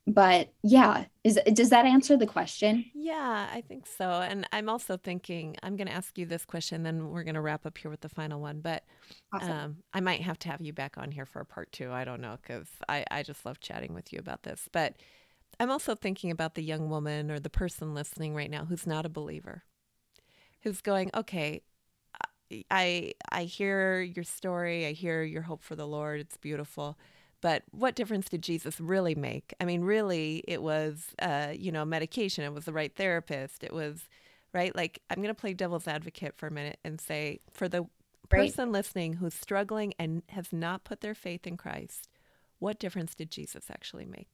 but 0.07 0.53
yeah, 0.63 1.07
is 1.25 1.39
does 1.53 1.71
that 1.71 1.85
answer 1.85 2.17
the 2.17 2.27
question? 2.27 2.85
Yeah, 2.95 3.49
I 3.53 3.61
think 3.61 3.87
so. 3.87 4.09
And 4.09 4.47
I'm 4.53 4.69
also 4.69 4.97
thinking 4.97 5.57
I'm 5.63 5.77
going 5.77 5.89
to 5.89 5.93
ask 5.93 6.17
you 6.17 6.27
this 6.27 6.45
question, 6.45 6.85
then 6.85 7.09
we're 7.09 7.25
going 7.25 7.35
to 7.35 7.41
wrap 7.41 7.67
up 7.67 7.77
here 7.77 7.91
with 7.91 8.03
the 8.03 8.09
final 8.09 8.41
one. 8.41 8.61
But 8.61 8.85
awesome. 9.33 9.51
um, 9.51 9.77
I 9.93 10.01
might 10.01 10.21
have 10.23 10.39
to 10.41 10.49
have 10.49 10.61
you 10.61 10.73
back 10.73 10.97
on 10.97 11.11
here 11.11 11.27
for 11.27 11.41
a 11.41 11.45
part 11.45 11.73
two. 11.73 11.91
I 11.91 12.05
don't 12.05 12.21
know 12.21 12.39
because 12.41 12.69
I 12.89 13.05
I 13.11 13.25
just 13.25 13.45
love 13.45 13.59
chatting 13.59 13.95
with 13.95 14.13
you 14.13 14.21
about 14.21 14.45
this. 14.45 14.69
But 14.71 14.95
I'm 15.59 15.71
also 15.73 15.97
thinking 15.97 16.31
about 16.31 16.55
the 16.55 16.63
young 16.63 16.89
woman 16.89 17.31
or 17.31 17.41
the 17.41 17.51
person 17.51 17.93
listening 17.93 18.35
right 18.35 18.51
now 18.51 18.65
who's 18.67 18.87
not 18.87 19.07
a 19.07 19.11
believer, 19.11 19.65
who's 20.63 20.81
going, 20.81 21.11
okay, 21.15 21.63
I 22.71 23.13
I 23.33 23.43
hear 23.45 24.03
your 24.03 24.25
story. 24.25 24.87
I 24.87 24.93
hear 24.93 25.25
your 25.25 25.43
hope 25.43 25.65
for 25.65 25.75
the 25.75 25.87
Lord. 25.87 26.21
It's 26.21 26.37
beautiful. 26.37 26.97
But 27.47 27.63
what 27.71 27.95
difference 27.95 28.29
did 28.29 28.43
Jesus 28.43 28.81
really 28.81 29.15
make? 29.15 29.55
I 29.61 29.67
mean, 29.67 29.83
really, 29.83 30.43
it 30.49 30.61
was, 30.65 31.15
uh, 31.21 31.53
you 31.57 31.71
know, 31.71 31.85
medication. 31.85 32.43
It 32.43 32.53
was 32.53 32.65
the 32.65 32.73
right 32.73 32.93
therapist. 32.93 33.63
It 33.63 33.73
was, 33.73 34.09
right? 34.53 34.75
Like, 34.75 35.01
I'm 35.09 35.19
going 35.19 35.29
to 35.29 35.41
play 35.41 35.55
devil's 35.55 35.87
advocate 35.87 36.35
for 36.35 36.49
a 36.49 36.51
minute 36.51 36.81
and 36.85 37.01
say, 37.01 37.39
for 37.53 37.69
the 37.69 37.83
right. 37.83 37.89
person 38.33 38.73
listening 38.73 39.13
who's 39.13 39.33
struggling 39.33 39.95
and 39.97 40.25
has 40.31 40.53
not 40.53 40.83
put 40.83 41.03
their 41.03 41.15
faith 41.15 41.47
in 41.47 41.57
Christ, 41.57 42.09
what 42.59 42.81
difference 42.81 43.15
did 43.15 43.31
Jesus 43.31 43.67
actually 43.71 44.07
make? 44.07 44.27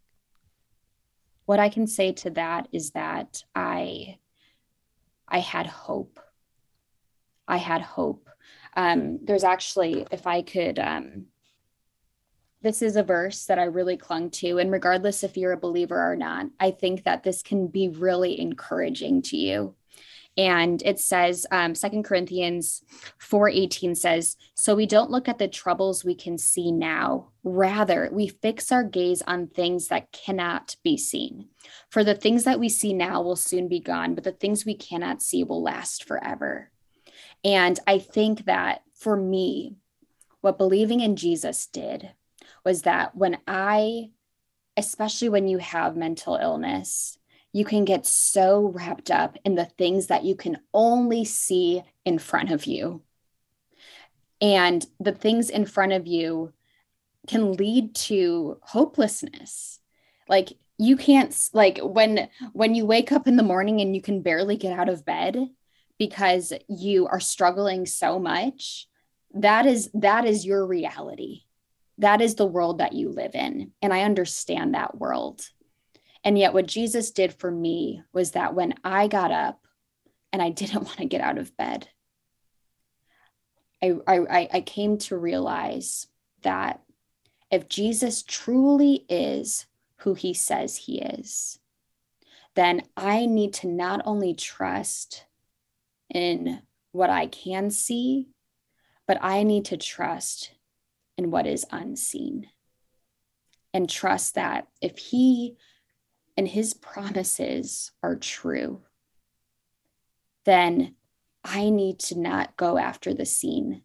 What 1.44 1.60
I 1.60 1.68
can 1.68 1.86
say 1.86 2.12
to 2.12 2.30
that 2.30 2.66
is 2.72 2.92
that 2.92 3.44
I, 3.54 4.16
I 5.28 5.40
had 5.40 5.66
hope. 5.66 6.18
I 7.46 7.58
had 7.58 7.82
hope. 7.82 8.26
Um, 8.74 9.18
there's 9.22 9.44
actually, 9.44 10.06
if 10.10 10.26
I 10.26 10.40
could 10.40 10.78
um, 10.78 11.26
this 12.62 12.82
is 12.82 12.96
a 12.96 13.02
verse 13.02 13.44
that 13.46 13.58
I 13.58 13.64
really 13.64 13.96
clung 13.96 14.30
to. 14.30 14.58
And 14.58 14.70
regardless 14.70 15.22
if 15.22 15.36
you're 15.36 15.52
a 15.52 15.58
believer 15.58 16.10
or 16.10 16.16
not, 16.16 16.46
I 16.60 16.70
think 16.70 17.04
that 17.04 17.22
this 17.22 17.42
can 17.42 17.66
be 17.66 17.88
really 17.88 18.40
encouraging 18.40 19.22
to 19.22 19.36
you. 19.36 19.74
And 20.36 20.82
it 20.82 20.98
says, 20.98 21.46
um, 21.50 21.74
2 21.74 22.02
Corinthians 22.02 22.82
4.18 23.20 23.94
says, 23.94 24.36
So 24.54 24.74
we 24.74 24.86
don't 24.86 25.10
look 25.10 25.28
at 25.28 25.38
the 25.38 25.48
troubles 25.48 26.04
we 26.04 26.14
can 26.14 26.38
see 26.38 26.72
now. 26.72 27.28
Rather, 27.44 28.08
we 28.10 28.28
fix 28.28 28.72
our 28.72 28.82
gaze 28.82 29.20
on 29.26 29.48
things 29.48 29.88
that 29.88 30.10
cannot 30.12 30.76
be 30.82 30.96
seen. 30.96 31.48
For 31.90 32.02
the 32.02 32.14
things 32.14 32.44
that 32.44 32.58
we 32.58 32.70
see 32.70 32.94
now 32.94 33.20
will 33.20 33.36
soon 33.36 33.68
be 33.68 33.80
gone, 33.80 34.14
but 34.14 34.24
the 34.24 34.32
things 34.32 34.64
we 34.64 34.74
cannot 34.74 35.20
see 35.20 35.44
will 35.44 35.62
last 35.62 36.04
forever. 36.04 36.70
And 37.44 37.78
I 37.86 37.98
think 37.98 38.46
that 38.46 38.82
for 38.94 39.16
me, 39.16 39.76
what 40.40 40.56
believing 40.56 41.00
in 41.00 41.16
Jesus 41.16 41.66
did 41.66 42.12
was 42.64 42.82
that 42.82 43.16
when 43.16 43.38
I, 43.46 44.10
especially 44.76 45.28
when 45.28 45.48
you 45.48 45.58
have 45.58 45.96
mental 45.96 46.36
illness, 46.36 47.18
you 47.52 47.64
can 47.64 47.84
get 47.84 48.06
so 48.06 48.72
wrapped 48.74 49.10
up 49.10 49.36
in 49.44 49.54
the 49.54 49.66
things 49.66 50.06
that 50.06 50.24
you 50.24 50.34
can 50.34 50.58
only 50.72 51.24
see 51.24 51.82
in 52.04 52.18
front 52.18 52.50
of 52.50 52.64
you. 52.64 53.02
And 54.40 54.84
the 54.98 55.12
things 55.12 55.50
in 55.50 55.66
front 55.66 55.92
of 55.92 56.06
you 56.06 56.52
can 57.28 57.52
lead 57.52 57.94
to 57.94 58.58
hopelessness. 58.62 59.78
Like 60.28 60.54
you 60.78 60.96
can't 60.96 61.36
like 61.52 61.78
when 61.82 62.28
when 62.52 62.74
you 62.74 62.86
wake 62.86 63.12
up 63.12 63.28
in 63.28 63.36
the 63.36 63.42
morning 63.42 63.80
and 63.80 63.94
you 63.94 64.02
can 64.02 64.22
barely 64.22 64.56
get 64.56 64.76
out 64.76 64.88
of 64.88 65.04
bed 65.04 65.36
because 65.98 66.52
you 66.68 67.06
are 67.06 67.20
struggling 67.20 67.86
so 67.86 68.18
much, 68.18 68.88
that 69.34 69.66
is 69.66 69.90
that 69.94 70.24
is 70.24 70.44
your 70.44 70.66
reality 70.66 71.42
that 71.98 72.20
is 72.20 72.34
the 72.34 72.46
world 72.46 72.78
that 72.78 72.92
you 72.92 73.10
live 73.10 73.34
in. 73.34 73.72
And 73.80 73.92
I 73.92 74.02
understand 74.02 74.74
that 74.74 74.98
world. 74.98 75.46
And 76.24 76.38
yet, 76.38 76.54
what 76.54 76.66
Jesus 76.66 77.10
did 77.10 77.34
for 77.34 77.50
me 77.50 78.02
was 78.12 78.32
that 78.32 78.54
when 78.54 78.74
I 78.84 79.08
got 79.08 79.30
up 79.30 79.60
and 80.32 80.40
I 80.40 80.50
didn't 80.50 80.84
want 80.84 80.98
to 80.98 81.04
get 81.06 81.20
out 81.20 81.38
of 81.38 81.56
bed, 81.56 81.88
I, 83.82 83.94
I, 84.06 84.48
I 84.52 84.60
came 84.60 84.98
to 84.98 85.16
realize 85.16 86.06
that 86.42 86.80
if 87.50 87.68
Jesus 87.68 88.22
truly 88.22 89.04
is 89.08 89.66
who 89.98 90.14
he 90.14 90.34
says 90.34 90.76
he 90.76 91.00
is, 91.00 91.58
then 92.54 92.82
I 92.96 93.26
need 93.26 93.54
to 93.54 93.66
not 93.66 94.02
only 94.04 94.34
trust 94.34 95.26
in 96.12 96.62
what 96.92 97.10
I 97.10 97.26
can 97.26 97.70
see, 97.70 98.28
but 99.06 99.18
I 99.20 99.42
need 99.42 99.66
to 99.66 99.76
trust 99.76 100.52
in 101.16 101.30
what 101.30 101.46
is 101.46 101.66
unseen. 101.70 102.48
And 103.74 103.88
trust 103.88 104.34
that 104.34 104.68
if 104.80 104.98
He 104.98 105.56
and 106.36 106.48
His 106.48 106.74
promises 106.74 107.92
are 108.02 108.16
true, 108.16 108.82
then 110.44 110.94
I 111.44 111.70
need 111.70 111.98
to 112.00 112.18
not 112.18 112.56
go 112.56 112.78
after 112.78 113.14
the 113.14 113.26
seen, 113.26 113.82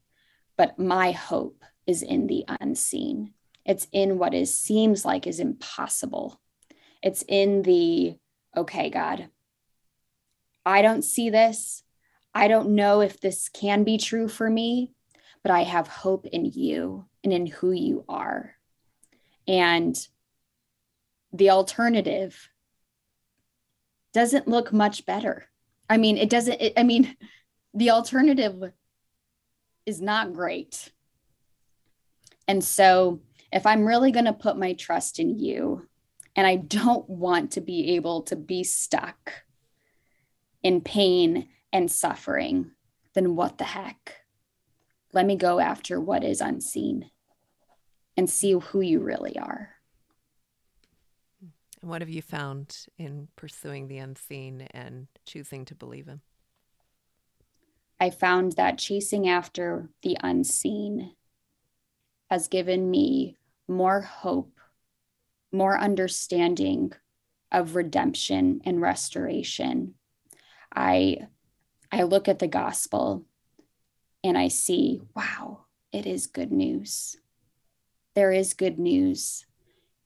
but 0.58 0.78
my 0.78 1.12
hope 1.12 1.64
is 1.86 2.04
in 2.04 2.28
the 2.28 2.46
unseen. 2.60 3.34
It's 3.66 3.88
in 3.92 4.18
what 4.18 4.34
is 4.34 4.58
seems 4.58 5.06
like 5.06 5.28
is 5.28 5.40
impossible. 5.40 6.40
It's 7.02 7.24
in 7.28 7.64
the 7.64 8.18
okay, 8.56 8.90
God, 8.90 9.30
I 10.66 10.82
don't 10.82 11.04
see 11.04 11.30
this. 11.30 11.84
I 12.34 12.48
don't 12.48 12.76
know 12.76 13.02
if 13.02 13.20
this 13.20 13.50
can 13.50 13.84
be 13.84 13.98
true 13.98 14.28
for 14.28 14.50
me, 14.50 14.92
but 15.44 15.52
I 15.52 15.64
have 15.64 15.88
hope 15.88 16.26
in 16.28 16.46
you 16.46 17.06
and 17.28 17.34
in 17.34 17.46
who 17.46 17.72
you 17.72 18.06
are. 18.08 18.56
And 19.48 19.96
the 21.34 21.50
alternative 21.50 22.50
doesn't 24.14 24.48
look 24.48 24.72
much 24.72 25.06
better. 25.06 25.46
I 25.90 25.98
mean, 25.98 26.18
it 26.18 26.30
doesn't, 26.30 26.62
it, 26.62 26.74
I 26.78 26.84
mean, 26.84 27.16
the 27.74 27.92
alternative 27.92 28.72
is 29.86 30.02
not 30.02 30.34
great. 30.34 30.92
And 32.48 32.64
so, 32.64 33.20
if 33.52 33.66
I'm 33.66 33.86
really 33.86 34.12
going 34.12 34.26
to 34.26 34.34
put 34.34 34.58
my 34.58 34.74
trust 34.74 35.20
in 35.20 35.38
you, 35.38 35.88
and 36.36 36.48
I 36.48 36.56
don't 36.56 37.10
want 37.10 37.52
to 37.52 37.62
be 37.62 37.96
able 37.96 38.22
to 38.24 38.36
be 38.36 38.64
stuck 38.64 39.44
in 40.64 40.82
pain 40.82 41.50
and 41.74 41.92
suffering, 41.92 42.72
then 43.16 43.36
what 43.36 43.58
the 43.58 43.64
heck? 43.66 44.14
Let 45.14 45.26
me 45.26 45.36
go 45.36 45.60
after 45.60 46.00
what 46.00 46.24
is 46.24 46.42
unseen 46.42 47.10
and 48.18 48.30
see 48.30 48.52
who 48.52 48.82
you 48.82 49.00
really 49.00 49.38
are. 49.38 49.70
And 51.82 51.90
what 51.90 52.02
have 52.02 52.10
you 52.10 52.22
found 52.22 52.76
in 52.98 53.28
pursuing 53.36 53.88
the 53.88 54.00
unseen 54.00 54.68
and 54.72 55.08
choosing 55.26 55.64
to 55.66 55.76
believe 55.76 56.08
Him? 56.08 56.22
I 58.00 58.10
found 58.10 58.54
that 58.54 58.78
chasing 58.78 59.30
after 59.30 59.90
the 60.02 60.18
unseen 60.22 61.14
has 62.30 62.48
given 62.48 62.90
me 62.90 63.38
more 63.68 64.02
hope, 64.02 64.60
more 65.52 65.80
understanding 65.80 66.92
of 67.52 67.76
redemption 67.76 68.62
and 68.66 68.82
restoration. 68.82 69.94
I 70.76 71.28
I 71.92 72.04
look 72.04 72.28
at 72.28 72.40
the 72.40 72.48
gospel 72.48 73.26
and 74.24 74.38
I 74.38 74.50
see, 74.50 75.02
wow, 75.16 75.66
it 75.94 76.06
is 76.06 76.28
good 76.28 76.52
news. 76.52 77.16
There 78.18 78.32
is 78.32 78.56
good 78.56 78.80
news 78.80 79.46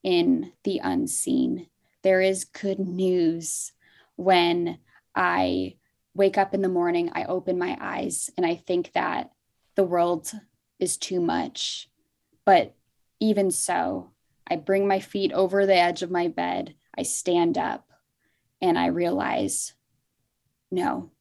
in 0.04 0.52
the 0.66 0.82
unseen. 0.84 1.68
There 2.04 2.20
is 2.20 2.44
good 2.44 2.78
news 2.78 3.72
when 4.18 4.80
I 5.16 5.78
wake 6.14 6.38
up 6.38 6.54
in 6.54 6.62
the 6.62 6.68
morning, 6.68 7.10
I 7.14 7.24
open 7.24 7.58
my 7.58 7.78
eyes, 7.80 8.30
and 8.36 8.46
I 8.46 8.56
think 8.56 8.92
that 8.96 9.32
the 9.76 9.86
world 9.86 10.30
is 10.78 10.98
too 10.98 11.22
much. 11.22 11.90
But 12.44 12.76
even 13.22 13.50
so, 13.50 14.12
I 14.46 14.58
bring 14.58 14.90
my 14.90 15.00
feet 15.00 15.32
over 15.32 15.66
the 15.66 15.78
edge 15.78 16.04
of 16.04 16.12
my 16.12 16.28
bed, 16.28 16.76
I 16.98 17.04
stand 17.04 17.58
up, 17.58 17.88
and 18.62 18.78
I 18.78 18.88
realize 18.88 19.74
no, 20.70 21.12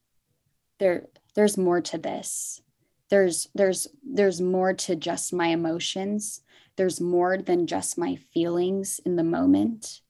there, 0.80 1.06
there's 1.36 1.56
more 1.56 1.80
to 1.82 1.98
this 1.98 2.62
there's 3.10 3.48
there's 3.54 3.88
there's 4.04 4.40
more 4.40 4.72
to 4.72 4.96
just 4.96 5.32
my 5.32 5.48
emotions 5.48 6.40
there's 6.80 6.98
more 6.98 7.36
than 7.36 7.66
just 7.66 7.98
my 7.98 8.16
feelings 8.32 9.02
in 9.04 9.14
the 9.14 9.22
moment 9.22 10.00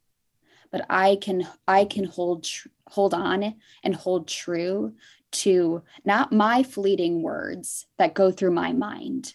but 0.70 0.86
i 0.88 1.18
can 1.20 1.44
i 1.66 1.84
can 1.84 2.04
hold 2.04 2.44
tr- 2.44 2.68
hold 2.86 3.12
on 3.12 3.56
and 3.82 3.96
hold 3.96 4.28
true 4.28 4.94
to 5.32 5.82
not 6.04 6.30
my 6.30 6.62
fleeting 6.62 7.22
words 7.22 7.86
that 7.98 8.14
go 8.14 8.30
through 8.30 8.52
my 8.52 8.72
mind 8.72 9.34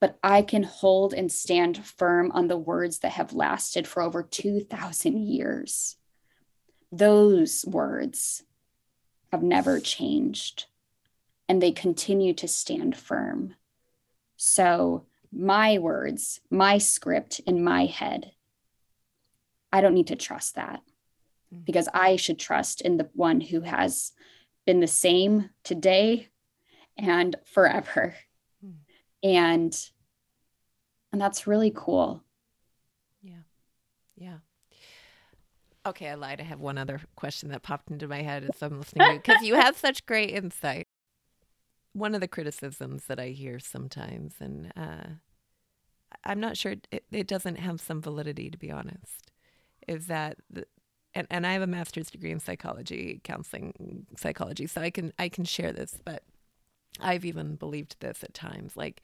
but 0.00 0.18
i 0.22 0.42
can 0.42 0.64
hold 0.64 1.14
and 1.14 1.32
stand 1.32 1.82
firm 1.82 2.30
on 2.32 2.46
the 2.46 2.58
words 2.58 2.98
that 2.98 3.12
have 3.12 3.32
lasted 3.32 3.88
for 3.88 4.02
over 4.02 4.22
2000 4.22 5.16
years 5.26 5.96
those 6.92 7.64
words 7.66 8.42
have 9.32 9.42
never 9.42 9.80
changed 9.80 10.66
and 11.48 11.62
they 11.62 11.72
continue 11.72 12.34
to 12.34 12.48
stand 12.48 12.96
firm. 12.96 13.54
So, 14.36 15.06
my 15.32 15.78
words, 15.78 16.40
my 16.50 16.78
script 16.78 17.40
in 17.46 17.62
my 17.62 17.86
head, 17.86 18.32
I 19.72 19.80
don't 19.80 19.94
need 19.94 20.08
to 20.08 20.16
trust 20.16 20.54
that 20.54 20.82
mm. 21.54 21.64
because 21.64 21.88
I 21.92 22.16
should 22.16 22.38
trust 22.38 22.80
in 22.80 22.96
the 22.96 23.08
one 23.14 23.40
who 23.40 23.60
has 23.62 24.12
been 24.64 24.80
the 24.80 24.86
same 24.86 25.50
today 25.64 26.28
and 26.96 27.36
forever. 27.44 28.14
Mm. 28.64 28.74
And 29.22 29.90
and 31.12 31.20
that's 31.20 31.46
really 31.46 31.72
cool. 31.74 32.22
Yeah. 33.22 33.42
Yeah. 34.16 34.38
Okay, 35.86 36.08
I 36.08 36.14
lied. 36.14 36.40
I 36.40 36.44
have 36.44 36.60
one 36.60 36.78
other 36.78 37.00
question 37.14 37.50
that 37.50 37.62
popped 37.62 37.90
into 37.90 38.08
my 38.08 38.22
head 38.22 38.44
as 38.44 38.60
I'm 38.60 38.78
listening 38.78 39.06
to 39.06 39.12
you 39.14 39.18
because 39.20 39.42
you 39.42 39.54
have 39.54 39.76
such 39.76 40.04
great 40.04 40.30
insight 40.30 40.85
one 41.96 42.14
of 42.14 42.20
the 42.20 42.28
criticisms 42.28 43.06
that 43.06 43.18
I 43.18 43.28
hear 43.28 43.58
sometimes, 43.58 44.34
and 44.38 44.70
uh, 44.76 45.06
I'm 46.24 46.40
not 46.40 46.58
sure 46.58 46.74
it, 46.92 47.04
it, 47.10 47.26
doesn't 47.26 47.56
have 47.56 47.80
some 47.80 48.02
validity, 48.02 48.50
to 48.50 48.58
be 48.58 48.70
honest, 48.70 49.32
is 49.88 50.06
that, 50.08 50.36
the, 50.50 50.66
and, 51.14 51.26
and 51.30 51.46
I 51.46 51.54
have 51.54 51.62
a 51.62 51.66
master's 51.66 52.10
degree 52.10 52.30
in 52.30 52.38
psychology, 52.38 53.22
counseling 53.24 54.06
psychology, 54.14 54.66
so 54.66 54.82
I 54.82 54.90
can 54.90 55.14
I 55.18 55.30
can 55.30 55.46
share 55.46 55.72
this, 55.72 55.98
but 56.04 56.22
I've 57.00 57.24
even 57.24 57.56
believed 57.56 57.96
this 58.00 58.22
at 58.22 58.34
times, 58.34 58.76
like 58.76 59.02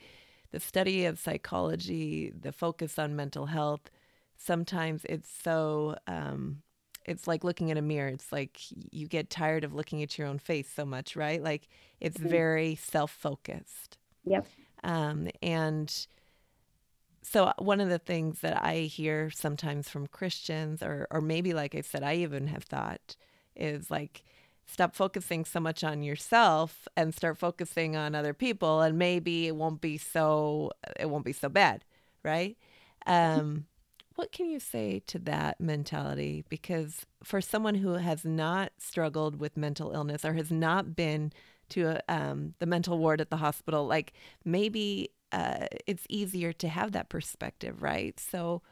the 0.51 0.61
study 0.61 1.07
of 1.07 1.19
psychology, 1.19 2.31
the 2.39 2.53
focus 2.53 2.99
on 2.99 3.17
mental 3.17 3.47
health. 3.47 3.91
Sometimes 4.37 5.07
it's 5.07 5.31
so 5.31 5.97
um, 6.07 6.63
it's 7.05 7.27
like 7.27 7.45
looking 7.45 7.69
in 7.69 7.77
a 7.77 7.83
mirror. 7.83 8.09
It's 8.09 8.33
like 8.33 8.59
you 8.91 9.07
get 9.07 9.31
tired 9.31 9.65
of 9.65 9.75
looking 9.75 10.03
at 10.03 10.19
your 10.19 10.27
own 10.27 10.39
face 10.39 10.69
so 10.75 10.85
much, 10.85 11.17
right? 11.17 11.43
Like 11.43 11.69
it's 12.01 12.19
mm-hmm. 12.19 12.29
very 12.29 12.75
self 12.75 13.11
focused. 13.11 13.99
Yep. 14.25 14.47
Um, 14.85 15.29
and 15.43 16.07
so 17.23 17.45
uh, 17.47 17.53
one 17.59 17.81
of 17.81 17.89
the 17.89 17.99
things 17.99 18.41
that 18.41 18.63
I 18.63 18.81
hear 18.81 19.31
sometimes 19.31 19.89
from 19.89 20.07
Christians, 20.07 20.83
or 20.83 21.07
or 21.11 21.21
maybe 21.21 21.55
like 21.55 21.75
I 21.75 21.81
said, 21.81 22.03
I 22.03 22.17
even 22.17 22.49
have 22.49 22.65
thought 22.65 23.17
is 23.55 23.91
like 23.91 24.23
stop 24.67 24.95
focusing 24.95 25.45
so 25.45 25.61
much 25.61 25.85
on 25.85 26.03
yourself 26.03 26.89
and 26.97 27.15
start 27.15 27.39
focusing 27.39 27.97
on 27.97 28.15
other 28.15 28.35
people, 28.35 28.81
and 28.81 28.99
maybe 28.99 29.47
it 29.47 29.57
won't 29.57 29.81
be 29.81 29.99
so 29.99 30.73
it 30.99 31.09
won't 31.09 31.25
be 31.25 31.33
so 31.33 31.49
bad, 31.49 31.85
right? 32.23 32.57
Mm-hmm. 33.07 33.41
Um, 33.41 33.67
what 34.17 34.33
can 34.33 34.49
you 34.49 34.61
say 34.61 35.01
to 35.07 35.19
that 35.21 35.61
mentality? 35.61 36.45
Because 36.49 37.07
for 37.23 37.41
someone 37.41 37.77
who 37.77 37.95
has 37.95 38.25
not 38.25 38.73
struggled 38.79 39.39
with 39.41 39.57
mental 39.57 39.93
illness 39.93 40.25
or 40.25 40.35
has 40.35 40.51
not 40.51 40.95
been 40.97 41.33
to 41.71 41.97
a, 41.97 42.01
um, 42.09 42.55
the 42.59 42.67
mental 42.67 42.99
ward 42.99 43.21
at 43.21 43.31
the 43.31 43.37
hospital, 43.37 43.87
like 43.87 44.13
maybe 44.45 45.11
uh, 45.33 45.67
it's 45.87 46.05
easier 46.09 46.53
to 46.53 46.69
have 46.69 46.93
that 46.93 47.09
perspective, 47.09 47.83
right? 47.83 48.19
So, 48.21 48.63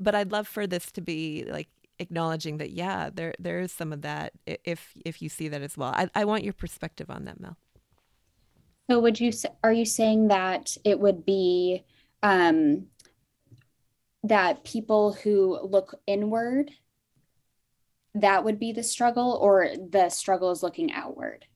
but 0.00 0.14
I'd 0.14 0.32
love 0.32 0.46
for 0.46 0.66
this 0.66 0.92
to 0.92 1.00
be 1.00 1.44
like 1.48 1.68
acknowledging 1.98 2.58
that, 2.58 2.70
yeah, 2.70 3.10
there 3.12 3.34
there 3.38 3.60
is 3.60 3.72
some 3.72 3.92
of 3.92 4.02
that. 4.02 4.32
If 4.46 4.92
if 5.04 5.20
you 5.20 5.28
see 5.28 5.48
that 5.48 5.62
as 5.62 5.76
well, 5.76 5.92
I, 5.94 6.08
I 6.14 6.24
want 6.24 6.44
your 6.44 6.52
perspective 6.52 7.10
on 7.10 7.24
that, 7.24 7.40
Mel. 7.40 7.56
So, 8.88 9.00
would 9.00 9.18
you 9.18 9.32
are 9.64 9.72
you 9.72 9.84
saying 9.84 10.28
that 10.28 10.76
it 10.84 11.00
would 11.00 11.24
be 11.24 11.84
um, 12.22 12.86
that 14.24 14.64
people 14.64 15.12
who 15.12 15.60
look 15.62 15.94
inward 16.06 16.70
that 18.14 18.44
would 18.44 18.58
be 18.58 18.72
the 18.72 18.82
struggle 18.82 19.38
or 19.40 19.68
the 19.90 20.08
struggle 20.08 20.50
is 20.50 20.62
looking 20.62 20.92
outward 20.92 21.46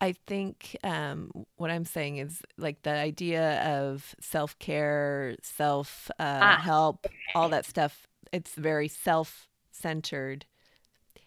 I, 0.00 0.12
think 0.26 0.76
um, 0.84 1.30
what 1.56 1.70
I'm 1.70 1.84
saying 1.84 2.18
is 2.18 2.42
like 2.58 2.82
the 2.82 2.90
idea 2.90 3.62
of 3.62 4.14
self 4.20 4.58
care, 4.58 5.36
self 5.42 6.10
uh, 6.18 6.40
ah. 6.42 6.60
help, 6.60 7.06
all 7.34 7.48
that 7.50 7.64
stuff. 7.64 8.06
It's 8.32 8.54
very 8.54 8.88
self 8.88 9.48
centered, 9.70 10.44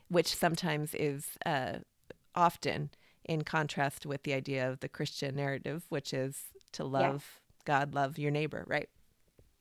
which 0.10 0.36
sometimes 0.36 0.94
is 0.94 1.26
uh, 1.46 1.80
often 2.36 2.92
in 3.24 3.44
contrast 3.44 4.06
with 4.06 4.24
the 4.24 4.34
idea 4.34 4.70
of 4.70 4.80
the 4.82 4.90
Christian 4.90 5.36
narrative, 5.36 5.86
which 5.90 6.14
is 6.14 6.44
to 6.74 6.84
love 6.84 7.26
yeah. 7.26 7.64
God, 7.66 7.96
love 7.96 8.20
your 8.20 8.32
neighbor, 8.32 8.64
right? 8.68 8.90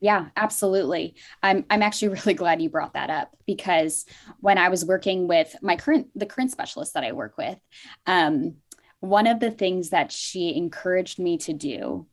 Yeah, 0.05 0.27
absolutely. 0.37 1.15
I'm 1.43 1.65
I'm 1.71 1.81
actually 1.81 2.09
really 2.21 2.35
glad 2.35 2.61
you 2.61 2.69
brought 2.69 2.93
that 2.93 3.09
up 3.09 3.35
because 3.47 4.05
when 4.41 4.59
I 4.59 4.69
was 4.69 4.85
working 4.85 5.29
with 5.29 5.57
my 5.63 5.77
current 5.77 6.09
the 6.15 6.27
current 6.27 6.51
specialist 6.51 6.93
that 6.93 7.05
I 7.05 7.13
work 7.13 7.39
with, 7.39 7.59
um, 8.05 8.57
one 9.01 9.27
of 9.27 9.41
the 9.41 9.51
things 9.51 9.91
that 9.91 10.13
she 10.13 10.55
encouraged 10.55 11.19
me 11.19 11.39
to 11.39 11.55
do 11.55 12.07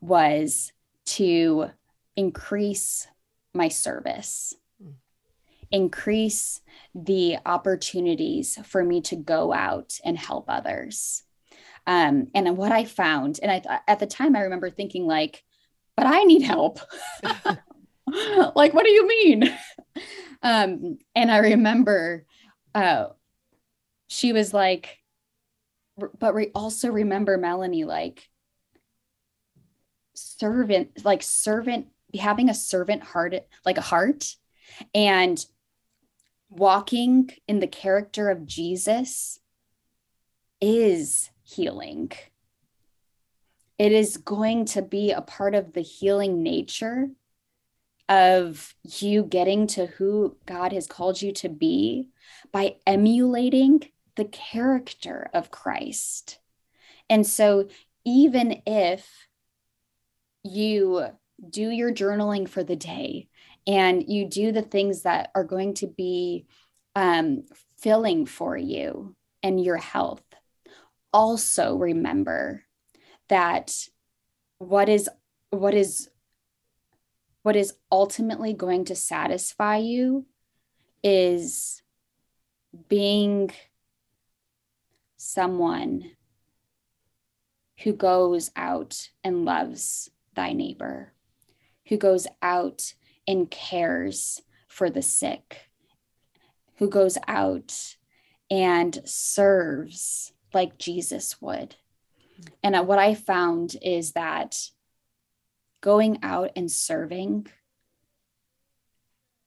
was 0.00 0.72
to 1.04 1.70
increase 2.16 3.06
my 3.54 3.68
service 3.68 4.52
hmm. 4.82 4.90
increase 5.70 6.60
the 6.96 7.36
opportunities 7.46 8.58
for 8.64 8.82
me 8.82 9.00
to 9.02 9.14
go 9.14 9.52
out 9.52 10.00
and 10.04 10.18
help 10.18 10.46
others 10.48 11.22
um, 11.86 12.26
and 12.34 12.56
what 12.56 12.72
i 12.72 12.84
found 12.84 13.38
and 13.42 13.50
I, 13.50 13.80
at 13.86 13.98
the 13.98 14.06
time 14.06 14.34
i 14.36 14.40
remember 14.40 14.68
thinking 14.68 15.06
like 15.06 15.44
but 15.96 16.06
I 16.06 16.24
need 16.24 16.42
help. 16.42 16.80
like, 18.54 18.74
what 18.74 18.84
do 18.84 18.90
you 18.90 19.08
mean? 19.08 19.58
Um, 20.42 20.98
and 21.14 21.30
I 21.30 21.38
remember 21.38 22.24
uh, 22.74 23.06
she 24.06 24.32
was 24.32 24.52
like, 24.52 24.98
but 26.18 26.34
we 26.34 26.50
also 26.54 26.90
remember 26.90 27.38
Melanie, 27.38 27.84
like, 27.84 28.28
servant, 30.14 31.04
like, 31.04 31.22
servant, 31.22 31.86
having 32.18 32.50
a 32.50 32.54
servant 32.54 33.02
heart, 33.02 33.34
like 33.64 33.78
a 33.78 33.82
heart, 33.82 34.36
and 34.94 35.44
walking 36.50 37.30
in 37.48 37.60
the 37.60 37.66
character 37.66 38.28
of 38.28 38.46
Jesus 38.46 39.40
is 40.60 41.30
healing 41.42 42.12
it 43.78 43.92
is 43.92 44.16
going 44.16 44.64
to 44.66 44.82
be 44.82 45.12
a 45.12 45.20
part 45.20 45.54
of 45.54 45.72
the 45.72 45.82
healing 45.82 46.42
nature 46.42 47.08
of 48.08 48.74
you 48.84 49.24
getting 49.24 49.66
to 49.66 49.86
who 49.86 50.36
God 50.46 50.72
has 50.72 50.86
called 50.86 51.20
you 51.20 51.32
to 51.34 51.48
be 51.48 52.08
by 52.52 52.76
emulating 52.86 53.82
the 54.14 54.24
character 54.24 55.28
of 55.34 55.50
Christ. 55.50 56.38
And 57.10 57.26
so, 57.26 57.68
even 58.04 58.62
if 58.66 59.08
you 60.42 61.06
do 61.50 61.68
your 61.68 61.92
journaling 61.92 62.48
for 62.48 62.62
the 62.62 62.76
day 62.76 63.28
and 63.66 64.04
you 64.08 64.28
do 64.28 64.52
the 64.52 64.62
things 64.62 65.02
that 65.02 65.30
are 65.34 65.44
going 65.44 65.74
to 65.74 65.88
be 65.88 66.46
um, 66.94 67.44
filling 67.78 68.26
for 68.26 68.56
you 68.56 69.16
and 69.42 69.62
your 69.62 69.76
health, 69.76 70.22
also 71.12 71.76
remember 71.76 72.65
that 73.28 73.88
what 74.58 74.88
is 74.88 75.08
what 75.50 75.74
is 75.74 76.08
what 77.42 77.56
is 77.56 77.74
ultimately 77.92 78.52
going 78.52 78.84
to 78.84 78.96
satisfy 78.96 79.76
you 79.76 80.26
is 81.02 81.82
being 82.88 83.50
someone 85.16 86.10
who 87.84 87.92
goes 87.92 88.50
out 88.56 89.10
and 89.22 89.44
loves 89.44 90.10
thy 90.34 90.52
neighbor, 90.52 91.12
who 91.86 91.96
goes 91.96 92.26
out 92.42 92.94
and 93.28 93.50
cares 93.50 94.42
for 94.66 94.90
the 94.90 95.02
sick, 95.02 95.70
who 96.76 96.88
goes 96.88 97.18
out 97.28 97.96
and 98.50 99.00
serves 99.04 100.32
like 100.52 100.78
Jesus 100.78 101.40
would. 101.40 101.76
And 102.62 102.86
what 102.86 102.98
I 102.98 103.14
found 103.14 103.76
is 103.80 104.12
that 104.12 104.58
going 105.80 106.18
out 106.22 106.50
and 106.56 106.70
serving 106.70 107.46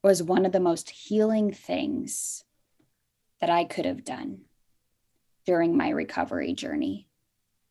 was 0.04 0.24
one 0.24 0.46
of 0.46 0.52
the 0.52 0.60
most 0.60 0.90
healing 0.90 1.52
things 1.52 2.44
that 3.42 3.50
I 3.50 3.66
could 3.66 3.86
have 3.86 4.04
done 4.04 4.42
during 5.46 5.76
my 5.76 5.90
recovery 5.90 6.54
journey. 6.54 7.08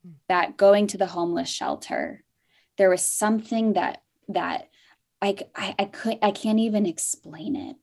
Hmm. 0.05 0.12
That 0.28 0.57
going 0.57 0.86
to 0.89 0.99
the 0.99 1.07
homeless 1.07 1.49
shelter, 1.49 2.24
there 2.77 2.90
was 2.90 3.03
something 3.03 3.74
that 3.74 4.03
that 4.28 4.69
I, 5.23 5.36
I, 5.55 5.74
I 5.78 5.85
could 5.86 6.19
I 6.23 6.31
can't 6.31 6.61
even 6.61 6.86
explain 6.86 7.57
it. 7.57 7.77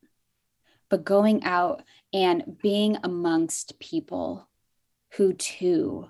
But 0.89 1.03
going 1.03 1.43
out 1.43 1.83
and 2.13 2.57
being 2.61 2.97
amongst 3.03 3.79
people 3.79 4.47
who 5.13 5.33
too 5.33 6.09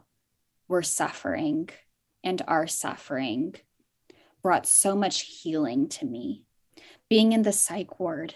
were 0.68 0.84
suffering 0.84 1.70
and 2.24 2.42
are 2.48 2.68
suffering 2.68 3.56
brought 4.42 4.68
so 4.68 4.96
much 4.96 5.22
healing 5.22 5.90
to 5.90 6.06
me. 6.06 6.44
Being 7.10 7.32
in 7.34 7.42
the 7.42 7.52
psych 7.52 8.00
ward, 8.00 8.36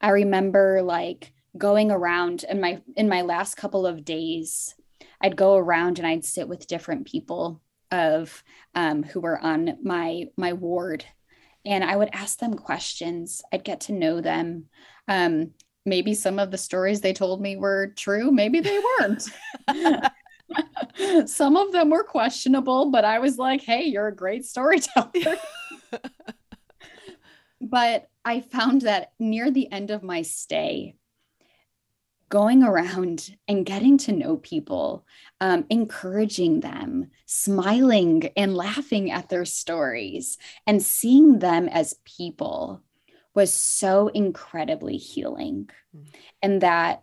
I 0.00 0.08
remember 0.08 0.80
like 0.82 1.32
going 1.58 1.90
around 1.90 2.44
in 2.48 2.60
my 2.60 2.80
in 2.96 3.08
my 3.08 3.20
last 3.20 3.56
couple 3.56 3.86
of 3.86 4.04
days, 4.04 4.74
I'd 5.20 5.36
go 5.36 5.56
around 5.56 5.98
and 5.98 6.06
I'd 6.06 6.24
sit 6.24 6.48
with 6.48 6.66
different 6.66 7.06
people 7.06 7.60
of 7.90 8.42
um, 8.74 9.02
who 9.02 9.20
were 9.20 9.38
on 9.38 9.76
my 9.82 10.24
my 10.38 10.54
ward 10.54 11.04
and 11.64 11.84
I 11.84 11.96
would 11.96 12.10
ask 12.12 12.38
them 12.38 12.54
questions. 12.54 13.42
I'd 13.52 13.64
get 13.64 13.82
to 13.82 13.92
know 13.92 14.20
them. 14.20 14.66
Um, 15.06 15.52
maybe 15.84 16.14
some 16.14 16.38
of 16.38 16.50
the 16.50 16.58
stories 16.58 17.00
they 17.00 17.12
told 17.12 17.40
me 17.40 17.56
were 17.56 17.92
true, 17.96 18.30
maybe 18.30 18.60
they 18.60 18.80
weren't. 19.00 19.28
some 21.26 21.56
of 21.56 21.72
them 21.72 21.90
were 21.90 22.04
questionable, 22.04 22.90
but 22.90 23.04
I 23.04 23.18
was 23.18 23.38
like, 23.38 23.62
hey, 23.62 23.84
you're 23.84 24.08
a 24.08 24.14
great 24.14 24.44
storyteller. 24.44 25.36
but 27.60 28.08
I 28.24 28.40
found 28.40 28.82
that 28.82 29.12
near 29.18 29.50
the 29.50 29.70
end 29.70 29.90
of 29.90 30.02
my 30.02 30.22
stay, 30.22 30.96
going 32.28 32.62
around 32.62 33.36
and 33.46 33.66
getting 33.66 33.98
to 33.98 34.12
know 34.12 34.38
people, 34.38 35.06
um, 35.40 35.66
encouraging 35.68 36.60
them, 36.60 37.10
smiling 37.26 38.30
and 38.36 38.56
laughing 38.56 39.10
at 39.10 39.28
their 39.28 39.44
stories, 39.44 40.38
and 40.66 40.82
seeing 40.82 41.40
them 41.40 41.68
as 41.68 41.96
people 42.04 42.82
was 43.34 43.52
so 43.52 44.08
incredibly 44.08 44.96
healing. 44.96 45.68
Mm-hmm. 45.94 46.08
And 46.42 46.60
that 46.62 47.02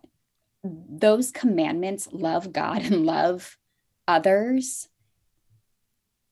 those 0.62 1.30
commandments, 1.30 2.08
love 2.12 2.52
God 2.52 2.82
and 2.82 3.06
love 3.06 3.56
others, 4.06 4.88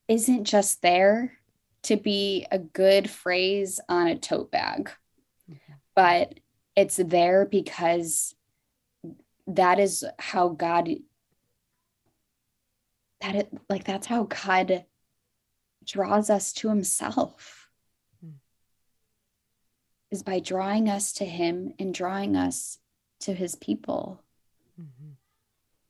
isn't 0.06 0.44
just 0.44 0.82
there 0.82 1.38
to 1.82 1.96
be 1.96 2.46
a 2.50 2.58
good 2.58 3.08
phrase 3.08 3.80
on 3.88 4.08
a 4.08 4.18
tote 4.18 4.50
bag, 4.50 4.90
but 5.94 6.34
it's 6.76 6.96
there 6.96 7.44
because 7.44 8.34
that 9.46 9.78
is 9.78 10.04
how 10.18 10.48
God 10.48 10.88
that 13.20 13.34
it 13.34 13.52
like 13.68 13.84
that's 13.84 14.06
how 14.06 14.24
God 14.24 14.84
draws 15.84 16.30
us 16.30 16.52
to 16.52 16.68
himself 16.68 17.68
hmm. 18.22 18.32
is 20.10 20.22
by 20.22 20.38
drawing 20.38 20.88
us 20.88 21.14
to 21.14 21.24
him 21.24 21.72
and 21.78 21.94
drawing 21.94 22.36
us 22.36 22.78
to 23.20 23.34
his 23.34 23.54
people. 23.54 24.22
Mm-hmm. 24.80 25.10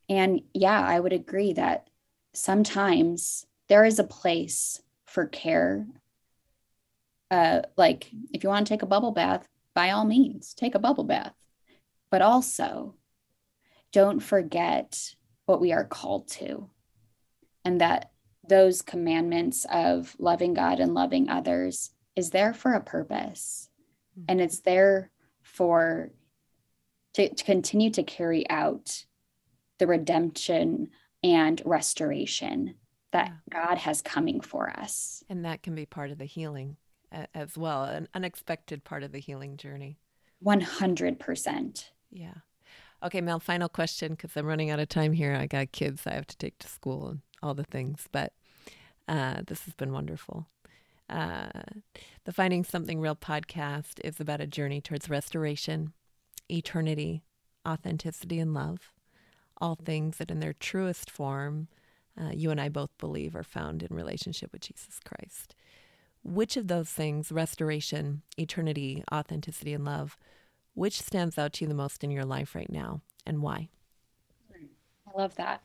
And 0.09 0.43
yeah, 0.55 0.81
I 0.81 0.99
would 0.99 1.13
agree 1.13 1.53
that 1.55 1.89
sometimes 2.33 3.47
there 3.69 3.85
is 3.85 3.99
a 3.99 4.05
place 4.05 4.81
for 5.07 5.27
care. 5.27 5.87
Uh, 7.31 7.63
like 7.77 8.11
if 8.33 8.43
you 8.43 8.49
want 8.49 8.67
to 8.67 8.73
take 8.73 8.83
a 8.83 8.87
bubble 8.87 9.13
bath, 9.13 9.47
by 9.75 9.91
all 9.91 10.05
means, 10.05 10.55
take 10.55 10.75
a 10.75 10.81
bubble 10.81 11.05
bath. 11.05 11.35
But 12.11 12.23
also, 12.23 12.95
don't 13.93 14.21
forget 14.21 15.15
what 15.47 15.61
we 15.61 15.73
are 15.73 15.85
called 15.85 16.29
to 16.29 16.71
and 17.65 17.81
that 17.81 18.11
those 18.49 18.83
commandments 18.83 19.67
of 19.71 20.17
loving 20.19 20.55
God 20.55 20.81
and 20.81 20.95
loving 20.95 21.29
others 21.29 21.91
is 22.17 22.31
there 22.31 22.55
for 22.55 22.73
a 22.73 22.81
purpose 22.81 23.69
mm-hmm. 24.19 24.25
and 24.29 24.41
it's 24.41 24.61
there 24.61 25.11
for 25.43 26.11
to, 27.15 27.35
to 27.35 27.45
continue 27.45 27.91
to 27.91 28.03
carry 28.03 28.49
out 28.51 29.05
the 29.79 29.87
redemption 29.87 30.89
and 31.23 31.63
restoration 31.65 32.75
that 33.13 33.29
yeah. 33.29 33.65
God 33.65 33.79
has 33.79 34.03
coming 34.03 34.41
for 34.41 34.71
us. 34.71 35.25
And 35.29 35.45
that 35.45 35.63
can 35.63 35.75
be 35.75 35.87
part 35.87 36.11
of 36.11 36.19
the 36.19 36.25
healing 36.25 36.77
as 37.35 37.57
well, 37.57 37.85
an 37.85 38.09
unexpected 38.15 38.85
part 38.85 39.03
of 39.03 39.13
the 39.13 39.19
healing 39.19 39.57
journey. 39.57 39.99
100%. 40.45 41.85
Yeah. 42.11 42.35
Okay, 43.03 43.21
Mel, 43.21 43.41
final 43.41 43.69
question 43.69 44.13
because 44.13 44.37
I'm 44.37 44.47
running 44.47 44.71
out 44.71 44.81
of 44.81 44.89
time 44.89 45.13
here. 45.13 45.35
I 45.35 45.47
got 45.47 45.73
kids 45.73 46.03
I 46.07 46.15
have 46.15 46.27
to 46.27 46.37
take 46.37 46.59
to 46.59 46.69
school 46.69 47.09
and 47.09 47.21
all 47.43 47.55
the 47.55 47.65
things, 47.65 48.07
but 48.13 48.33
uh, 49.07 49.43
this 49.47 49.65
has 49.65 49.75
been 49.75 49.93
wonderful. 49.93 50.49
Uh, 51.09 51.49
the 52.25 52.33
Finding 52.33 52.65
Something 52.65 53.01
Real 53.01 53.17
podcast 53.17 54.01
is 54.05 54.21
about 54.21 54.41
a 54.41 54.47
journey 54.47 54.81
towards 54.81 55.09
restoration, 55.09 55.93
eternity, 56.51 57.23
authenticity, 57.67 58.39
and 58.39 58.55
love. 58.55 58.93
All 59.61 59.75
things 59.75 60.19
that, 60.19 60.31
in 60.31 60.41
their 60.41 60.53
truest 60.53 61.11
form, 61.11 61.69
uh, 62.21 62.31
you 62.33 62.51
and 62.51 62.61
I 62.61 62.69
both 62.69 62.91
believe 62.99 63.35
are 63.35 63.43
found 63.43 63.83
in 63.83 63.95
relationship 63.95 64.53
with 64.53 64.63
Jesus 64.63 65.01
Christ. 65.05 65.55
Which 66.23 66.57
of 66.57 66.69
those 66.69 66.91
things, 66.91 67.31
restoration, 67.33 68.23
eternity, 68.37 69.05
authenticity, 69.13 69.73
and 69.73 69.85
love, 69.85 70.17
which 70.75 71.01
stands 71.01 71.39
out 71.39 71.53
to 71.55 71.65
you 71.65 71.69
the 71.69 71.75
most 71.75 72.05
in 72.05 72.11
your 72.11 72.25
life 72.25 72.55
right 72.55 72.71
now 72.71 73.03
and 73.27 73.43
why? 73.43 73.69
I 74.53 75.19
love 75.19 75.35
that. 75.37 75.63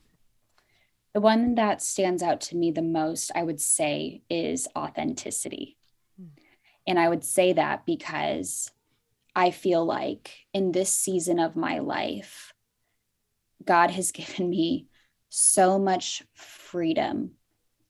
The 1.14 1.22
one 1.22 1.56
that 1.56 1.82
stands 1.82 2.24
out 2.24 2.42
to 2.42 2.58
me 2.58 2.72
the 2.72 2.82
most, 2.82 3.32
I 3.36 3.44
would 3.44 3.62
say, 3.62 4.22
is 4.30 4.68
authenticity. 4.76 5.78
Hmm. 6.20 6.28
And 6.88 7.00
I 7.00 7.08
would 7.08 7.24
say 7.24 7.54
that 7.54 7.86
because 7.86 8.72
I 9.36 9.52
feel 9.52 9.86
like 9.86 10.32
in 10.54 10.72
this 10.72 10.92
season 10.92 11.40
of 11.40 11.56
my 11.56 11.80
life, 11.80 12.54
God 13.64 13.92
has 13.92 14.12
given 14.14 14.50
me 14.50 14.88
so 15.30 15.80
much 15.80 16.24
freedom 16.34 17.32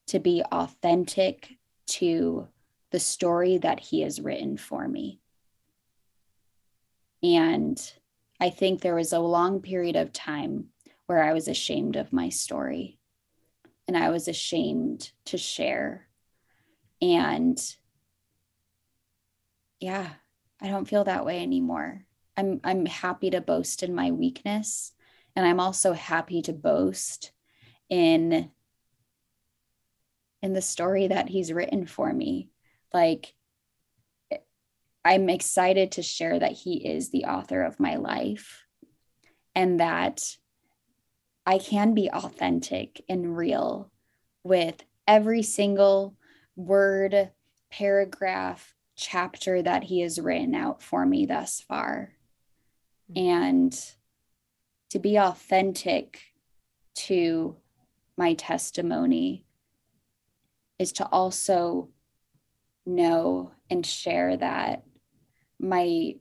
to 0.08 0.20
be 0.20 0.44
authentic 0.52 1.58
to 1.86 2.48
the 2.92 3.00
story 3.00 3.58
that 3.58 3.80
He 3.80 4.02
has 4.02 4.22
written 4.22 4.58
for 4.58 4.88
me. 4.88 5.20
And 7.22 7.82
I 8.40 8.50
think 8.50 8.82
there 8.82 8.96
was 8.96 9.14
a 9.14 9.20
long 9.20 9.62
period 9.62 9.96
of 9.96 10.14
time 10.14 10.68
where 11.06 11.24
I 11.24 11.34
was 11.34 11.48
ashamed 11.48 11.96
of 11.96 12.14
my 12.14 12.30
story 12.30 13.00
and 13.88 13.98
I 13.98 14.10
was 14.10 14.28
ashamed 14.28 15.12
to 15.26 15.38
share. 15.38 16.08
And 17.02 17.60
yeah, 19.80 20.10
I 20.64 20.70
don't 20.70 20.88
feel 20.88 21.04
that 21.04 21.26
way 21.26 21.44
anymore. 21.44 22.06
I'm 22.38 22.62
I'm 22.64 22.86
happy 22.86 23.30
to 23.32 23.42
boast 23.42 23.84
in 23.84 23.94
my 23.94 24.12
weakness 24.12 24.94
and 25.36 25.46
I'm 25.46 25.60
also 25.60 25.94
happy 25.94 26.42
to 26.44 26.54
boast 26.54 27.32
in 27.90 28.50
in 30.42 30.54
the 30.54 30.62
story 30.62 31.08
that 31.08 31.30
he's 31.30 31.54
written 31.54 31.86
for 31.86 32.12
me. 32.12 32.50
Like 32.94 33.34
I'm 35.06 35.30
excited 35.30 35.92
to 35.94 36.02
share 36.02 36.40
that 36.40 36.54
he 36.54 36.88
is 36.88 37.12
the 37.12 37.26
author 37.26 37.62
of 37.62 37.80
my 37.80 37.98
life 37.98 38.66
and 39.54 39.82
that 39.82 40.24
I 41.46 41.58
can 41.58 41.94
be 41.94 42.10
authentic 42.10 43.04
and 43.10 43.36
real 43.36 43.92
with 44.44 44.82
every 45.08 45.44
single 45.44 46.16
word, 46.56 47.32
paragraph, 47.70 48.73
chapter 48.96 49.62
that 49.62 49.84
he 49.84 50.02
has 50.02 50.20
written 50.20 50.56
out 50.56 50.82
for 50.82 51.06
me 51.06 51.26
thus 51.26 51.62
far. 51.62 52.14
Mm-hmm. 53.12 53.28
And 53.28 53.86
to 54.92 55.00
be 55.00 55.18
authentic 55.18 56.22
to 56.96 57.56
my 58.18 58.34
testimony 58.36 59.46
is 60.78 60.92
to 60.94 61.06
also 61.06 61.90
know 62.86 63.52
and 63.70 63.86
share 63.86 64.38
that 64.38 64.84
my 65.60 66.16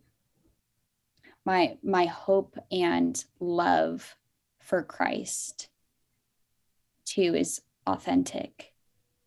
my 1.44 1.76
my 1.82 2.06
hope 2.06 2.56
and 2.70 3.24
love 3.40 4.16
for 4.60 4.82
Christ 4.82 5.68
too 7.04 7.34
is 7.34 7.60
authentic 7.86 8.72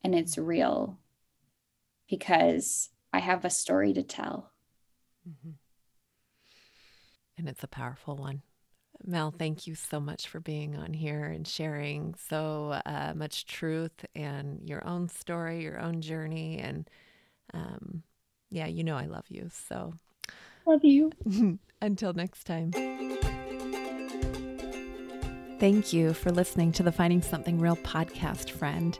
and 0.04 0.16
it's 0.16 0.38
real 0.38 0.98
because 2.10 2.90
I 3.16 3.20
have 3.20 3.46
a 3.46 3.50
story 3.50 3.94
to 3.94 4.04
tell. 4.04 4.52
Mm-hmm. 5.26 5.52
And 7.38 7.48
it's 7.48 7.64
a 7.64 7.68
powerful 7.68 8.18
one. 8.18 8.42
Mel, 9.06 9.32
thank 9.32 9.68
you 9.68 9.76
so 9.76 10.02
much 10.02 10.28
for 10.28 10.42
being 10.42 10.76
on 10.76 10.92
here 10.92 11.24
and 11.24 11.48
sharing 11.48 12.16
so 12.28 12.82
uh, 12.86 13.14
much 13.16 13.46
truth 13.46 14.06
and 14.16 14.68
your 14.68 14.86
own 14.86 15.08
story, 15.08 15.64
your 15.64 15.80
own 15.80 16.02
journey. 16.02 16.60
And 16.60 16.90
um, 17.54 18.04
yeah, 18.50 18.68
you 18.68 18.84
know 18.84 18.98
I 18.98 19.06
love 19.06 19.26
you. 19.30 19.50
So 19.50 19.94
love 20.66 20.84
you. 20.84 21.10
Until 21.82 22.12
next 22.12 22.44
time. 22.44 22.72
Thank 25.58 25.94
you 25.94 26.14
for 26.14 26.32
listening 26.32 26.74
to 26.74 26.84
the 26.84 26.92
Finding 26.92 27.22
Something 27.22 27.60
Real 27.60 27.78
podcast, 27.78 28.50
friend. 28.50 29.00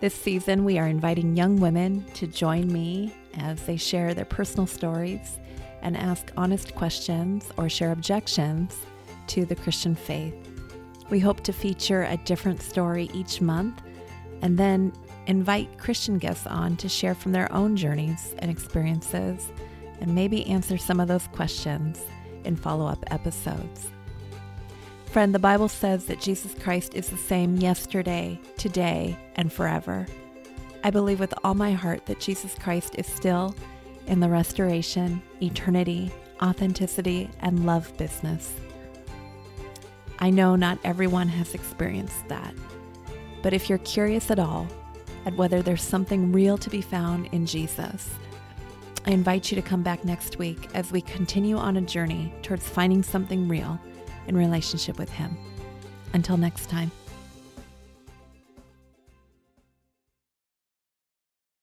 This 0.00 0.14
season, 0.14 0.64
we 0.64 0.78
are 0.78 0.86
inviting 0.86 1.36
young 1.36 1.56
women 1.60 2.06
to 2.14 2.26
join 2.26 2.72
me 2.72 3.14
as 3.36 3.62
they 3.64 3.76
share 3.76 4.14
their 4.14 4.24
personal 4.24 4.66
stories 4.66 5.38
and 5.82 5.94
ask 5.94 6.32
honest 6.38 6.74
questions 6.74 7.44
or 7.58 7.68
share 7.68 7.92
objections 7.92 8.78
to 9.26 9.44
the 9.44 9.54
Christian 9.54 9.94
faith. 9.94 10.34
We 11.10 11.20
hope 11.20 11.42
to 11.42 11.52
feature 11.52 12.04
a 12.04 12.16
different 12.16 12.62
story 12.62 13.10
each 13.12 13.42
month 13.42 13.82
and 14.40 14.56
then 14.56 14.94
invite 15.26 15.76
Christian 15.76 16.16
guests 16.16 16.46
on 16.46 16.78
to 16.78 16.88
share 16.88 17.14
from 17.14 17.32
their 17.32 17.52
own 17.52 17.76
journeys 17.76 18.34
and 18.38 18.50
experiences 18.50 19.52
and 20.00 20.14
maybe 20.14 20.46
answer 20.46 20.78
some 20.78 20.98
of 20.98 21.08
those 21.08 21.26
questions 21.26 22.00
in 22.44 22.56
follow 22.56 22.86
up 22.86 23.04
episodes. 23.12 23.90
Friend, 25.10 25.34
the 25.34 25.40
Bible 25.40 25.68
says 25.68 26.04
that 26.04 26.20
Jesus 26.20 26.54
Christ 26.54 26.94
is 26.94 27.08
the 27.08 27.16
same 27.16 27.56
yesterday, 27.56 28.38
today, 28.56 29.18
and 29.34 29.52
forever. 29.52 30.06
I 30.84 30.90
believe 30.90 31.18
with 31.18 31.34
all 31.42 31.54
my 31.54 31.72
heart 31.72 32.06
that 32.06 32.20
Jesus 32.20 32.54
Christ 32.54 32.94
is 32.96 33.08
still 33.08 33.52
in 34.06 34.20
the 34.20 34.28
restoration, 34.28 35.20
eternity, 35.42 36.12
authenticity, 36.40 37.28
and 37.40 37.66
love 37.66 37.92
business. 37.96 38.54
I 40.20 40.30
know 40.30 40.54
not 40.54 40.78
everyone 40.84 41.26
has 41.26 41.54
experienced 41.54 42.28
that, 42.28 42.54
but 43.42 43.52
if 43.52 43.68
you're 43.68 43.78
curious 43.78 44.30
at 44.30 44.38
all 44.38 44.68
at 45.26 45.34
whether 45.34 45.60
there's 45.60 45.82
something 45.82 46.30
real 46.30 46.56
to 46.58 46.70
be 46.70 46.82
found 46.82 47.26
in 47.32 47.46
Jesus, 47.46 48.10
I 49.06 49.10
invite 49.10 49.50
you 49.50 49.56
to 49.56 49.68
come 49.68 49.82
back 49.82 50.04
next 50.04 50.38
week 50.38 50.68
as 50.72 50.92
we 50.92 51.00
continue 51.00 51.56
on 51.56 51.78
a 51.78 51.82
journey 51.82 52.32
towards 52.42 52.68
finding 52.68 53.02
something 53.02 53.48
real 53.48 53.80
in 54.26 54.36
relationship 54.36 54.98
with 54.98 55.10
Him. 55.10 55.36
Until 56.12 56.36
next 56.36 56.68
time. 56.68 56.90